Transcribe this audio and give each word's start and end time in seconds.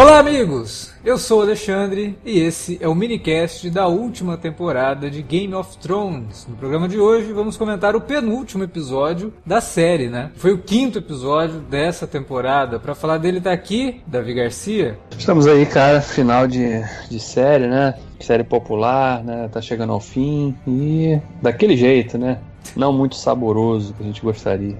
Olá, 0.00 0.18
amigos! 0.18 0.94
Eu 1.04 1.18
sou 1.18 1.40
o 1.40 1.42
Alexandre 1.42 2.18
e 2.24 2.40
esse 2.40 2.78
é 2.80 2.88
o 2.88 2.94
minicast 2.94 3.68
da 3.68 3.86
última 3.86 4.34
temporada 4.34 5.10
de 5.10 5.20
Game 5.20 5.54
of 5.54 5.76
Thrones. 5.76 6.46
No 6.48 6.56
programa 6.56 6.88
de 6.88 6.98
hoje 6.98 7.34
vamos 7.34 7.58
comentar 7.58 7.94
o 7.94 8.00
penúltimo 8.00 8.64
episódio 8.64 9.30
da 9.44 9.60
série, 9.60 10.08
né? 10.08 10.30
Foi 10.36 10.54
o 10.54 10.58
quinto 10.58 10.96
episódio 10.96 11.60
dessa 11.60 12.06
temporada. 12.06 12.80
Para 12.80 12.94
falar 12.94 13.18
dele 13.18 13.42
tá 13.42 13.52
aqui, 13.52 14.00
Davi 14.06 14.32
Garcia. 14.32 14.98
Estamos 15.18 15.46
aí, 15.46 15.66
cara, 15.66 16.00
final 16.00 16.48
de, 16.48 16.82
de 17.10 17.20
série, 17.20 17.66
né? 17.66 17.94
Série 18.20 18.42
popular, 18.42 19.22
né? 19.22 19.50
Tá 19.52 19.60
chegando 19.60 19.92
ao 19.92 20.00
fim 20.00 20.56
e 20.66 21.20
daquele 21.42 21.76
jeito, 21.76 22.16
né? 22.16 22.38
Não 22.74 22.90
muito 22.90 23.16
saboroso 23.16 23.92
que 23.92 24.02
a 24.02 24.06
gente 24.06 24.22
gostaria. 24.22 24.78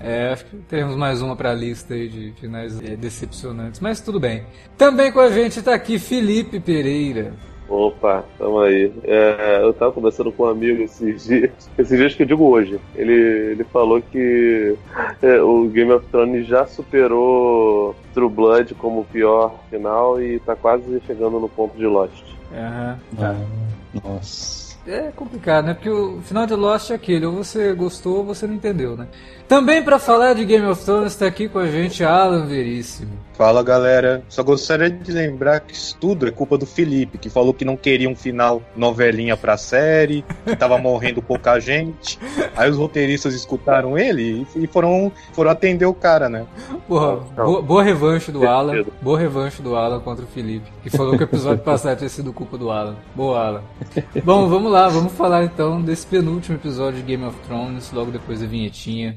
É, 0.00 0.30
acho 0.32 0.46
que 0.46 0.56
teremos 0.56 0.96
mais 0.96 1.20
uma 1.20 1.36
para 1.36 1.50
a 1.50 1.54
lista 1.54 1.92
aí 1.92 2.08
de 2.08 2.32
finais 2.40 2.80
é, 2.82 2.96
decepcionantes, 2.96 3.80
mas 3.80 4.00
tudo 4.00 4.18
bem. 4.18 4.44
Também 4.78 5.12
com 5.12 5.20
a 5.20 5.30
gente 5.30 5.58
está 5.58 5.74
aqui 5.74 5.98
Felipe 5.98 6.58
Pereira. 6.58 7.34
Opa, 7.68 8.24
tamo 8.36 8.60
aí. 8.60 8.92
É, 9.04 9.60
eu 9.62 9.72
tava 9.72 9.92
conversando 9.92 10.32
com 10.32 10.42
um 10.42 10.48
amigo 10.48 10.82
esses 10.82 11.24
dias, 11.24 11.52
esses 11.78 11.96
dias 11.96 12.14
que 12.14 12.22
eu 12.22 12.26
digo 12.26 12.44
hoje. 12.44 12.80
Ele, 12.96 13.12
ele 13.12 13.64
falou 13.64 14.02
que 14.02 14.74
é, 15.22 15.40
o 15.40 15.68
Game 15.68 15.92
of 15.92 16.04
Thrones 16.06 16.48
já 16.48 16.66
superou 16.66 17.94
True 18.12 18.28
Blood 18.28 18.74
como 18.74 19.02
o 19.02 19.04
pior 19.04 19.54
final 19.70 20.20
e 20.20 20.40
tá 20.40 20.56
quase 20.56 21.00
chegando 21.06 21.38
no 21.38 21.48
ponto 21.48 21.76
de 21.76 21.86
Lost. 21.86 22.24
Aham, 22.52 22.98
tá. 23.16 23.36
Ah, 23.36 24.00
nossa. 24.02 24.59
É 24.86 25.10
complicado, 25.14 25.66
né? 25.66 25.74
Porque 25.74 25.90
o 25.90 26.20
final 26.22 26.46
de 26.46 26.54
Lost 26.54 26.90
é 26.90 26.94
aquele, 26.94 27.26
ou 27.26 27.32
você 27.32 27.72
gostou 27.74 28.18
ou 28.18 28.24
você 28.24 28.46
não 28.46 28.54
entendeu, 28.54 28.96
né? 28.96 29.06
Também 29.46 29.82
para 29.82 29.98
falar 29.98 30.34
de 30.34 30.44
Game 30.44 30.66
of 30.66 30.84
Thrones 30.84 31.12
está 31.12 31.26
aqui 31.26 31.48
com 31.48 31.58
a 31.58 31.66
gente 31.66 32.02
Alan 32.02 32.46
Veríssimo. 32.46 33.12
Fala 33.40 33.62
galera, 33.62 34.22
só 34.28 34.42
gostaria 34.42 34.90
de 34.90 35.10
lembrar 35.10 35.60
que 35.60 35.72
isso 35.72 35.96
tudo 35.98 36.28
é 36.28 36.30
culpa 36.30 36.58
do 36.58 36.66
Felipe, 36.66 37.16
que 37.16 37.30
falou 37.30 37.54
que 37.54 37.64
não 37.64 37.74
queria 37.74 38.06
um 38.06 38.14
final 38.14 38.60
novelinha 38.76 39.34
pra 39.34 39.56
série, 39.56 40.22
que 40.44 40.54
tava 40.54 40.76
morrendo 40.76 41.22
pouca 41.22 41.58
gente. 41.58 42.18
Aí 42.54 42.70
os 42.70 42.76
roteiristas 42.76 43.32
escutaram 43.32 43.96
ele 43.96 44.46
e 44.54 44.66
foram, 44.66 45.10
foram 45.32 45.50
atender 45.50 45.86
o 45.86 45.94
cara, 45.94 46.28
né? 46.28 46.44
Porra, 46.86 47.16
boa, 47.34 47.62
boa 47.62 47.82
revanche 47.82 48.30
do 48.30 48.46
Alan. 48.46 48.84
Boa 49.00 49.18
revanche 49.18 49.62
do 49.62 49.74
Alan 49.74 50.00
contra 50.00 50.26
o 50.26 50.28
Felipe, 50.28 50.70
que 50.82 50.90
falou 50.90 51.16
que 51.16 51.22
o 51.22 51.24
episódio 51.24 51.64
passado 51.64 51.96
tinha 51.96 52.10
sido 52.10 52.34
culpa 52.34 52.58
do 52.58 52.70
Alan. 52.70 52.96
Boa, 53.14 53.46
Alan. 53.46 53.62
Bom, 54.22 54.50
vamos 54.50 54.70
lá, 54.70 54.86
vamos 54.86 55.14
falar 55.14 55.44
então 55.44 55.80
desse 55.80 56.06
penúltimo 56.06 56.58
episódio 56.58 57.00
de 57.00 57.06
Game 57.06 57.24
of 57.24 57.38
Thrones, 57.46 57.90
logo 57.90 58.10
depois 58.10 58.40
da 58.40 58.46
vinhetinha. 58.46 59.16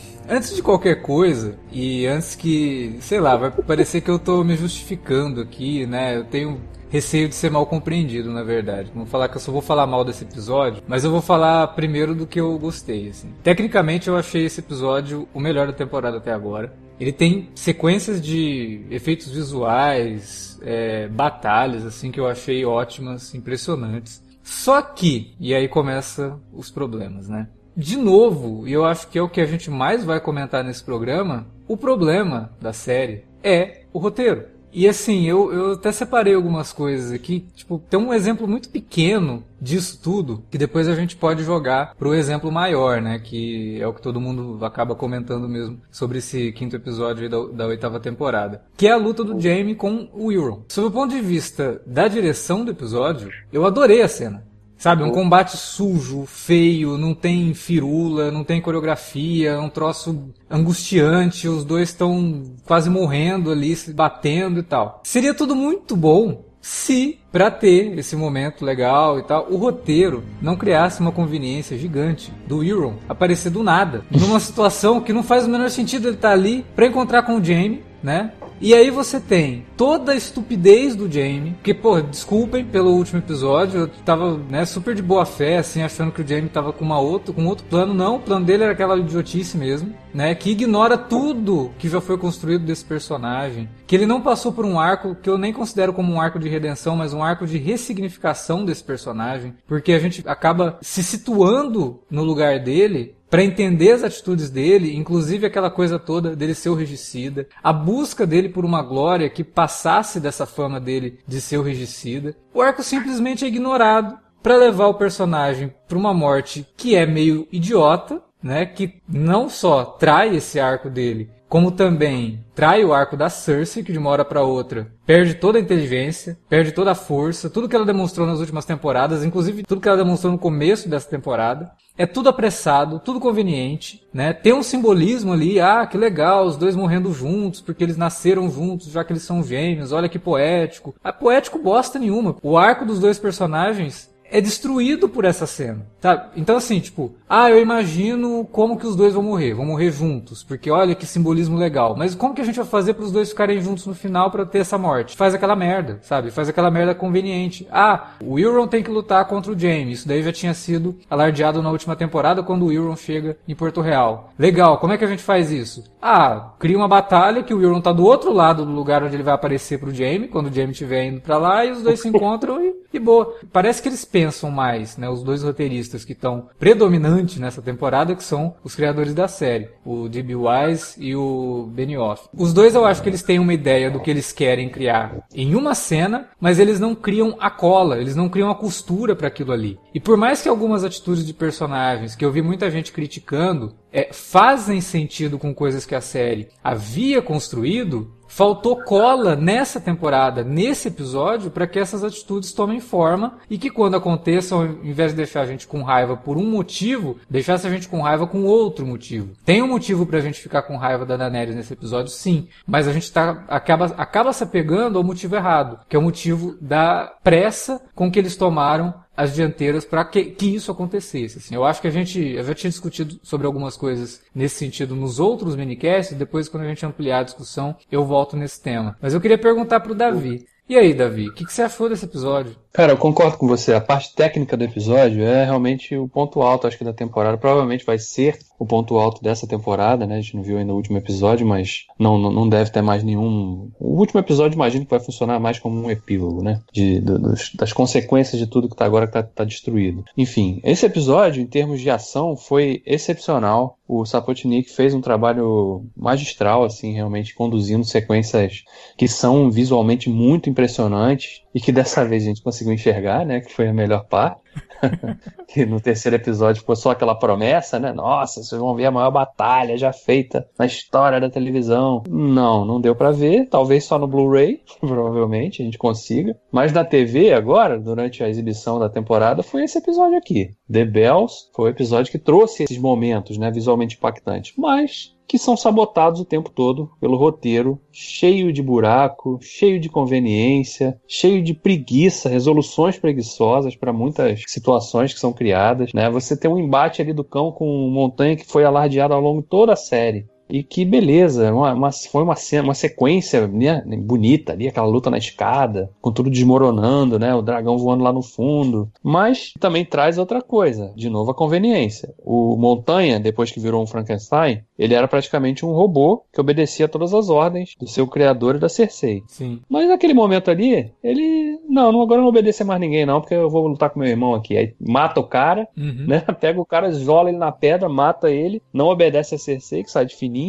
Antes 0.31 0.55
de 0.55 0.63
qualquer 0.63 1.01
coisa, 1.01 1.59
e 1.73 2.07
antes 2.07 2.35
que, 2.35 2.95
sei 3.01 3.19
lá, 3.19 3.35
vai 3.35 3.51
parecer 3.51 3.99
que 3.99 4.09
eu 4.09 4.17
tô 4.17 4.45
me 4.45 4.55
justificando 4.55 5.41
aqui, 5.41 5.85
né? 5.85 6.15
Eu 6.15 6.23
tenho 6.23 6.61
receio 6.89 7.27
de 7.27 7.35
ser 7.35 7.51
mal 7.51 7.65
compreendido, 7.65 8.31
na 8.31 8.41
verdade. 8.41 8.93
Vamos 8.93 9.09
falar 9.09 9.27
que 9.27 9.35
eu 9.35 9.41
só 9.41 9.51
vou 9.51 9.61
falar 9.61 9.85
mal 9.85 10.05
desse 10.05 10.23
episódio, 10.23 10.81
mas 10.87 11.03
eu 11.03 11.11
vou 11.11 11.19
falar 11.19 11.67
primeiro 11.75 12.15
do 12.15 12.25
que 12.25 12.39
eu 12.39 12.57
gostei, 12.57 13.09
assim. 13.09 13.33
Tecnicamente 13.43 14.07
eu 14.07 14.15
achei 14.15 14.45
esse 14.45 14.61
episódio 14.61 15.27
o 15.33 15.39
melhor 15.39 15.67
da 15.67 15.73
temporada 15.73 16.15
até 16.15 16.31
agora. 16.31 16.73
Ele 16.97 17.11
tem 17.11 17.49
sequências 17.53 18.21
de 18.21 18.85
efeitos 18.89 19.27
visuais, 19.27 20.57
é, 20.61 21.09
batalhas, 21.09 21.85
assim, 21.85 22.09
que 22.09 22.21
eu 22.21 22.27
achei 22.27 22.63
ótimas, 22.63 23.35
impressionantes. 23.35 24.23
Só 24.41 24.81
que, 24.81 25.35
e 25.41 25.53
aí 25.53 25.67
começa 25.67 26.39
os 26.53 26.71
problemas, 26.71 27.27
né? 27.27 27.49
De 27.75 27.97
novo, 27.97 28.67
e 28.67 28.73
eu 28.73 28.85
acho 28.85 29.07
que 29.07 29.17
é 29.17 29.21
o 29.21 29.29
que 29.29 29.41
a 29.41 29.45
gente 29.45 29.69
mais 29.69 30.03
vai 30.03 30.19
comentar 30.19 30.63
nesse 30.63 30.83
programa, 30.83 31.47
o 31.67 31.77
problema 31.77 32.51
da 32.59 32.73
série 32.73 33.23
é 33.43 33.81
o 33.93 33.99
roteiro. 33.99 34.45
E 34.73 34.87
assim, 34.87 35.27
eu, 35.27 35.51
eu 35.51 35.71
até 35.73 35.91
separei 35.91 36.33
algumas 36.33 36.71
coisas 36.71 37.11
aqui, 37.11 37.45
tipo, 37.53 37.81
tem 37.89 37.99
um 37.99 38.13
exemplo 38.13 38.47
muito 38.47 38.69
pequeno 38.69 39.43
disso 39.59 39.99
tudo, 40.01 40.43
que 40.49 40.57
depois 40.57 40.87
a 40.87 40.95
gente 40.95 41.15
pode 41.15 41.43
jogar 41.43 41.93
pro 41.95 42.13
exemplo 42.13 42.49
maior, 42.51 43.01
né, 43.01 43.19
que 43.19 43.81
é 43.81 43.87
o 43.87 43.93
que 43.93 44.01
todo 44.01 44.21
mundo 44.21 44.63
acaba 44.63 44.95
comentando 44.95 45.47
mesmo 45.47 45.79
sobre 45.91 46.19
esse 46.19 46.53
quinto 46.53 46.75
episódio 46.75 47.29
da, 47.29 47.45
da 47.47 47.67
oitava 47.67 47.99
temporada, 47.99 48.63
que 48.77 48.87
é 48.87 48.91
a 48.91 48.97
luta 48.97 49.23
do 49.23 49.39
Jaime 49.39 49.75
com 49.75 50.07
o 50.13 50.31
Euron. 50.31 50.63
Sob 50.69 50.87
o 50.87 50.91
ponto 50.91 51.13
de 51.13 51.21
vista 51.21 51.81
da 51.85 52.07
direção 52.07 52.63
do 52.63 52.71
episódio, 52.71 53.29
eu 53.51 53.65
adorei 53.65 54.01
a 54.01 54.07
cena. 54.07 54.50
Sabe, 54.81 55.03
um 55.03 55.11
combate 55.11 55.57
sujo, 55.57 56.25
feio, 56.25 56.97
não 56.97 57.13
tem 57.13 57.53
firula, 57.53 58.31
não 58.31 58.43
tem 58.43 58.59
coreografia, 58.59 59.51
é 59.51 59.57
um 59.59 59.69
troço 59.69 60.33
angustiante, 60.49 61.47
os 61.47 61.63
dois 61.63 61.89
estão 61.89 62.45
quase 62.65 62.89
morrendo 62.89 63.51
ali, 63.51 63.75
se 63.75 63.93
batendo 63.93 64.59
e 64.59 64.63
tal. 64.63 64.99
Seria 65.03 65.35
tudo 65.35 65.55
muito 65.55 65.95
bom 65.95 66.43
se, 66.59 67.19
para 67.31 67.51
ter 67.51 67.95
esse 67.99 68.15
momento 68.15 68.65
legal 68.65 69.19
e 69.19 69.21
tal, 69.21 69.45
o 69.51 69.57
roteiro 69.57 70.23
não 70.41 70.55
criasse 70.55 70.99
uma 70.99 71.11
conveniência 71.11 71.77
gigante 71.77 72.33
do 72.47 72.63
Euron 72.63 72.95
aparecer 73.07 73.51
do 73.51 73.61
nada, 73.61 74.03
numa 74.09 74.39
situação 74.39 74.99
que 74.99 75.13
não 75.13 75.21
faz 75.21 75.45
o 75.45 75.49
menor 75.49 75.69
sentido 75.69 76.07
ele 76.07 76.15
estar 76.15 76.29
tá 76.29 76.33
ali 76.33 76.65
para 76.75 76.87
encontrar 76.87 77.21
com 77.21 77.35
o 77.35 77.43
Jaime, 77.43 77.83
né? 78.01 78.31
E 78.63 78.75
aí 78.75 78.91
você 78.91 79.19
tem 79.19 79.65
toda 79.75 80.11
a 80.11 80.15
estupidez 80.15 80.95
do 80.95 81.11
Jamie, 81.11 81.57
que, 81.63 81.73
pô, 81.73 81.99
desculpem 81.99 82.63
pelo 82.63 82.91
último 82.91 83.17
episódio, 83.17 83.79
eu 83.79 83.87
tava, 83.87 84.37
né, 84.37 84.65
super 84.65 84.93
de 84.93 85.01
boa 85.01 85.25
fé, 85.25 85.57
assim, 85.57 85.81
achando 85.81 86.11
que 86.11 86.21
o 86.21 86.27
Jamie 86.27 86.47
tava 86.47 86.71
com 86.71 86.85
uma 86.85 86.99
outro, 86.99 87.33
com 87.33 87.43
outro 87.47 87.65
plano. 87.65 87.91
Não, 87.91 88.17
o 88.17 88.19
plano 88.19 88.45
dele 88.45 88.61
era 88.61 88.73
aquela 88.73 88.99
idiotice 88.99 89.57
mesmo, 89.57 89.95
né, 90.13 90.35
que 90.35 90.51
ignora 90.51 90.95
tudo 90.95 91.71
que 91.79 91.89
já 91.89 91.99
foi 91.99 92.19
construído 92.19 92.63
desse 92.63 92.85
personagem. 92.85 93.67
Que 93.87 93.95
ele 93.95 94.05
não 94.05 94.21
passou 94.21 94.53
por 94.53 94.63
um 94.63 94.79
arco 94.79 95.15
que 95.15 95.29
eu 95.29 95.39
nem 95.39 95.51
considero 95.51 95.91
como 95.91 96.13
um 96.13 96.21
arco 96.21 96.37
de 96.37 96.47
redenção, 96.47 96.95
mas 96.95 97.15
um 97.15 97.23
arco 97.23 97.47
de 97.47 97.57
ressignificação 97.57 98.63
desse 98.63 98.83
personagem. 98.83 99.55
Porque 99.65 99.91
a 99.91 99.99
gente 99.99 100.23
acaba 100.27 100.77
se 100.81 101.03
situando 101.03 101.99
no 102.11 102.23
lugar 102.23 102.59
dele 102.59 103.15
para 103.31 103.45
entender 103.45 103.93
as 103.93 104.03
atitudes 104.03 104.49
dele, 104.49 104.93
inclusive 104.93 105.45
aquela 105.45 105.71
coisa 105.71 105.97
toda 105.97 106.35
dele 106.35 106.53
ser 106.53 106.67
o 106.67 106.75
regicida, 106.75 107.47
a 107.63 107.71
busca 107.71 108.27
dele 108.27 108.49
por 108.49 108.65
uma 108.65 108.83
glória 108.83 109.29
que 109.29 109.41
passasse 109.41 110.19
dessa 110.19 110.45
fama 110.45 110.81
dele 110.81 111.17
de 111.25 111.39
ser 111.39 111.57
o 111.57 111.63
regicida. 111.63 112.35
O 112.53 112.61
arco 112.61 112.83
simplesmente 112.83 113.45
é 113.45 113.47
ignorado 113.47 114.17
para 114.43 114.57
levar 114.57 114.87
o 114.87 114.95
personagem 114.95 115.73
para 115.87 115.97
uma 115.97 116.13
morte 116.13 116.67
que 116.75 116.93
é 116.93 117.05
meio 117.05 117.47
idiota, 117.53 118.21
né, 118.43 118.65
que 118.65 118.95
não 119.07 119.47
só 119.47 119.85
trai 119.85 120.35
esse 120.35 120.59
arco 120.59 120.89
dele, 120.89 121.29
como 121.47 121.71
também 121.71 122.43
trai 122.53 122.83
o 122.83 122.93
arco 122.93 123.15
da 123.15 123.29
Cersei, 123.29 123.83
que 123.83 123.93
de 123.93 123.97
uma 123.97 124.09
hora 124.09 124.25
para 124.25 124.43
outra 124.43 124.91
perde 125.11 125.33
toda 125.33 125.57
a 125.57 125.61
inteligência, 125.61 126.37
perde 126.47 126.71
toda 126.71 126.91
a 126.91 126.95
força, 126.95 127.49
tudo 127.49 127.67
que 127.67 127.75
ela 127.75 127.85
demonstrou 127.85 128.25
nas 128.25 128.39
últimas 128.39 128.63
temporadas, 128.63 129.25
inclusive 129.25 129.63
tudo 129.63 129.81
que 129.81 129.89
ela 129.89 129.97
demonstrou 129.97 130.31
no 130.31 130.39
começo 130.39 130.87
dessa 130.87 131.09
temporada. 131.09 131.69
É 131.97 132.05
tudo 132.05 132.29
apressado, 132.29 132.97
tudo 132.97 133.19
conveniente, 133.19 134.07
né? 134.13 134.31
Tem 134.31 134.53
um 134.53 134.63
simbolismo 134.63 135.33
ali, 135.33 135.59
ah, 135.59 135.85
que 135.85 135.97
legal, 135.97 136.45
os 136.45 136.55
dois 136.55 136.77
morrendo 136.77 137.11
juntos, 137.11 137.59
porque 137.59 137.83
eles 137.83 137.97
nasceram 137.97 138.49
juntos, 138.49 138.89
já 138.89 139.03
que 139.03 139.11
eles 139.11 139.23
são 139.23 139.43
gêmeos, 139.43 139.91
olha 139.91 140.07
que 140.07 140.17
poético. 140.17 140.95
É 141.03 141.11
poético 141.11 141.59
bosta 141.59 141.99
nenhuma. 141.99 142.37
O 142.41 142.57
arco 142.57 142.85
dos 142.85 142.97
dois 142.97 143.19
personagens 143.19 144.09
é 144.31 144.39
destruído 144.39 145.09
por 145.09 145.25
essa 145.25 145.45
cena. 145.45 145.85
Tá? 145.99 146.31
Então 146.35 146.55
assim, 146.55 146.79
tipo, 146.79 147.13
ah, 147.29 147.51
eu 147.51 147.61
imagino 147.61 148.47
como 148.51 148.77
que 148.77 148.87
os 148.87 148.95
dois 148.95 149.13
vão 149.13 149.21
morrer, 149.21 149.53
vão 149.53 149.65
morrer 149.65 149.91
juntos, 149.91 150.43
porque 150.43 150.71
olha 150.71 150.95
que 150.95 151.05
simbolismo 151.05 151.57
legal. 151.57 151.95
Mas 151.97 152.15
como 152.15 152.33
que 152.33 152.41
a 152.41 152.43
gente 152.43 152.55
vai 152.55 152.65
fazer 152.65 152.93
para 152.93 153.03
os 153.03 153.11
dois 153.11 153.29
ficarem 153.29 153.61
juntos 153.61 153.85
no 153.85 153.93
final 153.93 154.31
para 154.31 154.45
ter 154.45 154.59
essa 154.59 154.77
morte? 154.77 155.17
Faz 155.17 155.35
aquela 155.35 155.55
merda, 155.55 155.99
sabe? 156.01 156.31
Faz 156.31 156.47
aquela 156.47 156.71
merda 156.71 156.95
conveniente. 156.95 157.67
Ah, 157.69 158.11
o 158.23 158.39
Euron 158.39 158.67
tem 158.67 158.81
que 158.81 158.89
lutar 158.89 159.25
contra 159.25 159.51
o 159.51 159.59
Jaime. 159.59 159.91
Isso 159.91 160.07
daí 160.07 160.23
já 160.23 160.31
tinha 160.31 160.53
sido 160.53 160.95
alardeado 161.09 161.61
na 161.61 161.69
última 161.69 161.95
temporada 161.95 162.41
quando 162.41 162.65
o 162.65 162.71
Euron 162.71 162.95
chega 162.95 163.37
em 163.47 163.53
Porto 163.53 163.81
Real. 163.81 164.31
Legal, 164.39 164.77
como 164.77 164.93
é 164.93 164.97
que 164.97 165.05
a 165.05 165.07
gente 165.07 165.21
faz 165.21 165.51
isso? 165.51 165.83
Ah, 166.01 166.53
cria 166.57 166.77
uma 166.77 166.87
batalha 166.87 167.43
que 167.43 167.53
o 167.53 167.61
Euron 167.61 167.81
tá 167.81 167.91
do 167.91 168.05
outro 168.05 168.31
lado 168.31 168.65
do 168.65 168.71
lugar 168.71 169.03
onde 169.03 169.15
ele 169.15 169.23
vai 169.23 169.33
aparecer 169.33 169.77
pro 169.77 169.93
Jaime, 169.93 170.27
quando 170.27 170.47
o 170.47 170.53
Jaime 170.53 170.71
estiver 170.71 171.05
indo 171.05 171.21
para 171.21 171.37
lá 171.37 171.65
e 171.65 171.71
os 171.71 171.83
dois 171.83 171.99
se 171.99 172.07
encontram 172.09 172.63
e, 172.63 172.73
e 172.93 172.99
boa. 172.99 173.35
Parece 173.51 173.81
que 173.81 173.89
eles 173.89 174.05
pensam 174.05 174.20
pensam 174.21 174.51
mais, 174.51 174.97
né? 174.97 175.09
Os 175.09 175.23
dois 175.23 175.41
roteiristas 175.41 176.05
que 176.05 176.13
estão 176.13 176.47
predominantes 176.59 177.39
nessa 177.39 177.59
temporada, 177.59 178.15
que 178.15 178.23
são 178.23 178.53
os 178.63 178.75
criadores 178.75 179.15
da 179.15 179.27
série, 179.27 179.69
o 179.83 180.07
D.B. 180.07 180.35
Wise 180.35 180.93
e 180.99 181.15
o 181.15 181.67
Benioff. 181.73 182.29
Os 182.31 182.53
dois 182.53 182.75
eu 182.75 182.85
acho 182.85 183.01
que 183.01 183.09
eles 183.09 183.23
têm 183.23 183.39
uma 183.39 183.53
ideia 183.53 183.89
do 183.89 183.99
que 183.99 184.11
eles 184.11 184.31
querem 184.31 184.69
criar 184.69 185.25
em 185.33 185.55
uma 185.55 185.73
cena, 185.73 186.29
mas 186.39 186.59
eles 186.59 186.79
não 186.79 186.93
criam 186.93 187.35
a 187.39 187.49
cola, 187.49 187.97
eles 187.97 188.15
não 188.15 188.29
criam 188.29 188.51
a 188.51 188.55
costura 188.55 189.15
para 189.15 189.27
aquilo 189.27 189.51
ali. 189.51 189.79
E 189.91 189.99
por 189.99 190.15
mais 190.15 190.41
que 190.41 190.49
algumas 190.49 190.83
atitudes 190.83 191.25
de 191.25 191.33
personagens, 191.33 192.15
que 192.15 192.23
eu 192.23 192.31
vi 192.31 192.43
muita 192.43 192.69
gente 192.69 192.91
criticando, 192.91 193.73
é, 193.91 194.13
fazem 194.13 194.79
sentido 194.79 195.39
com 195.39 195.53
coisas 195.53 195.85
que 195.85 195.95
a 195.95 196.01
série 196.01 196.47
havia 196.63 197.21
construído, 197.21 198.13
faltou 198.31 198.77
cola 198.77 199.35
nessa 199.35 199.79
temporada, 199.79 200.41
nesse 200.41 200.87
episódio, 200.87 201.51
para 201.51 201.67
que 201.67 201.77
essas 201.77 202.01
atitudes 202.01 202.53
tomem 202.53 202.79
forma 202.79 203.37
e 203.49 203.57
que 203.57 203.69
quando 203.69 203.97
aconteçam, 203.97 204.61
ao 204.61 204.65
invés 204.85 205.11
de 205.11 205.17
deixar 205.17 205.41
a 205.41 205.45
gente 205.45 205.67
com 205.67 205.83
raiva 205.83 206.15
por 206.15 206.37
um 206.37 206.49
motivo, 206.49 207.17
deixasse 207.29 207.67
a 207.67 207.69
gente 207.69 207.89
com 207.89 208.01
raiva 208.01 208.25
com 208.25 208.45
outro 208.45 208.85
motivo. 208.85 209.33
Tem 209.43 209.61
um 209.61 209.67
motivo 209.67 210.05
pra 210.05 210.21
gente 210.21 210.39
ficar 210.39 210.61
com 210.61 210.77
raiva 210.77 211.05
da 211.05 211.17
Daenerys 211.17 211.55
nesse 211.55 211.73
episódio, 211.73 212.09
sim, 212.09 212.47
mas 212.65 212.87
a 212.87 212.93
gente 212.93 213.11
tá, 213.11 213.43
acaba, 213.49 213.87
acaba 213.97 214.31
se 214.31 214.43
apegando 214.45 214.97
ao 214.97 215.03
motivo 215.03 215.35
errado, 215.35 215.79
que 215.89 215.95
é 215.97 215.99
o 215.99 216.01
motivo 216.01 216.55
da 216.61 217.13
pressa 217.21 217.81
com 217.93 218.09
que 218.09 218.17
eles 218.17 218.37
tomaram 218.37 218.93
as 219.15 219.33
dianteiras 219.35 219.85
para 219.85 220.05
que, 220.05 220.25
que, 220.25 220.55
isso 220.55 220.71
acontecesse. 220.71 221.37
Assim. 221.37 221.55
Eu 221.55 221.63
acho 221.63 221.81
que 221.81 221.87
a 221.87 221.91
gente 221.91 222.19
eu 222.19 222.43
já 222.43 222.53
tinha 222.53 222.69
discutido 222.69 223.19
sobre 223.23 223.45
algumas 223.45 223.75
coisas 223.75 224.21
nesse 224.33 224.55
sentido 224.55 224.95
nos 224.95 225.19
outros 225.19 225.55
minicasts, 225.55 226.17
depois 226.17 226.47
quando 226.47 226.63
a 226.63 226.67
gente 226.67 226.85
ampliar 226.85 227.19
a 227.19 227.23
discussão, 227.23 227.75
eu 227.91 228.05
volto 228.05 228.35
nesse 228.37 228.61
tema. 228.61 228.97
Mas 229.01 229.13
eu 229.13 229.21
queria 229.21 229.37
perguntar 229.37 229.79
para 229.79 229.91
o 229.91 229.95
Davi. 229.95 230.45
E 230.67 230.77
aí, 230.77 230.93
Davi, 230.93 231.27
o 231.27 231.33
que, 231.33 231.45
que, 231.45 231.53
você 231.53 231.63
achou 231.63 231.89
desse 231.89 232.05
episódio? 232.05 232.55
Cara, 232.73 232.93
eu 232.93 232.97
concordo 232.97 233.37
com 233.37 233.47
você. 233.47 233.73
A 233.73 233.81
parte 233.81 234.15
técnica 234.15 234.55
do 234.55 234.63
episódio 234.63 235.23
é 235.23 235.43
realmente 235.43 235.95
o 235.95 236.07
ponto 236.07 236.41
alto, 236.41 236.67
acho 236.67 236.77
que, 236.77 236.83
da 236.85 236.93
temporada. 236.93 237.37
Provavelmente 237.37 237.85
vai 237.85 237.99
ser 237.99 238.39
o 238.57 238.65
ponto 238.65 238.97
alto 238.97 239.23
dessa 239.23 239.47
temporada, 239.47 240.05
né? 240.05 240.17
A 240.17 240.21
gente 240.21 240.35
não 240.35 240.43
viu 240.43 240.57
ainda 240.57 240.71
o 240.71 240.75
último 240.75 240.97
episódio, 240.97 241.47
mas 241.47 241.87
não, 241.97 242.17
não 242.17 242.47
deve 242.47 242.69
ter 242.69 242.83
mais 242.83 243.03
nenhum. 243.03 243.71
O 243.79 243.97
último 243.97 244.19
episódio, 244.19 244.55
imagino 244.55 244.85
que 244.85 244.91
vai 244.91 244.99
funcionar 244.99 245.39
mais 245.39 245.57
como 245.57 245.81
um 245.81 245.89
epílogo, 245.89 246.43
né? 246.43 246.61
De, 246.71 246.99
dos, 246.99 247.51
das 247.55 247.73
consequências 247.73 248.39
de 248.39 248.45
tudo 248.45 248.69
que 248.69 248.75
tá 248.75 248.85
agora 248.85 249.07
que 249.07 249.13
tá, 249.13 249.23
tá 249.23 249.43
destruído. 249.43 250.05
Enfim, 250.15 250.61
esse 250.63 250.85
episódio, 250.85 251.41
em 251.41 251.47
termos 251.47 251.81
de 251.81 251.89
ação, 251.89 252.37
foi 252.37 252.83
excepcional. 252.85 253.79
O 253.87 254.05
Sapotnik 254.05 254.69
fez 254.69 254.93
um 254.93 255.01
trabalho 255.01 255.83
magistral, 255.97 256.63
assim, 256.63 256.93
realmente 256.93 257.33
conduzindo 257.33 257.83
sequências 257.83 258.63
que 258.95 259.07
são 259.07 259.49
visualmente 259.49 260.07
muito 260.07 260.49
impressionantes 260.49 261.41
e 261.53 261.59
que 261.59 261.71
dessa 261.71 262.05
vez 262.05 262.23
a 262.23 262.27
gente 262.27 262.43
conseguiu 262.43 262.60
enxergar, 262.69 263.25
né? 263.25 263.41
Que 263.41 263.53
foi 263.53 263.67
a 263.67 263.73
melhor 263.73 264.05
parte. 264.05 264.41
que 265.47 265.65
no 265.65 265.79
terceiro 265.79 266.15
episódio 266.15 266.63
foi 266.63 266.75
só 266.75 266.91
aquela 266.91 267.15
promessa, 267.15 267.79
né? 267.79 267.93
Nossa, 267.93 268.43
vocês 268.43 268.59
vão 268.59 268.75
ver 268.75 268.85
a 268.85 268.91
maior 268.91 269.11
batalha 269.11 269.77
já 269.77 269.93
feita 269.93 270.47
na 270.57 270.65
história 270.65 271.19
da 271.19 271.29
televisão. 271.29 272.03
Não, 272.09 272.65
não 272.65 272.81
deu 272.81 272.95
para 272.95 273.11
ver. 273.11 273.47
Talvez 273.47 273.85
só 273.85 273.97
no 273.97 274.07
Blu-ray, 274.07 274.61
provavelmente 274.79 275.61
a 275.61 275.65
gente 275.65 275.77
consiga. 275.77 276.37
Mas 276.51 276.73
na 276.73 276.83
TV 276.83 277.33
agora, 277.33 277.79
durante 277.79 278.23
a 278.23 278.29
exibição 278.29 278.79
da 278.79 278.89
temporada, 278.89 279.43
foi 279.43 279.63
esse 279.63 279.77
episódio 279.77 280.17
aqui. 280.17 280.49
The 280.71 280.85
Bells 280.85 281.49
foi 281.55 281.69
o 281.69 281.73
episódio 281.73 282.11
que 282.11 282.19
trouxe 282.19 282.63
esses 282.63 282.77
momentos, 282.77 283.37
né? 283.37 283.51
Visualmente 283.51 283.95
impactantes. 283.95 284.53
Mas 284.57 285.15
que 285.31 285.37
são 285.37 285.55
sabotados 285.55 286.19
o 286.19 286.25
tempo 286.25 286.49
todo 286.49 286.91
pelo 286.99 287.15
roteiro, 287.15 287.79
cheio 287.89 288.51
de 288.51 288.61
buraco, 288.61 289.39
cheio 289.41 289.79
de 289.79 289.87
conveniência, 289.87 290.99
cheio 291.07 291.41
de 291.41 291.53
preguiça, 291.53 292.27
resoluções 292.27 292.99
preguiçosas 292.99 293.73
para 293.73 293.93
muitas 293.93 294.43
situações 294.45 295.13
que 295.13 295.19
são 295.21 295.31
criadas. 295.31 295.93
Né? 295.93 296.09
Você 296.09 296.35
tem 296.35 296.51
um 296.51 296.59
embate 296.59 297.01
ali 297.01 297.13
do 297.13 297.23
cão 297.23 297.49
com 297.49 297.65
montanha 297.89 298.35
que 298.35 298.45
foi 298.45 298.65
alardeado 298.65 299.13
ao 299.13 299.21
longo 299.21 299.41
de 299.41 299.47
toda 299.47 299.71
a 299.71 299.77
série. 299.77 300.25
E 300.51 300.63
que 300.63 300.83
beleza, 300.83 301.53
uma, 301.53 301.73
uma, 301.73 301.91
foi 301.91 302.23
uma, 302.23 302.35
uma 302.63 302.73
sequência 302.73 303.47
né, 303.47 303.81
bonita 303.97 304.51
ali, 304.51 304.67
aquela 304.67 304.85
luta 304.85 305.09
na 305.09 305.17
escada, 305.17 305.89
com 306.01 306.11
tudo 306.11 306.29
desmoronando, 306.29 307.17
né? 307.17 307.33
O 307.33 307.41
dragão 307.41 307.77
voando 307.77 308.03
lá 308.03 308.11
no 308.11 308.21
fundo. 308.21 308.91
Mas 309.01 309.53
também 309.59 309.85
traz 309.85 310.17
outra 310.17 310.41
coisa, 310.41 310.91
de 310.95 311.09
novo 311.09 311.31
a 311.31 311.35
conveniência. 311.35 312.13
O 312.19 312.57
Montanha, 312.57 313.19
depois 313.19 313.49
que 313.49 313.61
virou 313.61 313.81
um 313.81 313.87
Frankenstein, 313.87 314.63
ele 314.77 314.93
era 314.93 315.07
praticamente 315.07 315.65
um 315.65 315.71
robô 315.71 316.23
que 316.33 316.41
obedecia 316.41 316.85
a 316.85 316.89
todas 316.89 317.13
as 317.13 317.29
ordens 317.29 317.75
do 317.79 317.87
seu 317.87 318.05
criador 318.05 318.55
e 318.55 318.59
da 318.59 318.67
Cersei. 318.67 319.23
Sim. 319.27 319.61
Mas 319.69 319.87
naquele 319.87 320.13
momento 320.13 320.51
ali, 320.51 320.91
ele. 321.01 321.59
Não, 321.69 321.91
não 321.91 322.01
agora 322.01 322.19
não 322.19 322.27
obedecer 322.27 322.65
mais 322.65 322.79
ninguém, 322.81 323.05
não, 323.05 323.21
porque 323.21 323.35
eu 323.35 323.49
vou 323.49 323.67
lutar 323.67 323.89
com 323.89 323.99
meu 323.99 324.09
irmão 324.09 324.33
aqui. 324.33 324.57
Aí 324.57 324.73
mata 324.79 325.19
o 325.19 325.23
cara, 325.23 325.67
uhum. 325.77 326.05
né? 326.07 326.19
Pega 326.41 326.59
o 326.59 326.65
cara, 326.65 326.89
isola 326.89 327.29
ele 327.29 327.37
na 327.37 327.51
pedra, 327.51 327.87
mata 327.87 328.29
ele, 328.29 328.61
não 328.73 328.87
obedece 328.87 329.35
a 329.35 329.37
Cersei, 329.37 329.83
que 329.83 329.91
sai 329.91 330.05
de 330.05 330.15
fininho 330.15 330.40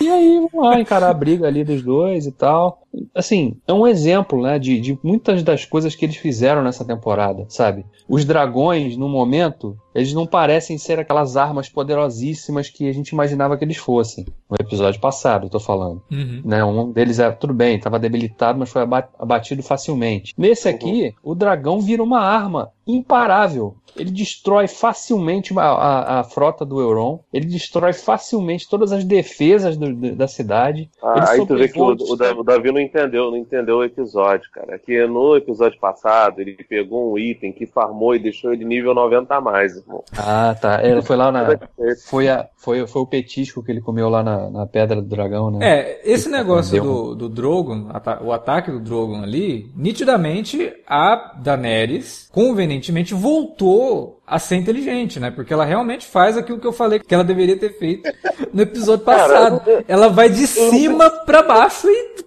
e 0.00 0.08
aí, 0.08 0.36
vamos 0.36 0.66
lá, 0.66 0.80
encarar 0.80 1.10
a 1.10 1.14
briga 1.14 1.46
ali 1.46 1.64
dos 1.64 1.82
dois 1.82 2.26
e 2.26 2.32
tal 2.32 2.82
assim, 3.14 3.56
é 3.66 3.72
um 3.72 3.86
exemplo, 3.86 4.42
né, 4.42 4.58
de, 4.58 4.80
de 4.80 4.98
muitas 5.02 5.42
das 5.42 5.64
coisas 5.64 5.94
que 5.94 6.04
eles 6.04 6.16
fizeram 6.16 6.62
nessa 6.62 6.84
temporada, 6.84 7.46
sabe? 7.48 7.84
Os 8.08 8.24
dragões, 8.24 8.96
no 8.96 9.08
momento, 9.08 9.76
eles 9.94 10.12
não 10.12 10.26
parecem 10.26 10.76
ser 10.78 10.98
aquelas 10.98 11.36
armas 11.36 11.68
poderosíssimas 11.68 12.68
que 12.68 12.88
a 12.88 12.92
gente 12.92 13.10
imaginava 13.10 13.56
que 13.56 13.64
eles 13.64 13.76
fossem. 13.76 14.26
No 14.52 14.56
episódio 14.60 15.00
passado, 15.00 15.46
eu 15.46 15.50
tô 15.50 15.58
falando. 15.58 16.02
Uhum. 16.12 16.42
Né, 16.44 16.62
um 16.62 16.92
deles 16.92 17.18
é, 17.18 17.30
tudo 17.30 17.54
bem, 17.54 17.76
estava 17.76 17.98
debilitado, 17.98 18.58
mas 18.58 18.70
foi 18.70 18.82
abatido 18.82 19.62
facilmente. 19.62 20.34
Nesse 20.36 20.68
aqui, 20.68 21.14
uhum. 21.24 21.32
o 21.32 21.34
dragão 21.34 21.80
vira 21.80 22.02
uma 22.02 22.20
arma 22.20 22.70
imparável. 22.86 23.76
Ele 23.94 24.10
destrói 24.10 24.66
facilmente 24.66 25.56
a, 25.58 25.62
a, 25.62 26.20
a, 26.20 26.24
frota 26.24 26.64
do 26.64 26.80
Euron. 26.80 27.20
Ele 27.32 27.46
destrói 27.46 27.92
facilmente 27.92 28.68
todas 28.68 28.90
as 28.90 29.04
defesas 29.04 29.76
do, 29.76 29.94
do, 29.94 30.16
da 30.16 30.26
cidade. 30.26 30.90
Ah, 31.02 31.30
aí 31.30 31.46
tu 31.46 31.54
vê 31.54 31.68
que 31.68 31.78
o, 31.78 31.94
o, 31.94 32.40
o 32.40 32.42
Davi 32.42 32.72
não 32.72 32.80
entendeu, 32.80 33.30
não 33.30 33.36
entendeu 33.36 33.78
o 33.78 33.84
episódio, 33.84 34.50
cara. 34.50 34.78
Que 34.78 35.06
no 35.06 35.36
episódio 35.36 35.78
passado 35.78 36.40
ele 36.40 36.54
pegou 36.54 37.12
um 37.12 37.18
item 37.18 37.52
que 37.52 37.66
farmou 37.66 38.14
e 38.14 38.18
deixou 38.18 38.52
ele 38.52 38.64
nível 38.64 38.94
90 38.94 39.34
a 39.34 39.40
mais, 39.40 39.76
irmão. 39.76 40.02
Ah, 40.16 40.56
tá. 40.58 40.82
Ele 40.82 41.02
foi 41.02 41.16
lá 41.16 41.30
na. 41.30 41.58
Foi, 42.06 42.28
a, 42.28 42.48
foi, 42.56 42.86
foi 42.86 43.02
o 43.02 43.06
petisco 43.06 43.62
que 43.62 43.70
ele 43.70 43.82
comeu 43.82 44.08
lá 44.08 44.22
na, 44.22 44.41
na 44.50 44.66
Pedra 44.66 44.96
do 44.96 45.08
Dragão, 45.08 45.50
né? 45.50 45.58
É, 45.62 46.00
esse 46.04 46.28
negócio 46.28 46.82
do, 46.82 47.14
do 47.14 47.28
Drogon, 47.28 47.88
o 48.22 48.32
ataque 48.32 48.70
do 48.70 48.80
Drogon 48.80 49.22
ali, 49.22 49.70
nitidamente 49.76 50.72
a 50.86 51.34
Daenerys, 51.40 52.28
convenientemente, 52.32 53.14
voltou 53.14 54.20
a 54.26 54.38
ser 54.38 54.56
inteligente, 54.56 55.20
né? 55.20 55.30
Porque 55.30 55.52
ela 55.52 55.64
realmente 55.64 56.06
faz 56.06 56.36
aquilo 56.36 56.58
que 56.58 56.66
eu 56.66 56.72
falei 56.72 56.98
que 56.98 57.14
ela 57.14 57.24
deveria 57.24 57.58
ter 57.58 57.78
feito 57.78 58.10
no 58.52 58.62
episódio 58.62 59.04
passado. 59.04 59.62
ela 59.86 60.08
vai 60.08 60.28
de 60.28 60.46
cima 60.46 61.10
para 61.10 61.42
baixo 61.42 61.88
e 61.88 62.22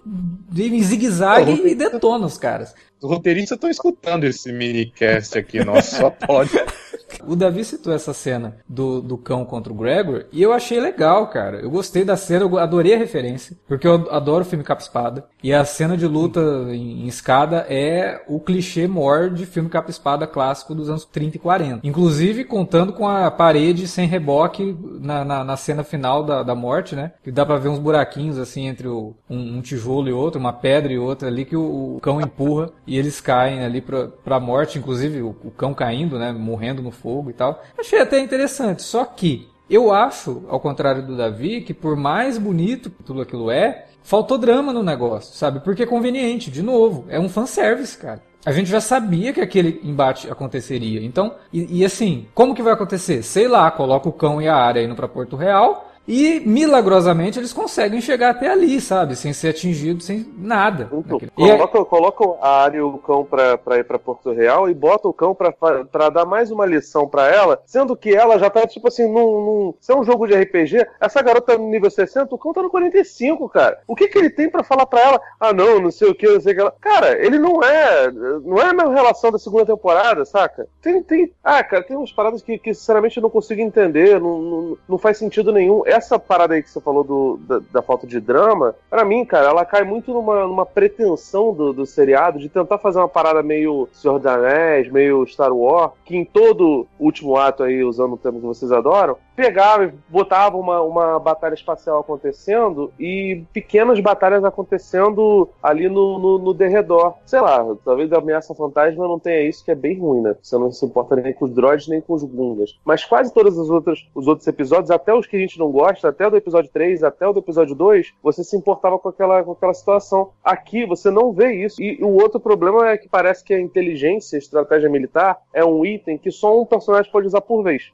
em 0.58 0.82
zigue-zague 0.82 1.62
e 1.66 1.74
detona 1.74 2.26
os 2.26 2.38
caras. 2.38 2.74
Os 3.00 3.10
roteiristas 3.10 3.56
estão 3.56 3.68
escutando 3.68 4.24
esse 4.24 4.50
minicast 4.52 5.36
aqui, 5.38 5.62
nossa, 5.62 5.96
só 5.96 6.10
pode. 6.10 6.50
O 7.24 7.36
Davi 7.36 7.64
citou 7.64 7.92
essa 7.92 8.12
cena 8.12 8.56
do, 8.68 9.00
do 9.00 9.16
cão 9.16 9.44
contra 9.44 9.72
o 9.72 9.76
Gregor 9.76 10.26
e 10.32 10.42
eu 10.42 10.52
achei 10.52 10.80
legal, 10.80 11.28
cara. 11.28 11.58
Eu 11.58 11.70
gostei 11.70 12.04
da 12.04 12.16
cena, 12.16 12.44
eu 12.44 12.58
adorei 12.58 12.94
a 12.94 12.98
referência, 12.98 13.56
porque 13.66 13.86
eu 13.86 14.08
adoro 14.10 14.42
o 14.42 14.46
filme 14.46 14.64
Capa-Espada. 14.64 15.24
E 15.42 15.52
a 15.52 15.64
cena 15.64 15.96
de 15.96 16.06
luta 16.06 16.40
em, 16.68 17.04
em, 17.04 17.06
escada 17.06 17.66
é 17.68 18.22
o 18.26 18.40
clichê 18.40 18.86
maior 18.86 19.30
de 19.30 19.46
filme 19.46 19.68
Capa-Espada 19.68 20.26
clássico 20.26 20.74
dos 20.74 20.88
anos 20.88 21.04
30 21.04 21.36
e 21.36 21.40
40. 21.40 21.80
Inclusive 21.86 22.44
contando 22.44 22.92
com 22.92 23.08
a 23.08 23.30
parede 23.30 23.86
sem 23.86 24.06
reboque 24.06 24.76
na, 25.00 25.24
na, 25.24 25.44
na 25.44 25.56
cena 25.56 25.84
final 25.84 26.24
da, 26.24 26.42
da 26.42 26.54
morte, 26.54 26.96
né? 26.96 27.12
Que 27.22 27.30
dá 27.30 27.46
pra 27.46 27.58
ver 27.58 27.68
uns 27.68 27.78
buraquinhos 27.78 28.38
assim 28.38 28.66
entre 28.66 28.88
o, 28.88 29.14
um, 29.28 29.58
um, 29.58 29.60
tijolo 29.60 30.08
e 30.08 30.12
outro, 30.12 30.40
uma 30.40 30.52
pedra 30.52 30.92
e 30.92 30.98
outra 30.98 31.28
ali 31.28 31.44
que 31.44 31.56
o, 31.56 31.96
o 31.96 32.00
cão 32.00 32.20
empurra 32.20 32.70
e 32.86 32.98
eles 32.98 33.20
caem 33.20 33.64
ali 33.64 33.80
pra, 33.80 34.08
pra 34.08 34.40
morte, 34.40 34.78
inclusive 34.78 35.22
o, 35.22 35.36
o 35.44 35.50
cão 35.50 35.72
caindo, 35.72 36.18
né? 36.18 36.32
Morrendo 36.32 36.82
no 36.82 36.90
fogo 36.96 37.30
e 37.30 37.32
tal. 37.32 37.62
Achei 37.78 38.00
até 38.00 38.18
interessante, 38.18 38.82
só 38.82 39.04
que 39.04 39.48
eu 39.68 39.92
acho, 39.92 40.44
ao 40.48 40.60
contrário 40.60 41.04
do 41.04 41.16
Davi, 41.16 41.60
que 41.60 41.74
por 41.74 41.96
mais 41.96 42.38
bonito 42.38 42.90
que 42.90 43.02
tudo 43.02 43.20
aquilo 43.20 43.50
é, 43.50 43.86
faltou 44.02 44.38
drama 44.38 44.72
no 44.72 44.82
negócio, 44.82 45.34
sabe? 45.34 45.60
Porque 45.60 45.82
é 45.82 45.86
conveniente, 45.86 46.50
de 46.50 46.62
novo, 46.62 47.04
é 47.08 47.18
um 47.18 47.28
fanservice, 47.28 47.98
cara. 47.98 48.22
a 48.44 48.52
gente 48.52 48.70
já 48.70 48.80
sabia 48.80 49.32
que 49.32 49.40
aquele 49.40 49.80
embate 49.82 50.30
aconteceria. 50.30 51.04
Então, 51.04 51.34
e, 51.52 51.80
e 51.80 51.84
assim, 51.84 52.28
como 52.32 52.54
que 52.54 52.62
vai 52.62 52.72
acontecer? 52.72 53.24
Sei 53.24 53.48
lá, 53.48 53.68
coloca 53.72 54.08
o 54.08 54.12
cão 54.12 54.40
e 54.40 54.46
a 54.46 54.54
área 54.54 54.82
indo 54.82 54.94
para 54.94 55.08
Porto 55.08 55.34
Real 55.34 55.90
e 56.06 56.40
milagrosamente 56.40 57.38
eles 57.38 57.52
conseguem 57.52 58.00
chegar 58.00 58.30
até 58.30 58.48
ali, 58.48 58.80
sabe? 58.80 59.16
Sem 59.16 59.32
ser 59.32 59.48
atingidos, 59.48 60.06
sem 60.06 60.26
nada. 60.38 60.88
Coloca, 61.34 61.84
coloca 61.84 62.24
a 62.40 62.62
área 62.62 62.78
e 62.78 62.80
o 62.80 62.98
cão 62.98 63.24
pra, 63.24 63.58
pra 63.58 63.78
ir 63.78 63.84
pra 63.84 63.98
Porto 63.98 64.32
Real 64.32 64.70
e 64.70 64.74
bota 64.74 65.08
o 65.08 65.12
cão 65.12 65.34
pra, 65.34 65.52
pra 65.52 66.10
dar 66.10 66.24
mais 66.24 66.50
uma 66.50 66.66
lição 66.66 67.08
pra 67.08 67.28
ela, 67.28 67.60
sendo 67.66 67.96
que 67.96 68.14
ela 68.14 68.38
já 68.38 68.48
tá, 68.48 68.66
tipo 68.66 68.88
assim, 68.88 69.06
num, 69.06 69.44
num. 69.44 69.74
Se 69.80 69.92
é 69.92 69.96
um 69.96 70.04
jogo 70.04 70.26
de 70.26 70.34
RPG, 70.34 70.86
essa 71.00 71.22
garota 71.22 71.52
tá 71.52 71.58
no 71.58 71.68
nível 71.68 71.90
60, 71.90 72.34
o 72.34 72.38
cão 72.38 72.52
tá 72.52 72.62
no 72.62 72.70
45, 72.70 73.48
cara. 73.48 73.78
O 73.86 73.94
que 73.94 74.08
que 74.08 74.18
ele 74.18 74.30
tem 74.30 74.48
pra 74.48 74.62
falar 74.62 74.86
pra 74.86 75.00
ela? 75.00 75.20
Ah, 75.40 75.52
não, 75.52 75.80
não 75.80 75.90
sei 75.90 76.08
o 76.08 76.14
que, 76.14 76.28
não 76.28 76.40
sei 76.40 76.52
o 76.52 76.54
que. 76.56 76.60
Ela... 76.60 76.74
Cara, 76.80 77.24
ele 77.24 77.38
não 77.38 77.62
é. 77.62 78.10
Não 78.10 78.58
é 78.58 78.66
a 78.66 78.72
mesma 78.72 78.94
relação 78.94 79.30
da 79.30 79.38
segunda 79.38 79.66
temporada, 79.66 80.24
saca? 80.24 80.68
Tem. 80.80 81.02
tem 81.02 81.32
ah, 81.42 81.62
cara, 81.62 81.82
tem 81.82 81.96
umas 81.96 82.12
paradas 82.12 82.42
que, 82.42 82.58
que 82.58 82.74
sinceramente 82.74 83.16
eu 83.16 83.22
não 83.22 83.30
consigo 83.30 83.60
entender, 83.60 84.20
não, 84.20 84.40
não, 84.40 84.78
não 84.88 84.98
faz 84.98 85.18
sentido 85.18 85.52
nenhum. 85.52 85.82
É 85.86 85.95
essa 85.96 86.18
parada 86.18 86.54
aí 86.54 86.62
que 86.62 86.70
você 86.70 86.80
falou 86.80 87.02
do, 87.02 87.38
da, 87.46 87.60
da 87.72 87.82
falta 87.82 88.06
de 88.06 88.20
drama, 88.20 88.74
para 88.88 89.04
mim, 89.04 89.24
cara, 89.24 89.48
ela 89.48 89.64
cai 89.64 89.84
muito 89.84 90.12
numa, 90.12 90.46
numa 90.46 90.66
pretensão 90.66 91.52
do, 91.52 91.72
do, 91.72 91.86
seriado 91.86 92.38
de 92.38 92.48
tentar 92.48 92.78
fazer 92.78 92.98
uma 92.98 93.08
parada 93.08 93.42
meio 93.42 93.88
Senhor 93.92 94.18
dos 94.18 94.26
Anéis, 94.26 94.90
meio 94.90 95.26
Star 95.26 95.52
Wars, 95.52 95.92
que 96.04 96.16
em 96.16 96.24
todo 96.24 96.86
último 96.98 97.36
ato 97.36 97.62
aí, 97.62 97.82
usando 97.82 98.14
o 98.14 98.18
termo 98.18 98.40
que 98.40 98.46
vocês 98.46 98.70
adoram, 98.70 99.16
pegava 99.34 99.84
e 99.84 99.92
botava 100.08 100.56
uma, 100.56 100.80
uma 100.80 101.18
batalha 101.18 101.54
espacial 101.54 102.00
acontecendo 102.00 102.90
e 102.98 103.44
pequenas 103.52 104.00
batalhas 104.00 104.44
acontecendo 104.44 105.48
ali 105.62 105.88
no, 105.88 106.18
no, 106.18 106.38
no 106.38 106.54
derredor. 106.54 107.14
Sei 107.26 107.40
lá, 107.40 107.64
talvez 107.84 108.12
a 108.12 108.18
ameaça 108.18 108.54
fantasma 108.54 109.06
não 109.06 109.18
tenha 109.18 109.42
isso, 109.42 109.64
que 109.64 109.70
é 109.70 109.74
bem 109.74 109.98
ruim, 109.98 110.22
né? 110.22 110.34
Você 110.42 110.56
não 110.56 110.72
se 110.72 110.84
importa 110.84 111.16
nem 111.16 111.34
com 111.34 111.44
os 111.44 111.52
droids 111.52 111.86
nem 111.86 112.00
com 112.00 112.14
os 112.14 112.24
Gungas. 112.24 112.78
Mas 112.84 113.04
quase 113.04 113.32
todos 113.32 113.58
os 113.58 113.70
outros, 113.70 114.08
os 114.14 114.26
outros 114.26 114.46
episódios, 114.46 114.90
até 114.90 115.14
os 115.14 115.26
que 115.26 115.36
a 115.36 115.40
gente 115.40 115.58
não 115.58 115.70
gosta, 115.70 115.85
até 116.06 116.26
o 116.26 116.30
do 116.30 116.36
episódio 116.36 116.70
3, 116.72 117.02
até 117.02 117.26
o 117.26 117.32
do 117.32 117.40
episódio 117.40 117.74
2, 117.74 118.14
você 118.22 118.42
se 118.42 118.56
importava 118.56 118.98
com 118.98 119.08
aquela, 119.08 119.42
com 119.42 119.52
aquela 119.52 119.74
situação. 119.74 120.30
Aqui 120.42 120.86
você 120.86 121.10
não 121.10 121.32
vê 121.32 121.52
isso. 121.64 121.80
E 121.80 122.02
o 122.02 122.14
outro 122.14 122.40
problema 122.40 122.88
é 122.88 122.96
que 122.96 123.08
parece 123.08 123.44
que 123.44 123.54
a 123.54 123.60
inteligência, 123.60 124.36
a 124.36 124.38
estratégia 124.38 124.88
militar, 124.88 125.38
é 125.52 125.64
um 125.64 125.84
item 125.84 126.18
que 126.18 126.30
só 126.30 126.60
um 126.60 126.66
personagem 126.66 127.10
pode 127.10 127.26
usar 127.26 127.40
por 127.40 127.62
vez. 127.62 127.92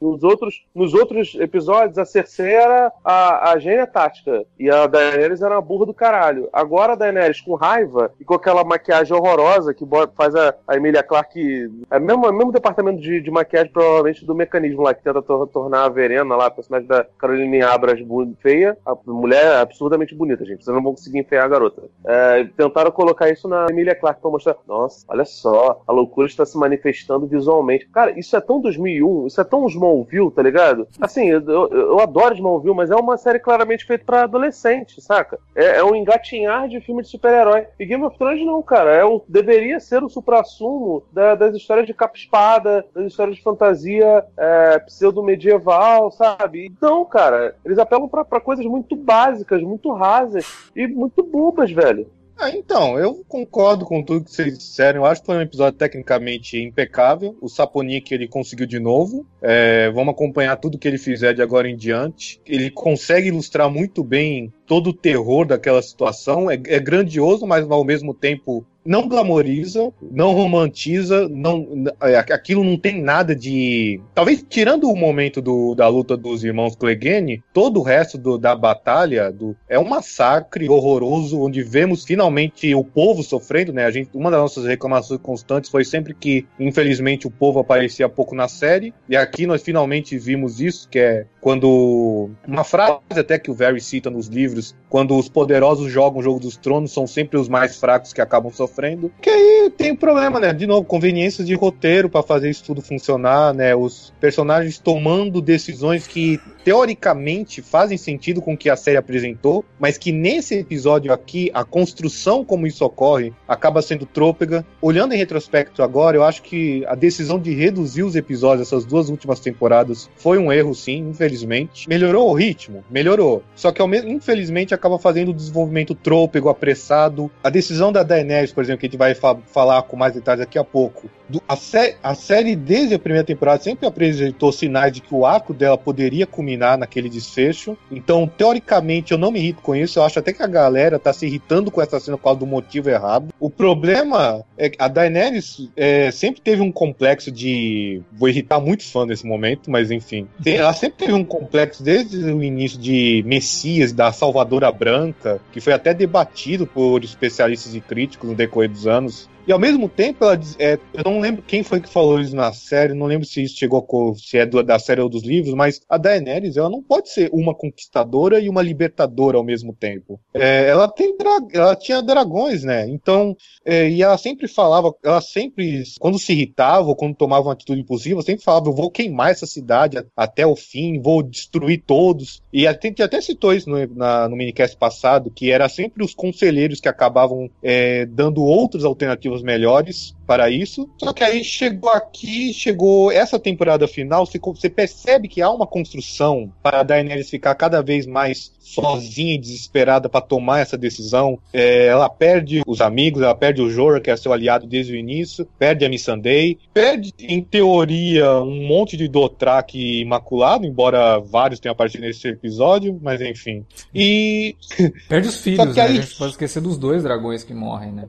Nos 0.00 0.22
outros, 0.22 0.64
nos 0.74 0.94
outros 0.94 1.36
episódios, 1.38 1.98
a 1.98 2.04
Cersei 2.04 2.54
era 2.54 2.90
a, 3.04 3.52
a 3.52 3.58
gênia 3.58 3.86
tática 3.86 4.44
e 4.58 4.70
a 4.70 4.86
Daenerys 4.86 5.42
era 5.42 5.58
a 5.58 5.60
burra 5.60 5.86
do 5.86 5.94
caralho. 5.94 6.48
Agora 6.52 6.94
a 6.94 6.96
Daenerys, 6.96 7.40
com 7.40 7.54
raiva 7.54 8.10
e 8.18 8.24
com 8.24 8.34
aquela 8.34 8.64
maquiagem 8.64 9.14
horrorosa 9.14 9.74
que 9.74 9.84
faz 10.14 10.34
a, 10.34 10.54
a 10.66 10.76
Emilia 10.76 11.02
Clarke. 11.02 11.70
É 11.90 11.98
o 11.98 12.00
mesmo, 12.00 12.32
mesmo 12.32 12.52
departamento 12.52 13.00
de, 13.00 13.20
de 13.20 13.30
maquiagem, 13.30 13.72
provavelmente, 13.72 14.24
do 14.24 14.34
mecanismo 14.34 14.82
lá, 14.82 14.94
que 14.94 15.02
tenta 15.02 15.20
tor 15.20 15.46
tornar 15.48 15.84
a 15.84 15.88
Verena 15.88 16.34
lá, 16.34 16.46
a 16.46 16.50
personagem 16.50 16.88
da 16.88 17.04
Caroline 17.18 17.62
Abras 17.62 18.00
feia. 18.40 18.76
A 18.86 18.94
mulher 19.06 19.44
é 19.44 19.56
absurdamente 19.60 20.14
bonita, 20.14 20.44
gente. 20.44 20.64
Vocês 20.64 20.74
não 20.74 20.82
vão 20.82 20.94
conseguir 20.94 21.18
enfiar 21.18 21.44
a 21.44 21.48
garota. 21.48 21.82
É, 22.04 22.44
tentaram 22.56 22.90
colocar 22.90 23.28
isso 23.28 23.46
na 23.48 23.66
Emilia 23.68 23.94
Clarke 23.94 24.22
pra 24.22 24.30
mostrar. 24.30 24.56
Nossa, 24.66 25.04
olha 25.08 25.24
só, 25.24 25.82
a 25.86 25.92
loucura 25.92 26.26
está 26.26 26.46
se 26.46 26.56
manifestando 26.56 27.26
visualmente. 27.26 27.86
Cara, 27.88 28.18
isso 28.18 28.34
é 28.36 28.40
tão 28.40 28.60
2001, 28.60 29.26
isso 29.26 29.40
é 29.40 29.44
tão 29.44 29.68
Small 29.68 29.89
Smallville, 29.90 30.30
tá 30.30 30.42
ligado? 30.42 30.86
Assim, 31.00 31.28
eu, 31.30 31.68
eu 31.70 32.00
adoro 32.00 32.34
Smallville, 32.34 32.74
mas 32.74 32.90
é 32.90 32.96
uma 32.96 33.16
série 33.16 33.38
claramente 33.38 33.84
feita 33.84 34.04
para 34.04 34.22
adolescente, 34.22 35.00
saca? 35.00 35.38
É, 35.54 35.78
é, 35.78 35.84
um 35.84 35.94
engatinhar 35.94 36.68
de 36.68 36.80
filme 36.80 37.02
de 37.02 37.08
super-herói. 37.08 37.66
E 37.78 37.84
Game 37.84 38.04
of 38.04 38.16
Thrones 38.16 38.44
não, 38.44 38.62
cara. 38.62 38.90
É 38.90 39.04
o, 39.04 39.22
deveria 39.28 39.80
ser 39.80 40.02
o 40.02 40.08
supra-sumo 40.08 41.02
da, 41.12 41.34
das 41.34 41.54
histórias 41.54 41.86
de 41.86 41.94
capa-espada, 41.94 42.84
das 42.94 43.06
histórias 43.06 43.36
de 43.36 43.42
fantasia 43.42 44.24
é, 44.36 44.78
pseudo-medieval, 44.80 46.10
sabe? 46.10 46.72
Não, 46.80 47.04
cara. 47.04 47.56
Eles 47.64 47.78
apelam 47.78 48.08
para 48.08 48.40
coisas 48.40 48.64
muito 48.64 48.96
básicas, 48.96 49.62
muito 49.62 49.92
rasas 49.92 50.70
e 50.74 50.86
muito 50.86 51.22
bobas, 51.22 51.70
velho. 51.70 52.06
Ah, 52.42 52.48
então, 52.48 52.98
eu 52.98 53.22
concordo 53.28 53.84
com 53.84 54.02
tudo 54.02 54.24
que 54.24 54.30
vocês 54.30 54.56
disseram. 54.56 55.00
Eu 55.00 55.04
acho 55.04 55.20
que 55.20 55.26
foi 55.26 55.36
um 55.36 55.42
episódio 55.42 55.78
tecnicamente 55.78 56.56
impecável. 56.58 57.36
O 57.38 57.50
Saponic 57.50 58.14
ele 58.14 58.26
conseguiu 58.26 58.66
de 58.66 58.80
novo. 58.80 59.26
É, 59.42 59.90
vamos 59.90 60.14
acompanhar 60.14 60.56
tudo 60.56 60.78
que 60.78 60.88
ele 60.88 60.96
fizer 60.96 61.34
de 61.34 61.42
agora 61.42 61.68
em 61.68 61.76
diante. 61.76 62.40
Ele 62.46 62.70
consegue 62.70 63.28
ilustrar 63.28 63.68
muito 63.68 64.02
bem 64.02 64.50
todo 64.64 64.88
o 64.88 64.94
terror 64.94 65.44
daquela 65.44 65.82
situação. 65.82 66.50
É, 66.50 66.54
é 66.54 66.80
grandioso, 66.80 67.46
mas 67.46 67.70
ao 67.70 67.84
mesmo 67.84 68.14
tempo 68.14 68.64
não 68.84 69.08
glamoriza, 69.08 69.92
não 70.00 70.32
romantiza, 70.32 71.28
não, 71.28 71.84
é, 72.02 72.16
aquilo 72.18 72.64
não 72.64 72.76
tem 72.76 73.00
nada 73.00 73.34
de. 73.34 74.00
Talvez 74.14 74.44
tirando 74.48 74.90
o 74.90 74.96
momento 74.96 75.40
do, 75.40 75.74
da 75.74 75.88
luta 75.88 76.16
dos 76.16 76.44
irmãos 76.44 76.76
Clegane, 76.76 77.42
todo 77.52 77.80
o 77.80 77.82
resto 77.82 78.16
do, 78.16 78.38
da 78.38 78.54
batalha 78.54 79.30
do, 79.30 79.56
é 79.68 79.78
um 79.78 79.88
massacre 79.88 80.68
horroroso, 80.68 81.40
onde 81.40 81.62
vemos 81.62 82.04
finalmente 82.04 82.74
o 82.74 82.84
povo 82.84 83.22
sofrendo, 83.22 83.72
né? 83.72 83.84
A 83.84 83.90
gente, 83.90 84.10
uma 84.14 84.30
das 84.30 84.40
nossas 84.40 84.64
reclamações 84.64 85.20
constantes 85.20 85.70
foi 85.70 85.84
sempre 85.84 86.14
que, 86.14 86.46
infelizmente, 86.58 87.26
o 87.26 87.30
povo 87.30 87.58
aparecia 87.58 88.08
pouco 88.08 88.34
na 88.34 88.48
série, 88.48 88.94
e 89.08 89.16
aqui 89.16 89.46
nós 89.46 89.62
finalmente 89.62 90.18
vimos 90.18 90.60
isso, 90.60 90.88
que 90.88 90.98
é 90.98 91.26
quando. 91.40 92.30
Uma 92.46 92.64
frase 92.64 93.00
até 93.10 93.38
que 93.38 93.50
o 93.50 93.54
Very 93.54 93.80
cita 93.80 94.10
nos 94.10 94.28
livros, 94.28 94.74
quando 94.88 95.16
os 95.16 95.28
poderosos 95.28 95.90
jogam 95.90 96.20
o 96.20 96.22
jogo 96.22 96.40
dos 96.40 96.56
tronos, 96.56 96.92
são 96.92 97.06
sempre 97.06 97.38
os 97.38 97.48
mais 97.48 97.76
fracos 97.76 98.12
que 98.12 98.20
acabam 98.20 98.52
sofrendo. 98.52 99.10
Que 99.20 99.30
aí 99.30 99.72
tem 99.76 99.92
um 99.92 99.96
problema, 99.96 100.38
né? 100.38 100.52
De 100.52 100.66
novo, 100.66 100.84
conveniências 100.84 101.46
de 101.46 101.54
roteiro 101.54 102.08
para 102.08 102.22
fazer 102.22 102.50
isso 102.50 102.64
tudo 102.64 102.82
funcionar, 102.82 103.54
né? 103.54 103.74
Os 103.74 104.12
personagens 104.20 104.78
tomando 104.78 105.40
decisões 105.40 106.06
que 106.06 106.40
teoricamente 106.64 107.62
fazem 107.62 107.96
sentido 107.96 108.40
com 108.40 108.54
o 108.54 108.56
que 108.56 108.70
a 108.70 108.76
série 108.76 108.96
apresentou, 108.96 109.64
mas 109.78 109.98
que 109.98 110.12
nesse 110.12 110.54
episódio 110.56 111.12
aqui, 111.12 111.50
a 111.54 111.64
construção 111.64 112.44
como 112.44 112.66
isso 112.66 112.84
ocorre 112.84 113.32
acaba 113.46 113.82
sendo 113.82 114.06
trôpega. 114.06 114.64
Olhando 114.80 115.14
em 115.14 115.18
retrospecto 115.18 115.82
agora, 115.82 116.16
eu 116.16 116.24
acho 116.24 116.42
que 116.42 116.84
a 116.86 116.94
decisão 116.94 117.38
de 117.38 117.52
reduzir 117.54 118.02
os 118.02 118.16
episódios 118.16 118.68
essas 118.68 118.84
duas 118.84 119.08
últimas 119.08 119.40
temporadas 119.40 120.08
foi 120.16 120.38
um 120.38 120.52
erro, 120.52 120.74
sim, 120.74 120.98
infelizmente. 121.10 121.88
Melhorou 121.88 122.30
o 122.30 122.34
ritmo? 122.34 122.84
Melhorou. 122.90 123.42
Só 123.54 123.72
que, 123.72 123.82
infelizmente, 123.82 124.74
acaba 124.74 124.98
fazendo 124.98 125.30
o 125.30 125.34
desenvolvimento 125.34 125.94
trôpego, 125.94 126.48
apressado. 126.48 127.30
A 127.42 127.50
decisão 127.50 127.92
da 127.92 128.02
Daenerys, 128.02 128.52
por 128.52 128.62
exemplo, 128.62 128.80
que 128.80 128.86
a 128.86 128.88
gente 128.88 128.98
vai 128.98 129.14
fa 129.14 129.36
falar 129.46 129.82
com 129.82 129.96
mais 129.96 130.14
detalhes 130.14 130.40
daqui 130.40 130.58
a 130.58 130.64
pouco, 130.64 131.08
do, 131.28 131.40
a, 131.48 131.56
sé 131.56 131.96
a, 132.02 132.14
série, 132.14 132.56
desde 132.56 132.94
a 132.94 132.98
primeira 132.98 133.24
temporada, 133.24 133.62
sempre 133.62 133.86
apresentou 133.86 134.52
sinais 134.52 134.92
de 134.92 135.00
que 135.00 135.14
o 135.14 135.24
arco 135.24 135.54
dela 135.54 135.78
poderia 135.78 136.26
culminar 136.26 136.49
naquele 136.56 137.08
desfecho. 137.08 137.76
Então, 137.90 138.26
teoricamente, 138.26 139.12
eu 139.12 139.18
não 139.18 139.30
me 139.30 139.38
irrito 139.38 139.62
com 139.62 139.74
isso. 139.74 139.98
Eu 139.98 140.04
acho 140.04 140.18
até 140.18 140.32
que 140.32 140.42
a 140.42 140.46
galera 140.46 140.98
tá 140.98 141.12
se 141.12 141.26
irritando 141.26 141.70
com 141.70 141.80
essa 141.80 142.00
cena 142.00 142.16
por 142.16 142.24
causa 142.24 142.40
do 142.40 142.46
motivo 142.46 142.90
errado. 142.90 143.28
O 143.38 143.50
problema 143.50 144.44
é 144.56 144.68
que 144.68 144.76
a 144.80 144.88
Daenerys 144.88 145.68
é, 145.76 146.10
sempre 146.10 146.40
teve 146.40 146.62
um 146.62 146.72
complexo 146.72 147.30
de. 147.30 148.02
Vou 148.12 148.28
irritar 148.28 148.60
muito 148.60 148.84
fã 148.84 149.06
nesse 149.06 149.26
momento, 149.26 149.70
mas 149.70 149.90
enfim. 149.90 150.26
Ela 150.44 150.72
sempre 150.72 150.98
teve 150.98 151.12
um 151.12 151.24
complexo 151.24 151.82
desde 151.82 152.16
o 152.16 152.42
início 152.42 152.78
de 152.78 153.22
Messias, 153.26 153.92
da 153.92 154.12
Salvadora 154.12 154.70
Branca, 154.70 155.40
que 155.52 155.60
foi 155.60 155.72
até 155.72 155.94
debatido 155.94 156.66
por 156.66 157.02
especialistas 157.04 157.74
e 157.74 157.80
críticos 157.80 158.28
no 158.28 158.36
decorrer 158.36 158.70
dos 158.70 158.86
anos. 158.86 159.28
E 159.50 159.52
ao 159.52 159.58
mesmo 159.58 159.88
tempo, 159.88 160.24
ela 160.24 160.38
é, 160.60 160.78
eu 160.94 161.02
não 161.04 161.18
lembro 161.18 161.42
quem 161.42 161.64
foi 161.64 161.80
que 161.80 161.88
falou 161.88 162.20
isso 162.20 162.36
na 162.36 162.52
série, 162.52 162.94
não 162.94 163.06
lembro 163.06 163.26
se 163.26 163.42
isso 163.42 163.58
chegou 163.58 163.80
a, 163.80 164.14
se 164.16 164.38
é 164.38 164.46
da 164.46 164.78
série 164.78 165.00
ou 165.00 165.08
dos 165.08 165.24
livros, 165.24 165.54
mas 165.54 165.80
a 165.88 165.98
Daenerys 165.98 166.56
ela 166.56 166.70
não 166.70 166.80
pode 166.80 167.10
ser 167.10 167.28
uma 167.32 167.52
conquistadora 167.52 168.38
e 168.38 168.48
uma 168.48 168.62
libertadora 168.62 169.36
ao 169.36 169.42
mesmo 169.42 169.74
tempo. 169.74 170.20
É, 170.32 170.68
ela 170.68 170.86
tem 170.86 171.16
ela 171.52 171.74
tinha 171.74 172.00
dragões, 172.00 172.62
né? 172.62 172.88
Então, 172.88 173.36
é, 173.64 173.90
e 173.90 174.04
ela 174.04 174.16
sempre 174.16 174.46
falava, 174.46 174.94
ela 175.02 175.20
sempre, 175.20 175.82
quando 175.98 176.16
se 176.16 176.32
irritava 176.32 176.86
ou 176.86 176.94
quando 176.94 177.16
tomava 177.16 177.48
uma 177.48 177.52
atitude 177.52 177.80
impulsiva, 177.80 178.22
sempre 178.22 178.44
falava: 178.44 178.68
eu 178.68 178.72
vou 178.72 178.88
queimar 178.88 179.32
essa 179.32 179.46
cidade 179.46 180.00
até 180.16 180.46
o 180.46 180.54
fim, 180.54 181.00
vou 181.00 181.24
destruir 181.24 181.82
todos. 181.84 182.40
E 182.52 182.68
a 182.68 182.78
gente 182.80 183.02
até 183.02 183.20
citou 183.20 183.52
isso 183.52 183.68
no, 183.68 183.84
na, 183.96 184.28
no 184.28 184.36
minicast 184.36 184.76
passado, 184.76 185.28
que 185.28 185.50
era 185.50 185.68
sempre 185.68 186.04
os 186.04 186.14
conselheiros 186.14 186.80
que 186.80 186.88
acabavam 186.88 187.50
é, 187.60 188.06
dando 188.06 188.44
outras 188.44 188.84
alternativas 188.84 189.39
melhores 189.42 190.14
para 190.30 190.48
isso. 190.48 190.88
Só 190.96 191.12
que 191.12 191.24
aí 191.24 191.42
chegou 191.42 191.90
aqui, 191.90 192.54
chegou 192.54 193.10
essa 193.10 193.36
temporada 193.36 193.88
final, 193.88 194.24
você, 194.24 194.38
você 194.38 194.70
percebe 194.70 195.26
que 195.26 195.42
há 195.42 195.50
uma 195.50 195.66
construção 195.66 196.52
para 196.62 196.78
a 196.78 196.82
Daenerys 196.84 197.28
ficar 197.28 197.52
cada 197.56 197.82
vez 197.82 198.06
mais 198.06 198.52
sozinha 198.70 199.34
e 199.34 199.38
desesperada 199.38 200.08
para 200.08 200.20
tomar 200.20 200.60
essa 200.60 200.78
decisão. 200.78 201.38
É, 201.52 201.86
ela 201.86 202.08
perde 202.08 202.62
os 202.64 202.80
amigos, 202.80 203.22
ela 203.22 203.34
perde 203.34 203.60
o 203.60 203.68
Jorah, 203.68 204.00
que 204.00 204.08
é 204.08 204.16
seu 204.16 204.32
aliado 204.32 204.68
desde 204.68 204.92
o 204.92 204.96
início, 204.96 205.46
perde 205.58 205.84
a 205.84 205.88
Missandei, 205.88 206.58
perde, 206.72 207.12
em 207.18 207.42
teoria, 207.42 208.40
um 208.40 208.68
monte 208.68 208.96
de 208.96 209.08
Dothraki 209.08 210.00
imaculado, 210.00 210.64
embora 210.64 211.18
vários 211.18 211.58
tenham 211.58 211.72
aparecido 211.72 212.04
nesse 212.04 212.28
episódio, 212.28 212.98
mas 213.02 213.20
enfim. 213.20 213.64
E. 213.92 214.54
Perde 215.08 215.28
os 215.28 215.38
filhos, 215.38 215.74
né? 215.74 215.82
Aí... 215.82 215.98
A 215.98 216.02
gente 216.02 216.16
pode 216.16 216.30
esquecer 216.32 216.60
dos 216.60 216.78
dois 216.78 217.02
dragões 217.02 217.42
que 217.42 217.52
morrem, 217.52 217.90
né? 217.92 218.08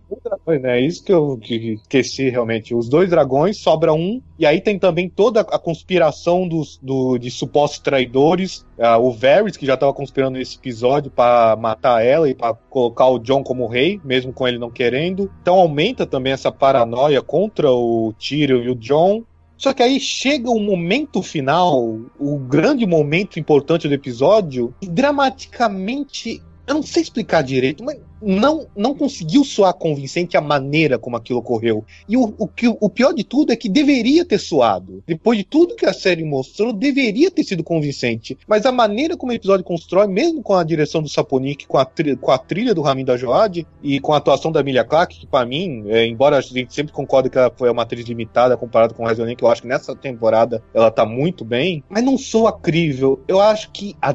É 0.63 0.79
isso 0.79 1.03
que 1.03 1.11
eu 1.11 1.37
que 1.37 1.79
esqueci 2.11 2.29
realmente. 2.29 2.75
Os 2.75 2.89
dois 2.89 3.09
dragões, 3.09 3.57
sobra 3.57 3.93
um, 3.93 4.21
e 4.37 4.45
aí 4.45 4.59
tem 4.59 4.77
também 4.77 5.09
toda 5.09 5.41
a 5.41 5.57
conspiração 5.57 6.47
dos, 6.47 6.77
do, 6.81 7.17
de 7.17 7.31
supostos 7.31 7.79
traidores. 7.79 8.65
Uh, 8.77 8.99
o 9.01 9.11
Varys, 9.11 9.57
que 9.57 9.65
já 9.65 9.75
estava 9.75 9.93
conspirando 9.93 10.37
nesse 10.37 10.57
episódio 10.57 11.09
para 11.09 11.55
matar 11.55 12.05
ela 12.05 12.29
e 12.29 12.35
para 12.35 12.53
colocar 12.53 13.07
o 13.07 13.19
John 13.19 13.43
como 13.43 13.67
rei, 13.67 13.99
mesmo 14.03 14.33
com 14.33 14.47
ele 14.47 14.59
não 14.59 14.69
querendo. 14.69 15.31
Então 15.41 15.55
aumenta 15.55 16.05
também 16.05 16.33
essa 16.33 16.51
paranoia 16.51 17.21
contra 17.21 17.71
o 17.71 18.13
Tyrion 18.19 18.61
e 18.61 18.69
o 18.69 18.75
John. 18.75 19.23
Só 19.57 19.73
que 19.73 19.83
aí 19.83 19.99
chega 19.99 20.49
o 20.49 20.59
momento 20.59 21.21
final, 21.21 21.99
o 22.19 22.37
grande 22.39 22.85
momento 22.87 23.39
importante 23.39 23.87
do 23.87 23.93
episódio, 23.93 24.73
e 24.81 24.87
dramaticamente 24.87 26.41
eu 26.65 26.75
não 26.75 26.83
sei 26.83 27.03
explicar 27.03 27.43
direito, 27.43 27.83
mas 27.83 27.99
não, 28.21 28.67
não 28.75 28.93
conseguiu 28.93 29.43
soar 29.43 29.73
convincente 29.73 30.37
a 30.37 30.41
maneira 30.41 30.99
como 30.99 31.15
aquilo 31.15 31.39
ocorreu. 31.39 31.83
E 32.07 32.15
o, 32.15 32.33
o, 32.37 32.49
o 32.79 32.89
pior 32.89 33.13
de 33.13 33.23
tudo 33.23 33.51
é 33.51 33.55
que 33.55 33.69
deveria 33.69 34.25
ter 34.25 34.37
soado. 34.37 35.03
Depois 35.07 35.37
de 35.37 35.43
tudo 35.43 35.75
que 35.75 35.85
a 35.85 35.93
série 35.93 36.23
mostrou, 36.23 36.71
deveria 36.71 37.31
ter 37.31 37.43
sido 37.43 37.63
convincente. 37.63 38.37
Mas 38.47 38.65
a 38.65 38.71
maneira 38.71 39.17
como 39.17 39.31
o 39.31 39.35
episódio 39.35 39.65
constrói, 39.65 40.07
mesmo 40.07 40.41
com 40.41 40.53
a 40.53 40.63
direção 40.63 41.01
do 41.01 41.09
Saponik, 41.09 41.67
com 41.67 41.77
a, 41.77 41.85
com 41.85 42.31
a 42.31 42.37
trilha 42.37 42.73
do 42.73 42.81
Ramin 42.81 43.05
da 43.05 43.17
Joad 43.17 43.65
e 43.81 43.99
com 43.99 44.13
a 44.13 44.17
atuação 44.17 44.51
da 44.51 44.59
Emilia 44.59 44.83
Clarke, 44.83 45.19
que 45.19 45.27
para 45.27 45.45
mim, 45.45 45.83
é, 45.87 46.05
embora 46.05 46.37
a 46.37 46.41
gente 46.41 46.73
sempre 46.73 46.93
concorde 46.93 47.29
que 47.29 47.37
ela 47.37 47.51
foi 47.55 47.69
uma 47.69 47.83
atriz 47.83 48.05
limitada 48.05 48.57
comparada 48.57 48.93
com 48.93 49.03
o 49.03 49.07
Resident 49.07 49.37
que 49.37 49.43
eu 49.43 49.49
acho 49.49 49.61
que 49.61 49.67
nessa 49.67 49.95
temporada 49.95 50.63
ela 50.73 50.91
tá 50.91 51.05
muito 51.05 51.43
bem, 51.45 51.83
mas 51.89 52.03
não 52.03 52.17
soa 52.17 52.51
crível. 52.51 53.21
Eu 53.27 53.39
acho 53.39 53.71
que 53.71 53.95
a, 54.01 54.13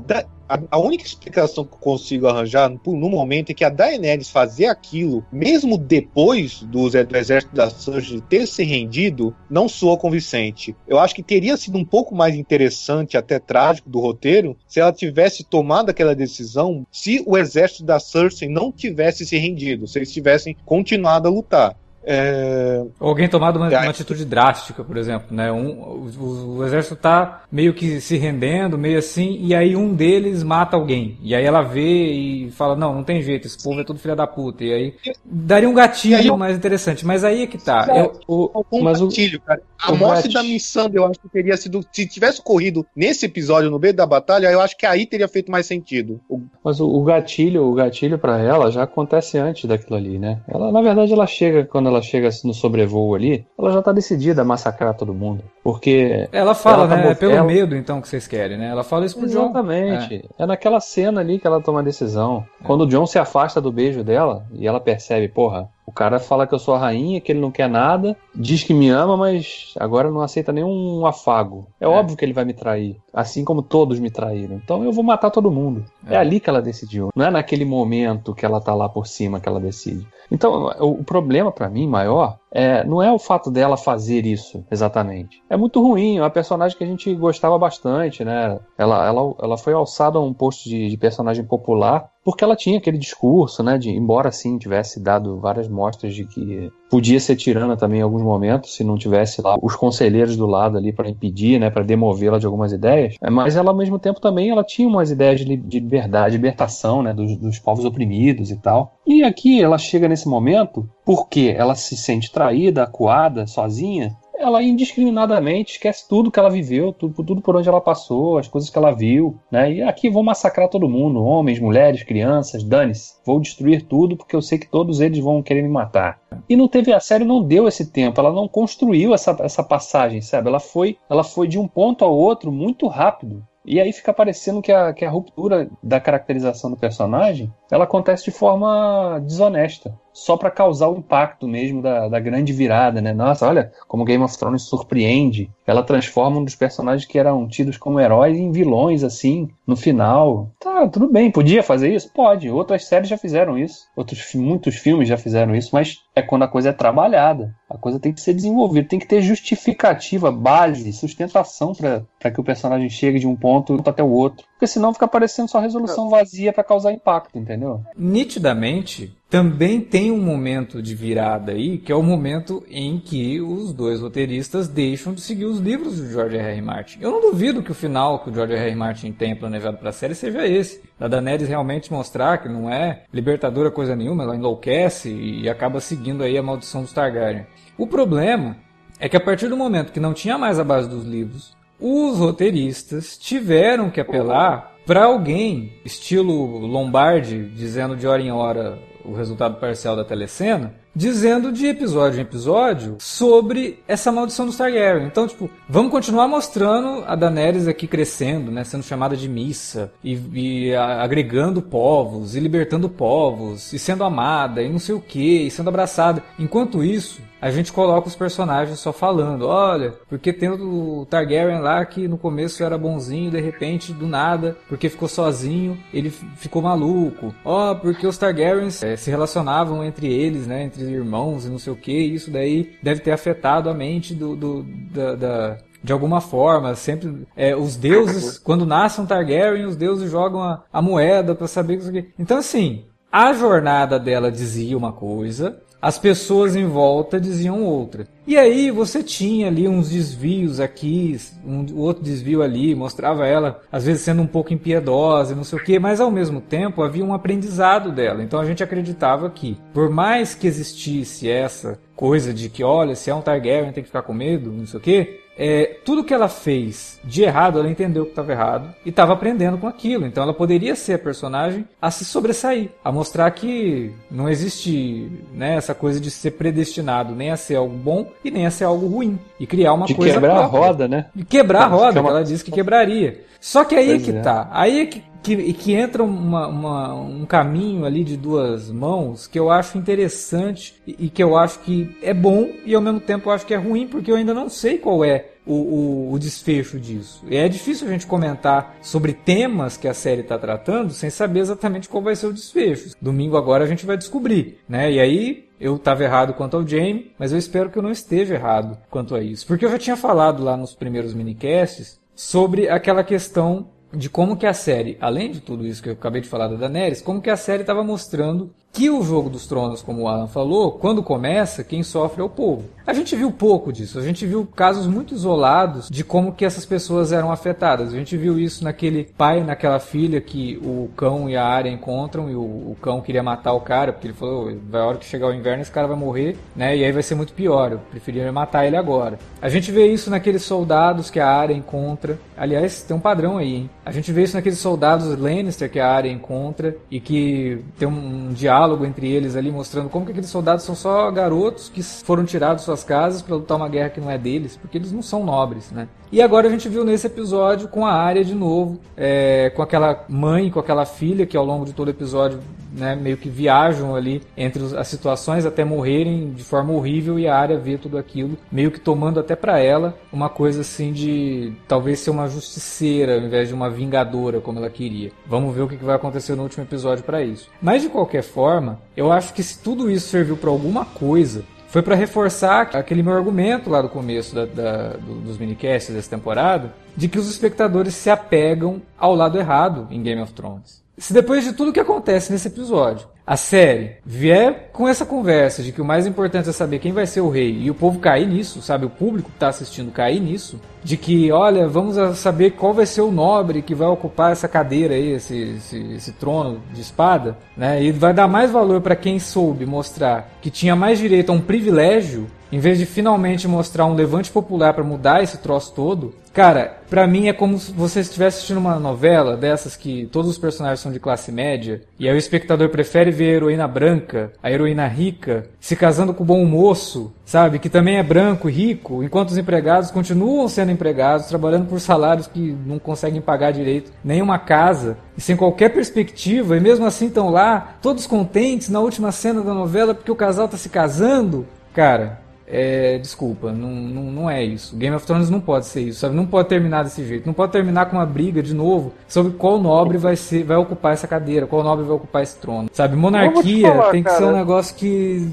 a, 0.49 0.59
a, 0.71 0.79
única 0.79 1.05
explicação 1.05 1.65
que 1.65 1.75
eu 1.75 1.79
consigo 1.79 2.27
arranjar 2.27 2.69
no, 2.69 2.97
no, 2.97 3.09
momento 3.09 3.51
é 3.51 3.55
que 3.55 3.65
a 3.65 3.69
Daenerys 3.69 4.31
fazer 4.31 4.67
aquilo, 4.67 5.25
mesmo 5.33 5.77
depois 5.77 6.63
do, 6.63 6.89
do 6.89 7.17
exército 7.17 7.55
da 7.55 7.71
Cersei 7.71 8.21
ter 8.21 8.47
se 8.47 8.63
rendido, 8.63 9.35
não 9.51 9.69
soa 9.69 9.97
convincente. 9.97 10.75
Eu 10.87 10.99
acho 10.99 11.15
que 11.15 11.23
teria 11.23 11.57
sido 11.57 11.79
um 11.79 11.85
pouco 11.85 12.15
mais 12.15 12.35
interessante, 12.35 13.17
até 13.17 13.39
trágico 13.39 13.89
do 13.89 14.01
roteiro, 14.01 14.57
se 14.67 14.81
ela 14.81 14.93
tivesse 14.93 15.45
tomado 15.45 15.91
aquela 15.91 16.15
decisão 16.15 16.87
se 16.91 17.23
o 17.27 17.37
exército 17.37 17.85
da 17.85 17.99
Cersei 17.99 18.49
não 18.49 18.71
tivesse 18.71 19.27
se 19.27 19.37
rendido, 19.37 19.87
se 19.87 19.99
eles 19.99 20.13
tivessem 20.13 20.57
continuado 20.65 21.29
a 21.29 21.31
lutar. 21.31 21.77
É... 22.09 22.85
Alguém 23.01 23.29
tomado 23.29 23.57
uma, 23.57 23.69
uma, 23.69 23.91
atitude 23.91 24.25
drástica, 24.25 24.85
por 24.85 24.97
exemplo, 24.97 25.35
né? 25.35 25.51
Um, 25.51 25.71
o, 25.71 26.57
o, 26.59 26.65
exército 26.65 26.95
tá 26.95 27.43
meio 27.51 27.75
que 27.75 28.01
se 28.01 28.17
rendendo, 28.17 28.79
meio 28.79 28.97
assim, 28.97 29.39
e 29.41 29.53
aí 29.53 29.75
um 29.75 29.93
deles 29.93 30.45
mata 30.45 30.77
alguém. 30.77 31.19
E 31.21 31.35
aí 31.35 31.45
ela 31.45 31.63
vê 31.63 32.13
e 32.13 32.51
fala, 32.53 32.77
não, 32.77 32.95
não 32.95 33.03
tem 33.03 33.21
jeito, 33.21 33.49
esse 33.49 33.61
povo 33.61 33.81
é 33.81 33.85
tudo 33.85 33.99
filha 33.99 34.15
da 34.15 34.25
puta. 34.25 34.63
E 34.63 34.73
aí 34.73 34.95
daria 35.25 35.69
um 35.69 35.75
gatilho 35.75 36.17
aí, 36.17 36.39
mais 36.39 36.57
interessante. 36.57 37.05
Mas 37.05 37.25
aí 37.25 37.43
é 37.43 37.47
que 37.49 37.59
tá. 37.59 37.87
É, 37.91 38.09
o, 38.29 38.65
um 38.71 38.83
mas 38.83 39.01
gatilho, 39.01 39.41
cara. 39.41 39.61
A 39.83 39.93
morte 39.93 40.33
da 40.33 40.43
missão, 40.43 40.89
eu 40.93 41.05
acho 41.07 41.21
que 41.21 41.29
teria 41.29 41.57
sido. 41.57 41.85
Se 41.93 42.07
tivesse 42.07 42.41
corrido 42.41 42.87
nesse 42.95 43.27
episódio, 43.27 43.71
no 43.71 43.79
meio 43.79 43.95
da 43.95 44.07
batalha, 44.07 44.47
eu 44.49 44.61
acho 44.61 44.77
que 44.77 44.87
aí 44.87 45.07
teria 45.07 45.29
feito 45.29 45.51
mais 45.51 45.67
sentido. 45.67 46.21
Mas 46.65 46.81
o, 46.81 46.89
o 46.89 47.03
gatilho, 47.03 47.65
o 47.65 47.75
gatilho 47.75 48.19
para 48.19 48.39
ela 48.39 48.71
já 48.71 48.85
acontece 48.85 49.39
antes 49.39 49.65
daquilo 49.65 49.97
ali, 49.97 50.19
né? 50.19 50.41
Ela, 50.49 50.71
na 50.71 50.81
verdade, 50.81 51.13
ela 51.13 51.27
chega 51.27 51.65
quando 51.65 51.89
ela 51.89 51.96
ela 51.97 52.03
chega 52.03 52.29
no 52.45 52.55
sobrevoo 52.55 53.15
ali, 53.15 53.47
ela 53.59 53.73
já 53.73 53.83
tá 53.83 53.93
decidida 53.93 54.43
a 54.43 54.45
massacrar 54.45 54.95
todo 54.95 55.15
mundo. 55.15 55.43
Porque. 55.63 56.29
Ela 56.31 56.55
fala, 56.55 56.85
ela 56.85 56.89
tá 56.89 56.97
né? 56.97 57.11
É 57.11 57.15
pelo 57.15 57.33
ela... 57.33 57.45
medo, 57.45 57.75
então, 57.75 58.01
que 58.01 58.09
vocês 58.09 58.27
querem, 58.27 58.59
né? 58.59 58.69
Ela 58.69 58.85
fala 58.85 59.07
isso 59.07 59.17
pro 59.17 59.27
Exatamente. 59.27 59.87
John. 59.87 59.97
Exatamente. 59.97 60.29
É. 60.39 60.43
é. 60.43 60.47
naquela 60.47 60.81
cena 60.81 61.21
ali 61.21 61.39
que 61.39 61.47
ela 61.47 61.61
toma 61.61 61.81
a 61.81 61.83
decisão. 61.83 62.45
É. 62.63 62.65
Quando 62.65 62.83
o 62.83 62.87
John 62.87 63.07
se 63.07 63.19
afasta 63.19 63.61
do 63.61 63.73
beijo 63.73 64.05
dela 64.05 64.47
e 64.53 64.67
ela 64.67 64.81
percebe, 64.81 65.29
porra, 65.29 65.69
o 65.87 65.93
cara 65.93 66.19
fala 66.19 66.47
que 66.47 66.55
eu 66.55 66.59
sou 66.59 66.75
a 66.75 66.79
rainha, 66.79 67.21
que 67.21 67.31
ele 67.31 67.41
não 67.41 67.53
quer 67.53 67.69
nada, 67.69 68.17
diz 68.35 68.65
que 68.65 68.75
me 68.75 68.91
ama, 68.91 69.17
mas 69.17 69.73
agora 69.79 70.11
não 70.11 70.21
aceita 70.21 70.53
nenhum 70.53 71.07
afago. 71.07 71.69
É, 71.81 71.85
é, 71.85 71.89
óbvio 71.89 72.17
que 72.17 72.25
ele 72.25 72.33
vai 72.33 72.45
me 72.45 72.53
trair, 72.53 72.97
assim 73.15 73.45
como 73.45 73.63
todos 73.63 74.01
me 74.01 74.11
traíram. 74.11 74.57
Então 74.57 74.83
eu 74.83 74.93
vou 74.93 75.05
matar 75.05 75.31
todo 75.31 75.51
mundo. 75.51 75.85
É. 76.05 76.15
é 76.15 76.17
ali 76.19 76.41
que 76.41 76.51
ela 76.51 76.61
decidiu. 76.61 77.11
Não 77.15 77.27
é 77.27 77.31
naquele 77.31 77.65
momento 77.65 78.35
que 78.35 78.45
ela 78.45 78.61
tá 78.61 78.75
lá 78.75 78.89
por 78.89 79.07
cima 79.07 79.39
que 79.39 79.49
ela 79.49 79.61
decide. 79.61 80.07
Então 80.31 80.73
o 80.81 81.05
problema 81.05 81.53
para 81.53 81.71
mim 81.71 81.87
maior 81.87 82.37
é, 82.53 82.85
não 82.85 83.03
é 83.03 83.13
o 83.13 83.19
fato 83.19 83.51
dela 83.51 83.77
fazer 83.77 84.25
isso 84.27 84.65
exatamente. 84.71 85.43
É 85.49 85.57
muito 85.57 85.81
ruim, 85.81 86.19
é 86.19 86.23
uma 86.23 86.31
personagem 86.31 86.77
que 86.77 86.85
a 86.85 86.87
gente 86.87 87.15
gostava 87.15 87.59
bastante, 87.59 88.25
né? 88.25 88.59
Ela, 88.79 89.07
ela, 89.07 89.35
ela 89.43 89.59
foi 89.59 89.73
alçada 89.73 90.19
a 90.19 90.23
um 90.23 90.33
posto 90.33 90.69
de, 90.69 90.89
de 90.89 90.97
personagem 90.97 91.45
popular 91.45 92.11
porque 92.27 92.43
ela 92.43 92.57
tinha 92.57 92.79
aquele 92.79 92.99
discurso, 92.99 93.63
né, 93.63 93.79
de 93.79 93.89
embora 93.89 94.33
sim 94.33 94.59
tivesse 94.59 95.01
dado 95.01 95.39
várias 95.39 95.69
mostras 95.69 96.13
de 96.13 96.25
que 96.25 96.73
podia 96.91 97.21
ser 97.21 97.37
tirana 97.37 97.77
também 97.77 98.01
em 98.01 98.03
alguns 98.03 98.21
momentos, 98.21 98.75
se 98.75 98.83
não 98.83 98.99
tivesse 98.99 99.41
lá 99.41 99.57
os 99.63 99.77
conselheiros 99.77 100.37
do 100.37 100.45
lado 100.45 100.77
ali 100.77 100.93
para 100.93 101.09
impedir, 101.09 101.61
né, 101.61 101.71
para 101.71 101.85
demovê-la 101.85 102.41
de 102.41 102.45
algumas 102.45 102.73
ideias, 102.73 103.15
é, 103.23 103.31
mas 103.31 103.55
ela 103.55 103.71
ao 103.71 103.77
mesmo 103.77 103.97
tempo 103.97 104.21
também 104.21 104.51
ela 104.51 104.65
tinha 104.65 104.89
umas 104.89 105.13
ideias 105.13 105.39
de, 105.39 105.57
de 105.57 105.79
liberdade, 105.79 106.35
libertação, 106.35 107.01
né, 107.01 107.15
dos, 107.15 107.37
dos 107.37 107.61
povos 107.61 107.85
oprimidos 107.85 108.51
e 108.51 108.57
tal. 108.57 108.97
E 109.07 109.23
aqui 109.23 109.63
ela 109.63 109.79
chega 109.79 110.09
nesse 110.09 110.29
momento 110.29 110.91
porque 111.07 111.55
ela 111.57 111.77
se 111.77 111.97
sente 111.97 112.33
traída, 112.33 112.83
acuada, 112.83 113.47
sozinha, 113.47 114.17
ela 114.37 114.61
indiscriminadamente 114.61 115.75
esquece 115.75 116.07
tudo 116.07 116.33
que 116.33 116.39
ela 116.39 116.51
viveu, 116.51 116.93
tudo, 116.93 117.23
tudo 117.23 117.41
por 117.41 117.55
onde 117.55 117.69
ela 117.69 117.81
passou, 117.81 118.39
as 118.39 118.49
coisas 118.49 118.69
que 118.69 118.77
ela 118.77 118.91
viu, 118.91 119.39
né? 119.51 119.73
E 119.73 119.83
aqui 119.83 120.11
vou 120.11 120.25
massacrar 120.25 120.69
todo 120.69 120.89
mundo, 120.89 121.25
homens, 121.25 121.61
mulheres, 121.61 122.03
crianças, 122.03 122.65
dane-se. 122.65 123.15
Vou 123.25 123.41
destruir 123.41 123.83
tudo 123.83 124.17
porque 124.17 124.35
eu 124.35 124.43
sei 124.43 124.59
que 124.59 124.69
todos 124.69 125.01
eles 125.01 125.21
vão 125.21 125.43
querer 125.43 125.63
me 125.63 125.69
matar. 125.69 126.19
E 126.49 126.57
não 126.57 126.67
teve 126.67 126.93
a 126.93 126.99
série 126.99 127.25
não 127.25 127.41
deu 127.41 127.69
esse 127.69 127.91
tempo, 127.91 128.21
ela 128.21 128.33
não 128.33 128.49
construiu 128.49 129.15
essa, 129.15 129.35
essa 129.41 129.63
passagem, 129.63 130.21
sabe? 130.21 130.49
Ela 130.49 130.61
foi, 130.61 130.99
ela 131.09 131.23
foi 131.23 131.47
de 131.47 131.59
um 131.59 131.69
ponto 131.69 132.05
ao 132.05 132.15
outro 132.15 132.51
muito 132.51 132.89
rápido. 132.89 133.47
E 133.65 133.81
aí 133.81 133.93
fica 133.93 134.13
parecendo 134.13 134.61
que 134.61 134.73
a, 134.73 134.93
que 134.93 135.05
a 135.05 135.11
ruptura 135.11 135.71
da 135.83 136.01
caracterização 136.01 136.69
do 136.69 136.77
personagem 136.77 137.53
ela 137.71 137.85
acontece 137.85 138.25
de 138.25 138.31
forma 138.33 139.21
desonesta 139.21 139.95
só 140.17 140.35
para 140.35 140.51
causar 140.51 140.89
o 140.89 140.97
impacto 140.97 141.47
mesmo 141.47 141.83
da, 141.83 142.09
da 142.09 142.19
grande 142.19 142.51
virada, 142.51 143.03
né? 143.03 143.13
Nossa, 143.13 143.47
olha 143.47 143.71
como 143.87 144.03
Game 144.03 144.25
of 144.25 144.37
Thrones 144.39 144.63
surpreende. 144.63 145.51
Ela 145.67 145.83
transforma 145.83 146.39
um 146.39 146.45
dos 146.45 146.55
personagens 146.55 147.07
que 147.07 147.19
eram 147.19 147.47
tidos 147.47 147.77
como 147.77 148.01
heróis 148.01 148.39
em 148.39 148.51
vilões, 148.51 149.05
assim, 149.05 149.51
no 149.67 149.77
final. 149.77 150.51
Tá, 150.59 150.89
tudo 150.89 151.09
bem, 151.09 151.31
podia 151.31 151.63
fazer 151.63 151.95
isso? 151.95 152.11
Pode. 152.15 152.49
Outras 152.49 152.87
séries 152.87 153.11
já 153.11 153.19
fizeram 153.19 153.59
isso. 153.59 153.89
Outros, 153.95 154.35
muitos 154.35 154.77
filmes 154.77 155.07
já 155.07 155.19
fizeram 155.19 155.55
isso, 155.55 155.71
mas 155.75 155.99
é 156.15 156.23
quando 156.23 156.45
a 156.45 156.49
coisa 156.49 156.71
é 156.71 156.73
trabalhada. 156.73 157.55
A 157.69 157.77
coisa 157.77 158.01
tem 158.01 158.13
que 158.13 158.21
ser 158.21 158.33
desenvolvida, 158.33 158.89
tem 158.89 158.99
que 158.99 159.09
ter 159.09 159.21
justificativa, 159.21 160.33
base, 160.33 160.93
sustentação 160.95 161.75
para 161.75 162.31
que 162.31 162.41
o 162.41 162.45
personagem 162.45 162.89
chegue 162.89 163.19
de 163.19 163.27
um 163.27 163.37
ponto 163.37 163.83
até 163.85 164.03
o 164.03 164.11
outro. 164.11 164.47
Porque 164.53 164.67
senão 164.67 164.95
fica 164.95 165.07
parecendo 165.07 165.51
só 165.51 165.59
resolução 165.59 166.09
vazia 166.09 166.53
para 166.53 166.65
causar 166.65 166.93
impacto, 166.93 167.39
entendeu? 167.39 167.83
Nitidamente, 167.97 169.15
também 169.29 169.81
tem 169.81 170.13
um 170.13 170.21
momento 170.21 170.81
de 170.81 170.95
virada 170.95 171.51
aí, 171.51 171.79
que 171.79 171.91
é 171.91 171.95
o 171.95 172.03
momento 172.03 172.63
em 172.71 172.99
que 172.99 173.41
os 173.41 173.73
dois 173.73 174.01
roteiristas 174.01 174.69
deixam 174.69 175.13
de 175.13 175.21
seguir 175.21 175.47
os 175.47 175.59
livros 175.59 176.01
do 176.01 176.09
George 176.09 176.37
R. 176.37 176.53
R. 176.53 176.63
Martin. 176.63 176.99
Eu 177.01 177.11
não 177.11 177.21
duvido 177.21 177.63
que 177.63 177.73
o 177.73 177.75
final 177.75 178.21
que 178.21 178.31
o 178.31 178.35
George 178.35 178.55
R. 178.55 178.67
R. 178.67 178.77
Martin 178.77 179.11
tem 179.11 179.35
planejado 179.35 179.79
para 179.79 179.91
a 179.91 179.93
série 179.93 180.15
seja 180.15 180.47
esse. 180.47 180.81
Da 180.99 181.09
Daenerys 181.09 181.49
realmente 181.49 181.93
mostrar 181.93 182.39
que 182.39 182.49
não 182.49 182.71
é 182.71 183.03
libertadora 183.13 183.71
coisa 183.71 183.97
nenhuma, 183.97 184.23
ela 184.23 184.37
enlouquece 184.37 185.13
e 185.13 185.49
acaba 185.49 185.81
seguindo 185.81 186.23
aí 186.23 186.39
a 186.39 186.43
maldição 186.43 186.83
dos 186.83 186.93
Targaryen. 186.93 187.47
O 187.77 187.87
problema 187.87 188.57
é 189.01 189.09
que 189.09 189.17
a 189.17 189.21
partir 189.21 189.49
do 189.49 189.57
momento 189.57 189.93
que 189.93 190.01
não 190.01 190.15
tinha 190.15 190.39
mais 190.39 190.59
a 190.59 190.65
base 190.65 190.89
dos 190.89 191.05
livros, 191.05 191.57
os 191.81 192.19
roteiristas 192.19 193.19
tiveram 193.19 193.91
que 193.91 194.01
apelar 194.01 194.77
para 194.87 195.05
alguém, 195.05 195.73
estilo 195.85 196.59
Lombardi, 196.59 197.51
dizendo 197.55 197.97
de 197.97 198.07
hora 198.07 198.23
em 198.23 198.31
hora 198.31 198.79
o 199.09 199.15
resultado 199.15 199.59
parcial 199.59 199.97
da 199.97 200.05
telecena, 200.05 200.75
dizendo 200.95 201.53
de 201.53 201.67
episódio 201.67 202.19
em 202.19 202.23
episódio 202.23 202.97
sobre 202.99 203.83
essa 203.87 204.11
maldição 204.11 204.47
dos 204.47 204.57
Targaryen. 204.57 205.07
Então, 205.07 205.27
tipo, 205.27 205.51
vamos 205.69 205.91
continuar 205.91 206.27
mostrando 206.27 207.05
a 207.07 207.15
Daenerys 207.15 207.69
aqui 207.69 207.87
crescendo, 207.87 208.51
né, 208.51 208.65
sendo 208.65 208.83
chamada 208.83 209.17
de 209.17 209.29
missa 209.29 209.93
e, 210.03 210.19
e 210.33 210.75
agregando 210.75 211.61
povos 211.61 212.35
e 212.35 212.41
libertando 212.41 212.89
povos 212.89 213.73
e 213.73 213.79
sendo 213.79 214.05
amada 214.05 214.63
e 214.63 214.71
não 214.71 214.79
sei 214.79 214.95
o 214.95 215.01
que 215.01 215.47
e 215.47 215.51
sendo 215.51 215.69
abraçada. 215.69 216.23
Enquanto 216.39 216.83
isso, 216.83 217.21
a 217.41 217.51
gente 217.51 217.73
coloca 217.73 218.09
os 218.09 218.17
personagens 218.17 218.79
só 218.79 218.93
falando, 218.93 219.47
olha, 219.47 219.95
porque 220.09 220.33
tem 220.33 220.49
o 220.49 221.07
Targaryen 221.09 221.61
lá 221.61 221.85
que 221.85 222.09
no 222.09 222.17
começo 222.17 222.63
era 222.63 222.79
bonzinho, 222.79 223.31
de 223.31 223.41
repente, 223.41 223.93
do 223.93 224.07
nada, 224.07 224.57
porque 224.69 224.89
ficou 224.89 225.09
sozinho, 225.09 225.79
ele 225.93 226.11
ficou 226.11 226.63
maluco. 226.63 227.35
Ó, 227.45 227.73
oh, 227.73 227.77
porque 227.77 228.07
os 228.07 228.19
Targaryens 228.19 228.83
é, 228.83 228.97
se 228.97 229.11
relacionavam 229.11 229.85
entre 229.85 230.13
eles, 230.13 230.47
né, 230.47 230.65
entre 230.65 230.83
irmãos 230.85 231.45
e 231.45 231.49
não 231.49 231.59
sei 231.59 231.73
o 231.73 231.77
que, 231.77 231.93
isso 231.93 232.31
daí 232.31 232.77
deve 232.83 233.01
ter 233.01 233.13
afetado 233.13 233.69
a 233.69 233.75
mente 233.75 234.15
do, 234.15 234.35
do 234.35 234.63
da, 234.63 235.15
da 235.15 235.59
de 235.83 235.93
alguma 235.93 236.21
forma, 236.21 236.75
sempre 236.75 237.27
é, 237.37 237.55
os 237.55 237.77
deuses, 237.77 238.39
quando 238.39 238.67
nascem 238.67 239.05
um 239.05 239.07
Targaryen, 239.07 239.67
os 239.67 239.77
deuses 239.77 240.11
jogam 240.11 240.43
a, 240.43 240.65
a 240.73 240.83
moeda 240.83 241.33
para 241.33 241.47
saber 241.47 241.79
que. 241.79 242.09
Então 242.19 242.39
assim, 242.39 242.85
a 243.11 243.33
jornada 243.33 243.99
dela 243.99 244.31
dizia 244.33 244.77
uma 244.77 244.93
coisa, 244.93 245.63
as 245.81 245.99
pessoas 245.99 246.57
em 246.57 246.67
volta 246.67 247.21
diziam 247.21 247.63
outra. 247.63 248.07
E 248.27 248.37
aí 248.37 248.71
você 248.71 249.03
tinha 249.03 249.47
ali 249.47 249.69
uns 249.69 249.91
desvios 249.91 250.59
aqui, 250.59 251.17
um 251.47 251.65
outro 251.79 252.03
desvio 252.03 252.43
ali, 252.43 252.75
mostrava 252.75 253.27
ela 253.27 253.61
às 253.71 253.85
vezes 253.85 254.03
sendo 254.03 254.23
um 254.23 254.27
pouco 254.27 254.53
impiedosa, 254.53 255.35
não 255.35 255.45
sei 255.45 255.59
o 255.59 255.63
que, 255.63 255.79
mas 255.79 256.01
ao 256.01 256.11
mesmo 256.11 256.41
tempo 256.41 256.83
havia 256.83 257.05
um 257.05 257.15
aprendizado 257.15 257.93
dela. 257.93 258.23
Então 258.23 258.41
a 258.41 258.45
gente 258.45 258.65
acreditava 258.65 259.31
que, 259.31 259.57
por 259.73 259.89
mais 259.89 260.35
que 260.35 260.47
existisse 260.47 261.31
essa 261.31 261.79
coisa 261.95 262.35
de 262.35 262.49
que, 262.49 262.65
olha, 262.65 262.97
se 262.97 263.11
é 263.11 263.15
um 263.15 263.23
Targaryen 263.23 263.73
tem 263.73 263.83
que 263.83 263.89
ficar 263.89 264.03
com 264.03 264.13
medo, 264.13 264.51
não 264.51 264.67
sei 264.67 264.79
o 264.79 264.83
que, 264.83 265.21
é, 265.39 265.79
tudo 265.85 266.03
que 266.05 266.15
ela 266.15 266.29
fez 266.29 266.99
de 267.05 267.23
errado, 267.23 267.59
ela 267.59 267.69
entendeu 267.71 268.05
que 268.05 268.11
estava 268.11 268.33
errado 268.33 268.75
e 268.85 268.89
estava 268.89 269.13
aprendendo 269.13 269.59
com 269.59 269.67
aquilo. 269.67 270.07
Então 270.07 270.23
ela 270.23 270.33
poderia 270.35 270.75
ser 270.75 270.95
a 270.95 270.99
personagem 270.99 271.65
a 271.81 271.91
se 271.91 272.05
sobressair, 272.05 272.71
a 272.85 272.91
mostrar 272.91 273.31
que 273.33 273.93
não 274.11 274.29
existe 274.29 275.11
né, 275.35 275.57
essa 275.57 275.75
coisa 275.75 276.01
de 276.01 276.11
ser 276.11 276.33
predestinado 276.33 277.15
nem 277.15 277.31
a 277.31 277.37
ser 277.37 277.57
algo 277.57 277.77
bom 277.77 278.11
e 278.25 278.31
nem 278.31 278.47
a 278.47 278.51
ser 278.51 278.65
algo 278.65 278.87
ruim. 278.87 279.19
E 279.39 279.47
criar 279.47 279.75
uma 279.75 279.87
de 279.87 279.95
coisa. 279.95 280.15
quebrar 280.15 280.35
própria. 280.39 280.59
a 280.59 280.67
roda, 280.67 280.89
né? 280.89 281.07
De 281.15 281.25
quebrar 281.25 281.63
a 281.65 281.67
roda, 281.67 281.93
que 281.93 281.99
é 281.99 282.01
uma- 282.01 282.11
ela 282.11 282.25
disse 282.25 282.45
que 282.45 282.51
quebraria. 282.51 283.25
Só 283.41 283.65
que 283.65 283.75
aí 283.77 283.91
é 283.91 283.95
Pois 283.95 284.03
que 284.05 284.11
é. 284.17 284.21
tá. 284.23 284.49
Aí 284.51 284.81
é 284.81 284.87
que, 284.87 285.03
que, 285.23 285.53
que 285.53 285.73
entra 285.73 286.03
uma- 286.03 286.47
uma- 286.47 286.95
um 286.95 287.25
caminho 287.27 287.85
ali 287.85 288.05
de 288.05 288.17
duas 288.17 288.71
mãos 288.71 289.27
que 289.27 289.39
eu 289.39 289.51
acho 289.51 289.77
interessante 289.79 290.75
e, 290.87 291.07
e 291.07 291.09
que 291.11 291.23
eu 291.23 291.37
acho 291.37 291.61
que 291.61 291.97
é 292.03 292.13
bom 292.15 292.49
e 292.65 292.75
ao 292.75 292.81
mesmo 292.83 293.01
tempo 293.01 293.29
eu 293.29 293.33
acho 293.33 293.47
que 293.47 293.55
é 293.55 293.57
ruim 293.57 293.87
porque 293.87 294.11
eu 294.11 294.17
ainda 294.17 294.35
não 294.35 294.49
sei 294.49 294.79
qual 294.79 295.05
é 295.05 295.31
o, 295.47 295.55
o- 295.55 296.13
o 296.13 296.19
desfecho 296.19 296.79
disso. 296.81 297.23
E 297.29 297.37
é 297.37 297.49
difícil 297.49 297.87
a 297.87 297.91
gente 297.91 298.07
comentar 298.07 298.77
sobre 298.83 299.13
temas 299.13 299.77
que 299.77 299.87
a 299.87 299.95
série 299.95 300.23
está 300.23 300.37
tratando 300.39 300.93
sem 300.93 301.09
saber 301.09 301.41
exatamente 301.41 301.89
qual 301.89 302.03
vai 302.03 302.17
ser 302.17 302.27
o 302.27 302.33
desfecho. 302.33 302.97
Domingo 303.01 303.37
agora 303.37 303.63
a 303.65 303.67
gente 303.67 303.87
vai 303.87 303.97
descobrir, 303.97 304.59
né? 304.69 304.91
E 304.91 304.99
aí 304.99 305.47
eu 305.61 305.77
estava 305.77 306.03
errado 306.03 306.35
quanto 306.35 306.57
ao 306.57 306.67
Jamie, 306.67 307.13
mas 307.19 307.31
eu 307.33 307.39
espero 307.39 307.71
que 307.71 307.79
eu 307.79 307.83
não 307.83 307.93
esteja 307.93 308.35
errado 308.35 308.77
quanto 308.91 309.15
a 309.15 309.23
isso. 309.23 309.47
Porque 309.47 309.65
eu 309.65 309.71
já 309.71 309.79
tinha 309.79 309.97
falado 309.97 310.43
lá 310.43 310.57
nos 310.57 310.75
primeiros 310.75 311.15
minicasts 311.15 311.99
sobre 312.15 312.69
aquela 312.69 313.05
questão 313.05 313.69
de 313.93 314.09
como 314.11 314.37
que 314.37 314.47
a 314.47 314.55
série, 314.55 314.97
além 315.01 315.31
de 315.31 315.41
tudo 315.41 315.67
isso 315.67 315.83
que 315.83 315.89
eu 315.89 315.95
acabei 315.95 316.21
de 316.21 316.29
falar 316.29 316.49
da 316.49 316.57
Daenerys, 316.57 317.01
como 317.01 317.21
que 317.21 317.31
a 317.31 317.37
série 317.37 317.63
estava 317.63 317.83
mostrando 317.85 318.53
que 318.77 318.91
o 318.91 319.03
jogo 319.03 319.31
dos 319.31 319.47
tronos, 319.47 319.81
como 319.81 320.03
o 320.03 320.09
Alan 320.09 320.27
falou, 320.27 320.73
quando 320.73 321.03
começa, 321.03 321.65
quem 321.65 321.83
sofre 321.83 322.21
é 322.21 322.25
o 322.25 322.29
povo. 322.29 322.65
A 322.87 322.93
gente 322.93 323.17
viu 323.17 323.33
pouco 323.33 323.73
disso, 323.73 323.99
a 323.99 324.03
gente 324.03 324.27
viu 324.27 324.47
casos 324.55 324.87
muito 324.87 325.15
isolados 325.15 325.89
de 325.89 326.05
como 326.05 326.33
que 326.33 326.45
essas 326.45 326.67
pessoas 326.67 327.11
eram 327.11 327.33
afetadas. 327.33 327.93
A 327.93 327.97
gente 327.97 328.19
viu 328.19 328.39
isso 328.39 328.63
naquele 328.63 329.05
pai, 329.05 329.43
naquela 329.43 329.81
filha 329.81 330.21
que 330.21 330.59
o 330.63 330.91
cão 330.95 331.29
e 331.29 331.37
a 331.37 331.45
área 331.45 331.71
encontram 331.71 332.31
e 332.31 332.35
o, 332.37 332.41
o 332.43 332.77
cão 332.81 333.01
queria 333.01 333.23
matar 333.23 333.55
o 333.55 333.61
cara, 333.61 333.95
porque 333.95 334.09
ele 334.09 334.15
falou, 334.15 334.53
vai 334.69 334.83
a 334.83 334.85
hora 334.85 334.99
que 334.99 335.07
chegar 335.07 335.29
o 335.29 335.35
inverno 335.35 335.63
esse 335.63 335.71
cara 335.71 335.89
vai 335.89 335.97
morrer, 335.97 336.37
né? 336.55 336.77
E 336.77 336.85
aí 336.85 336.93
vai 336.93 337.03
ser 337.03 337.15
muito 337.15 337.33
pior, 337.33 337.73
eu 337.73 337.81
preferia 337.91 338.31
matar 338.31 338.67
ele 338.67 338.77
agora. 338.77 339.19
A 339.41 339.49
gente 339.49 339.73
vê 339.73 339.87
isso 339.87 340.11
naqueles 340.11 340.43
soldados 340.43 341.11
que 341.11 341.19
a 341.19 341.29
área 341.29 341.55
encontra. 341.55 342.19
Aliás, 342.37 342.83
tem 342.83 342.95
um 342.95 343.01
padrão 343.01 343.39
aí, 343.39 343.55
hein? 343.55 343.71
A 343.85 343.91
gente 343.91 344.13
vê 344.13 344.23
isso 344.23 344.37
naqueles 344.37 344.59
soldados 344.59 345.19
Lannister 345.19 345.71
que 345.71 345.81
a 345.81 345.91
área 345.91 346.11
encontra 346.11 346.77
e 346.91 347.01
que 347.01 347.65
tem 347.79 347.89
um, 347.89 348.29
um 348.29 348.33
diálogo 348.33 348.66
entre 348.85 349.11
eles 349.11 349.37
ali 349.37 349.51
mostrando 349.51 349.89
como 349.89 350.05
que 350.05 350.13
aqueles 350.13 350.31
soldados 350.31 350.65
são 350.65 350.75
só 350.75 351.11
garotos 351.11 351.69
que 351.69 351.83
foram 351.83 352.25
tirados 352.25 352.63
de 352.63 352.65
suas 352.67 352.83
casas 352.83 353.23
para 353.23 353.37
lutar 353.37 353.57
uma 353.57 353.69
guerra 353.69 353.91
que 353.91 354.01
não 354.01 354.11
é 354.11 354.19
deles, 354.19 354.57
porque 354.57 354.79
eles 354.79 354.93
não 354.93 355.03
são 355.03 355.25
nobres, 355.25 355.71
né? 355.71 355.89
E 356.11 356.23
agora 356.23 356.49
a 356.49 356.51
gente 356.51 356.69
viu 356.69 356.85
nesse 356.85 357.07
episódio 357.07 357.69
com 357.69 357.85
a 357.85 357.93
área 357.93 358.25
de 358.25 358.35
novo, 358.35 358.79
é, 358.97 359.51
com 359.55 359.63
aquela 359.63 360.05
mãe, 360.09 360.51
com 360.51 360.61
aquela 360.61 360.85
filha 360.85 361.27
que 361.27 361.37
ao 361.37 361.45
longo 361.45 361.65
de 361.65 361.73
todo 361.73 361.89
o 361.89 361.91
episódio 361.91 362.41
né, 362.73 362.95
meio 362.95 363.17
que 363.17 363.29
viajam 363.29 363.95
ali 363.95 364.23
entre 364.37 364.63
as 364.77 364.89
situações 364.89 365.45
até 365.47 365.65
morrerem 365.65 366.31
de 366.33 366.43
forma 366.45 366.73
horrível 366.73 367.19
e 367.19 367.27
a 367.29 367.37
área 367.37 367.59
vê 367.59 367.77
tudo 367.79 367.99
aquilo, 367.99 368.37
meio 368.51 368.71
que 368.71 368.81
tomando 368.81 369.21
até 369.21 369.35
pra 369.37 369.59
ela 369.59 369.97
uma 370.13 370.29
coisa 370.29 370.61
assim 370.63 370.93
de 370.93 371.53
talvez 371.69 372.01
ser 372.01 372.11
uma 372.11 372.29
justiceira 372.29 373.15
ao 373.15 373.21
invés 373.21 373.49
de 373.49 373.55
uma 373.55 373.69
vingadora 373.71 374.41
como 374.41 374.59
ela 374.59 374.71
queria. 374.71 375.13
Vamos 375.27 375.55
ver 375.55 375.63
o 375.63 375.69
que 375.69 375.77
vai 375.77 375.97
acontecer 375.97 376.35
no 376.35 376.43
último 376.43 376.65
episódio 376.65 377.05
pra 377.05 377.23
isso. 377.23 377.51
Mas 377.61 377.83
de 377.83 377.89
qualquer 377.89 378.23
forma, 378.23 378.79
eu 378.97 379.13
acho 379.13 379.33
que 379.35 379.43
se 379.43 379.59
tudo 379.59 379.91
isso 379.91 380.09
serviu 380.09 380.37
pra 380.37 380.51
alguma 380.51 380.85
coisa, 380.85 381.45
foi 381.69 381.83
pra 381.83 381.95
reforçar 381.95 382.71
aquele 382.75 383.03
meu 383.03 383.13
argumento 383.13 383.69
lá 383.69 383.83
do 383.83 383.89
começo 383.89 384.35
da- 384.35 384.47
da- 384.47 384.89
do- 384.95 385.21
dos 385.21 385.37
minicasts 385.37 385.95
dessa 385.95 386.09
temporada, 386.09 386.73
de 386.97 387.09
que 387.09 387.19
os 387.19 387.29
espectadores 387.29 387.95
se 387.95 388.09
apegam 388.09 388.81
ao 388.99 389.15
lado 389.15 389.37
errado 389.39 389.87
em 389.91 390.03
Game 390.03 390.23
of 390.23 390.33
Thrones. 390.33 390.83
Se 390.99 391.13
depois 391.13 391.45
de 391.45 391.53
tudo 391.53 391.73
que 391.75 391.81
acontece 391.81 392.33
nesse 392.33 392.49
episódio, 392.49 393.07
a 393.27 393.37
série 393.37 393.97
vier 394.05 394.71
com 394.73 394.89
essa 394.89 395.05
conversa 395.05 395.63
de 395.63 395.71
que 395.71 395.83
o 395.83 395.85
mais 395.85 396.07
importante 396.07 396.49
é 396.49 396.53
saber 396.53 396.79
quem 396.79 396.93
vai 396.93 397.07
ser 397.07 397.21
o 397.21 397.29
rei 397.29 397.61
e 397.61 397.71
o 397.71 397.75
povo 397.75 397.99
cair 397.99 398.27
nisso, 398.27 398.63
sabe? 398.63 398.87
O 398.87 398.91
público 398.91 399.31
que 399.31 399.39
tá 399.39 399.49
assistindo 399.49 399.93
cair 399.93 400.21
nisso, 400.21 400.59
de 400.83 400.97
que, 400.97 401.31
olha, 401.31 401.69
vamos 401.69 401.97
saber 402.17 402.53
qual 402.53 402.73
vai 402.73 402.87
ser 402.87 403.03
o 403.03 403.11
nobre 403.11 403.61
que 403.61 403.75
vai 403.75 403.89
ocupar 403.89 404.33
essa 404.33 404.49
cadeira 404.49 404.95
aí, 404.95 405.11
esse, 405.13 405.57
esse, 405.57 405.93
esse 405.93 406.13
trono 406.13 406.63
de 406.73 406.81
espada, 406.81 407.37
né? 407.55 407.83
E 407.83 407.93
vai 407.93 408.15
dar 408.15 408.27
mais 408.27 408.51
valor 408.51 408.81
para 408.81 408.97
quem 408.97 409.19
soube 409.19 409.67
mostrar 409.67 410.31
que 410.41 410.51
tinha 410.51 410.75
mais 410.75 410.99
direito 410.99 411.31
a 411.31 411.35
um 411.35 411.41
privilégio 411.41 412.27
em 412.51 412.59
vez 412.59 412.79
de 412.79 412.87
finalmente 412.87 413.49
mostrar 413.49 413.87
um 413.87 413.95
levante 413.95 414.31
popular 414.31 414.73
para 414.75 414.85
mudar 414.85 415.23
esse 415.23 415.39
troço 415.39 415.73
todo, 415.75 416.15
cara, 416.33 416.79
pra 416.89 417.07
mim 417.07 417.29
é 417.29 417.33
como 417.33 417.59
se 417.59 417.73
você 417.73 418.01
estivesse 418.01 418.37
assistindo 418.37 418.59
uma 418.59 418.79
novela 418.79 419.37
dessas 419.37 419.75
que 419.75 420.07
todos 420.13 420.31
os 420.31 420.39
personagens 420.39 420.81
são 420.81 420.93
de 420.93 421.01
classe 421.01 421.33
média, 421.33 421.83
e 421.99 422.09
aí 422.09 422.15
o 422.15 422.19
espectador 422.19 422.69
prefere 422.69 423.11
ver 423.11 423.31
a 423.31 423.37
heroína 423.37 423.67
branca, 423.67 424.33
a 424.43 424.51
heroína 424.51 424.87
rica, 424.87 425.47
se 425.59 425.75
casando 425.75 426.15
com 426.15 426.23
o 426.23 426.27
bom 426.27 426.45
moço, 426.45 427.13
sabe, 427.25 427.59
que 427.59 427.69
também 427.69 427.97
é 427.97 428.03
branco 428.03 428.49
e 428.49 428.53
rico, 428.53 429.03
enquanto 429.03 429.31
os 429.31 429.39
empregados 429.39 429.91
continuam 429.91 430.49
sendo 430.49 430.71
empregados, 430.71 431.27
trabalhando 431.27 431.67
por 431.67 431.81
salários 431.81 432.27
que 432.27 432.57
não 432.65 432.79
conseguem 432.79 433.21
pagar 433.21 433.53
direito 433.53 433.91
nenhuma 434.05 434.39
casa, 434.39 434.99
e 435.17 435.21
sem 435.21 435.37
qualquer 435.37 435.71
perspectiva, 435.71 436.57
e 436.57 436.61
mesmo 436.61 436.87
assim 436.87 437.07
estão 437.07 437.31
lá, 437.31 437.77
todos 437.83 438.07
contentes 438.07 438.69
na 438.69 438.81
última 438.81 439.11
cena 439.11 439.41
da 439.41 439.55
novela 439.55 439.95
porque 439.95 440.13
o 440.13 440.17
casal 440.17 440.49
tá 440.49 440.57
se 440.57 440.69
casando. 440.69 441.47
Cara, 441.73 442.21
é, 442.49 442.99
desculpa, 442.99 443.51
não, 443.51 443.69
não, 443.71 444.03
não 444.05 444.31
é 444.31 444.45
isso. 444.45 444.77
Game 444.77 444.95
of 444.95 445.05
Thrones 445.05 445.29
não 445.29 445.41
pode 445.41 445.67
ser 445.67 445.81
isso, 445.81 446.01
sabe? 446.01 446.15
Não 446.15 446.27
pode 446.27 446.49
terminar 446.49 446.85
desse 446.85 447.05
jeito. 447.05 447.27
Não 447.27 447.35
pode 447.35 447.53
terminar 447.53 447.87
com 447.87 447.97
uma 447.97 448.07
briga 448.07 448.43
de 448.43 448.55
novo 448.55 448.93
sobre 449.09 449.33
qual 449.33 449.61
nobre 449.61 449.99
vai 449.99 450.15
ser, 450.15 450.45
vai 450.45 450.57
ocupar 450.57 450.93
essa 450.93 451.09
cadeira, 451.09 451.47
qual 451.47 451.65
nobre 451.65 451.85
vai 451.85 451.97
ocupar 451.97 452.23
esse 452.23 452.37
trono. 452.37 452.69
Sabe? 452.73 452.95
Monarquia 452.97 453.69
falar, 453.69 453.91
tem 453.91 454.03
que 454.03 454.09
cara. 454.09 454.19
ser 454.19 454.25
um 454.25 454.37
negócio 454.37 454.77
que 454.77 455.29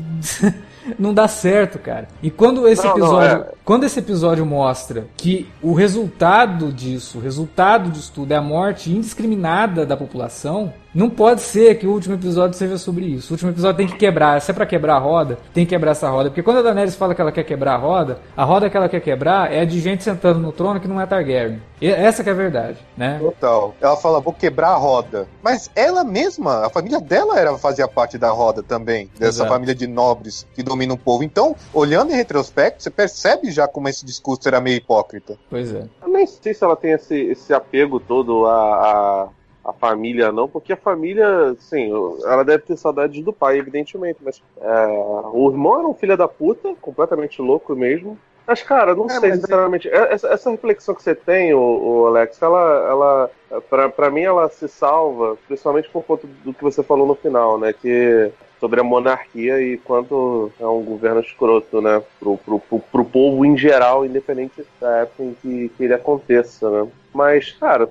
não 0.97 1.13
dá 1.13 1.27
certo, 1.27 1.77
cara. 1.77 2.07
E 2.21 2.31
quando 2.31 2.67
esse 2.67 2.83
Não, 2.83 2.97
não, 2.97 3.05
episódio, 3.05 3.37
é. 3.43 3.51
quando 3.63 3.83
esse 3.83 3.99
episódio 3.99 4.45
mostra 4.45 5.05
que 5.15 5.47
o 5.61 5.73
resultado 5.73 6.71
disso, 6.71 7.19
o 7.19 7.21
resultado 7.21 7.91
disso 7.91 8.11
tudo 8.13 8.31
é 8.31 8.35
a 8.35 8.41
morte 8.41 8.91
indiscriminada 8.91 9.85
da 9.85 9.95
população, 9.95 10.73
não 10.93 11.09
pode 11.09 11.41
ser 11.41 11.75
que 11.75 11.87
o 11.87 11.91
último 11.91 12.15
episódio 12.15 12.57
seja 12.57 12.77
sobre 12.77 13.05
isso. 13.05 13.31
O 13.31 13.33
último 13.33 13.51
episódio 13.51 13.77
tem 13.77 13.87
que 13.87 13.97
quebrar. 13.97 14.39
Se 14.41 14.51
é 14.51 14.53
pra 14.53 14.65
quebrar 14.65 14.95
a 14.95 14.99
roda, 14.99 15.37
tem 15.53 15.65
que 15.65 15.69
quebrar 15.69 15.91
essa 15.91 16.09
roda. 16.09 16.29
Porque 16.29 16.43
quando 16.43 16.57
a 16.57 16.61
Daenerys 16.61 16.95
fala 16.95 17.15
que 17.15 17.21
ela 17.21 17.31
quer 17.31 17.43
quebrar 17.43 17.75
a 17.75 17.77
roda, 17.77 18.19
a 18.37 18.43
roda 18.43 18.69
que 18.69 18.77
ela 18.77 18.87
quer 18.87 19.01
quebrar 19.01 19.51
é 19.51 19.61
a 19.61 19.65
de 19.65 19.79
gente 19.79 20.03
sentando 20.03 20.39
no 20.39 20.51
trono 20.51 20.79
que 20.79 20.87
não 20.87 21.01
é 21.01 21.05
Targaryen. 21.05 21.61
E 21.81 21.87
essa 21.87 22.23
que 22.23 22.29
é 22.29 22.31
a 22.31 22.35
verdade, 22.35 22.77
né? 22.95 23.19
Total. 23.19 23.75
Ela 23.81 23.97
fala, 23.97 24.21
vou 24.21 24.31
quebrar 24.31 24.69
a 24.69 24.75
roda. 24.75 25.27
Mas 25.41 25.69
ela 25.75 26.03
mesma, 26.03 26.65
a 26.65 26.69
família 26.69 27.01
dela 27.01 27.37
era 27.37 27.57
fazia 27.57 27.87
parte 27.87 28.17
da 28.17 28.29
roda 28.29 28.63
também. 28.63 29.09
Dessa 29.19 29.39
Exato. 29.39 29.49
família 29.49 29.75
de 29.75 29.87
nobres 29.87 30.47
que 30.53 30.63
domina 30.63 30.93
o 30.93 30.97
povo. 30.97 31.23
Então, 31.23 31.55
olhando 31.73 32.11
em 32.11 32.15
retrospecto, 32.15 32.81
você 32.81 32.89
percebe 32.89 33.51
já 33.51 33.67
como 33.67 33.89
esse 33.89 34.05
discurso 34.05 34.47
era 34.47 34.61
meio 34.61 34.77
hipócrita. 34.77 35.37
Pois 35.49 35.73
é. 35.73 35.85
Eu 36.01 36.07
nem 36.07 36.25
sei 36.25 36.53
se 36.53 36.63
ela 36.63 36.75
tem 36.75 36.91
esse, 36.91 37.15
esse 37.15 37.53
apego 37.53 37.99
todo 37.99 38.45
a, 38.45 38.53
a, 38.53 39.27
a 39.63 39.71
família 39.71 40.31
não, 40.31 40.47
porque 40.47 40.73
a 40.73 40.77
família, 40.77 41.55
sim, 41.59 41.91
ela 42.25 42.43
deve 42.43 42.63
ter 42.63 42.77
saudades 42.77 43.23
do 43.23 43.31
pai, 43.31 43.57
evidentemente, 43.57 44.19
mas 44.21 44.41
é, 44.59 44.87
o 45.31 45.49
irmão 45.49 45.79
era 45.79 45.87
um 45.87 45.93
filho 45.93 46.17
da 46.17 46.27
puta, 46.27 46.75
completamente 46.81 47.41
louco 47.41 47.75
mesmo. 47.75 48.17
Mas, 48.45 48.61
cara, 48.61 48.93
não 48.93 49.05
é, 49.05 49.19
sei, 49.19 49.31
sinceramente. 49.35 49.87
É... 49.87 50.13
Essa, 50.13 50.27
essa, 50.27 50.51
reflexão 50.51 50.93
que 50.93 51.01
você 51.01 51.15
tem, 51.15 51.53
o, 51.53 51.59
o 51.59 52.07
Alex, 52.07 52.41
ela, 52.41 52.87
ela 52.89 53.61
pra, 53.69 53.87
pra 53.87 54.11
mim, 54.11 54.23
ela 54.23 54.49
se 54.49 54.67
salva, 54.67 55.37
principalmente 55.47 55.89
por 55.89 56.03
conta 56.03 56.27
do 56.43 56.53
que 56.53 56.61
você 56.61 56.83
falou 56.83 57.07
no 57.07 57.15
final, 57.15 57.57
né? 57.57 57.71
Que 57.71 58.31
sobre 58.59 58.81
a 58.81 58.83
monarquia 58.83 59.61
e 59.61 59.77
quanto 59.77 60.51
é 60.59 60.65
um 60.65 60.83
governo 60.83 61.21
escroto, 61.21 61.81
né? 61.81 62.01
Pro, 62.19 62.37
pro, 62.37 62.59
pro, 62.59 62.79
pro 62.79 63.05
povo 63.05 63.45
em 63.45 63.57
geral, 63.57 64.05
independente 64.05 64.65
da 64.79 64.97
época 64.97 65.23
em 65.23 65.33
que, 65.41 65.69
que 65.69 65.83
ele 65.85 65.93
aconteça, 65.93 66.69
né? 66.69 66.91
Mas, 67.13 67.51
cara, 67.51 67.87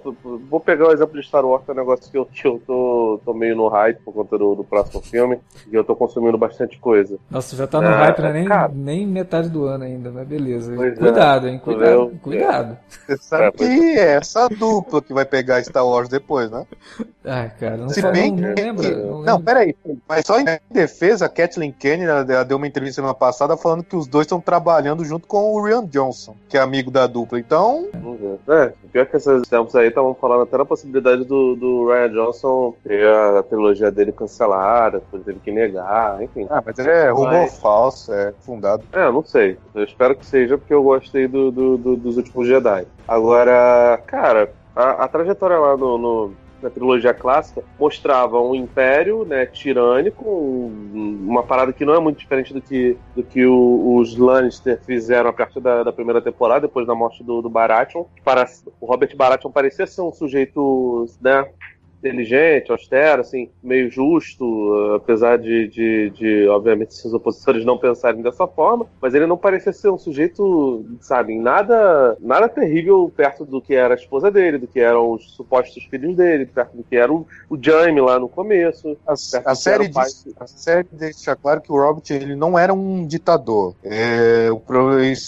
vou 0.51 0.59
pegar 0.59 0.89
o 0.89 0.93
exemplo 0.93 1.21
de 1.21 1.27
Star 1.27 1.45
Wars, 1.45 1.65
que 1.65 1.71
é 1.71 1.75
um 1.75 1.77
negócio 1.77 2.11
que 2.11 2.19
eu, 2.19 2.27
que 2.27 2.47
eu 2.47 2.61
tô, 2.67 3.21
tô 3.25 3.33
meio 3.33 3.55
no 3.55 3.69
hype 3.69 3.99
por 4.05 4.13
conta 4.13 4.37
do, 4.37 4.55
do, 4.57 4.65
próximo 4.65 5.01
filme, 5.01 5.39
e 5.71 5.75
eu 5.75 5.85
tô 5.85 5.95
consumindo 5.95 6.37
bastante 6.37 6.79
coisa. 6.79 7.19
Nossa, 7.31 7.55
já 7.55 7.67
tá 7.67 7.81
no 7.81 7.89
é, 7.89 7.95
hype, 7.95 8.21
né? 8.21 8.33
Nem, 8.33 8.45
cara, 8.45 8.73
nem 8.75 9.07
metade 9.07 9.49
do 9.49 9.65
ano 9.65 9.85
ainda, 9.85 10.11
mas 10.11 10.27
beleza. 10.27 10.75
É. 10.75 10.91
Cuidado, 10.91 11.47
é. 11.47 11.51
hein? 11.51 11.61
Cuidado. 11.63 11.91
Eu, 11.91 12.13
cuidado. 12.21 12.79
Você 12.89 13.17
sabe 13.17 13.47
é, 13.47 13.51
que 13.53 13.65
é. 13.65 13.99
é 13.99 14.15
essa 14.17 14.49
dupla 14.49 15.01
que 15.01 15.15
vai 15.15 15.25
pegar 15.25 15.63
Star 15.63 15.87
Wars 15.87 16.09
depois, 16.09 16.51
né? 16.51 16.67
Ah, 17.25 17.49
cara, 17.49 17.77
não, 17.77 17.89
Se 17.89 18.03
bem 18.11 18.33
não, 18.33 18.49
não 18.49 18.55
lembra. 18.55 18.91
Não, 18.91 19.23
não, 19.23 19.43
peraí. 19.43 19.77
Mas 20.09 20.27
só 20.27 20.41
em 20.41 20.45
defesa, 20.71 21.27
a 21.27 21.29
Kathleen 21.29 21.71
Kennedy 21.71 22.11
ela 22.11 22.45
deu 22.45 22.57
uma 22.57 22.67
entrevista 22.67 22.97
semana 22.97 23.15
passada 23.15 23.57
falando 23.57 23.85
que 23.85 23.95
os 23.95 24.09
dois 24.09 24.25
estão 24.25 24.41
trabalhando 24.41 25.05
junto 25.05 25.29
com 25.29 25.53
o 25.53 25.65
Rian 25.65 25.87
Johnson, 25.87 26.35
que 26.49 26.57
é 26.57 26.61
amigo 26.61 26.91
da 26.91 27.07
dupla. 27.07 27.39
Então. 27.39 27.89
É, 28.49 28.73
pior 28.93 29.07
que 29.13 29.19
esses 29.19 29.43
tempos 29.43 29.77
aí 29.77 29.89
estavam 29.89 30.15
falando 30.15 30.43
até 30.43 30.57
na 30.57 30.65
possibilidade 30.65 31.25
do, 31.25 31.55
do 31.55 31.87
Ryan 31.89 32.11
Johnson 32.11 32.75
ter 32.83 33.07
a 33.07 33.43
trilogia 33.43 33.91
dele 33.91 34.11
cancelada, 34.11 35.03
teve 35.25 35.39
que 35.41 35.53
negar, 35.53 36.23
enfim. 36.23 36.47
Ah, 36.49 36.63
mas 36.65 36.79
é 36.79 37.11
rumor 37.11 37.47
falso, 37.49 38.13
é 38.13 38.33
fundado. 38.41 38.83
É, 38.91 39.13
não 39.13 39.23
sei. 39.23 39.59
Eu 39.75 39.85
espero 39.85 40.17
que 40.17 40.25
seja 40.25 40.57
porque 40.57 40.73
eu 40.73 40.83
gostei 40.83 41.29
do, 41.29 41.51
do, 41.51 41.77
do 41.77 41.97
dos 41.97 42.17
últimos 42.17 42.49
Jedi. 42.49 42.87
Agora, 43.07 44.01
cara, 44.07 44.51
a, 44.75 45.05
a 45.05 45.09
trajetória 45.09 45.59
lá 45.59 45.77
no, 45.77 45.99
no 45.99 46.35
na 46.63 46.71
trilogia 46.71 47.13
clássica, 47.13 47.63
mostrava 47.79 48.41
um 48.41 48.55
império 48.55 49.25
né, 49.25 49.47
tirânico, 49.47 50.25
um, 50.29 51.27
uma 51.27 51.43
parada 51.43 51.73
que 51.73 51.85
não 51.85 51.95
é 51.95 52.01
muito 52.01 52.19
diferente 52.19 52.53
do 52.53 52.61
que, 52.61 52.97
do 53.15 53.23
que 53.23 53.45
o, 53.45 53.97
os 53.97 54.17
Lannister 54.17 54.81
fizeram 54.85 55.31
a 55.31 55.33
partir 55.33 55.61
da, 55.61 55.83
da, 55.83 55.93
primeira 55.93 56.21
temporada, 56.21 56.63
depois 56.63 56.87
da 56.87 56.95
morte 56.95 57.23
do, 57.23 57.43
do 57.43 57.51
Baratheon. 57.51 58.05
Para, 58.25 58.47
o 58.81 58.87
Robert 58.87 59.15
Baratheon 59.17 59.51
parecia 59.51 59.87
ser 59.87 60.03
um 60.03 60.13
sujeito 60.13 61.07
né, 61.21 61.45
inteligente, 62.03 62.73
austero, 62.73 63.21
assim, 63.21 63.49
meio 63.63 63.89
justo, 63.89 64.95
apesar 64.97 65.39
de, 65.39 65.69
de, 65.69 66.11
de, 66.11 66.49
obviamente, 66.49 66.95
seus 66.95 67.15
opositores 67.15 67.65
não 67.65 67.79
pensarem 67.79 68.21
dessa 68.21 68.47
forma, 68.47 68.87
mas 69.01 69.15
ele 69.15 69.27
não 69.27 69.37
parecia 69.37 69.73
ser 69.73 69.89
um 69.89 69.99
sujeito, 69.99 70.85
sabe, 71.01 71.39
nada, 71.39 72.17
nada 72.21 72.49
terrível 72.49 73.11
perto 73.17 73.45
do 73.45 73.63
que 73.63 73.75
era 73.75 73.95
a 73.95 73.97
esposa 73.97 74.31
dele, 74.31 74.59
do 74.59 74.67
que 74.67 74.81
eram 74.81 75.13
os 75.13 75.33
supostos 75.33 75.85
filhos 75.85 76.17
dele, 76.17 76.45
perto 76.47 76.77
do 76.77 76.83
que 76.83 76.97
era 76.97 77.13
o, 77.13 77.27
o 77.49 77.57
Jaime 77.61 78.01
lá 78.01 78.19
no 78.19 78.29
começo. 78.29 78.97
A, 79.07 79.13
a 79.13 79.55
série, 79.55 79.89
diz, 79.89 80.27
a 80.39 80.47
série 80.47 80.89
deixa 80.91 81.37
claro 81.37 81.61
que 81.61 81.71
o 81.71 81.77
Robert 81.77 82.03
ele 82.11 82.35
não 82.35 82.59
era 82.59 82.75
um 82.75 83.07
ditador. 83.07 83.75
É, 83.85 84.49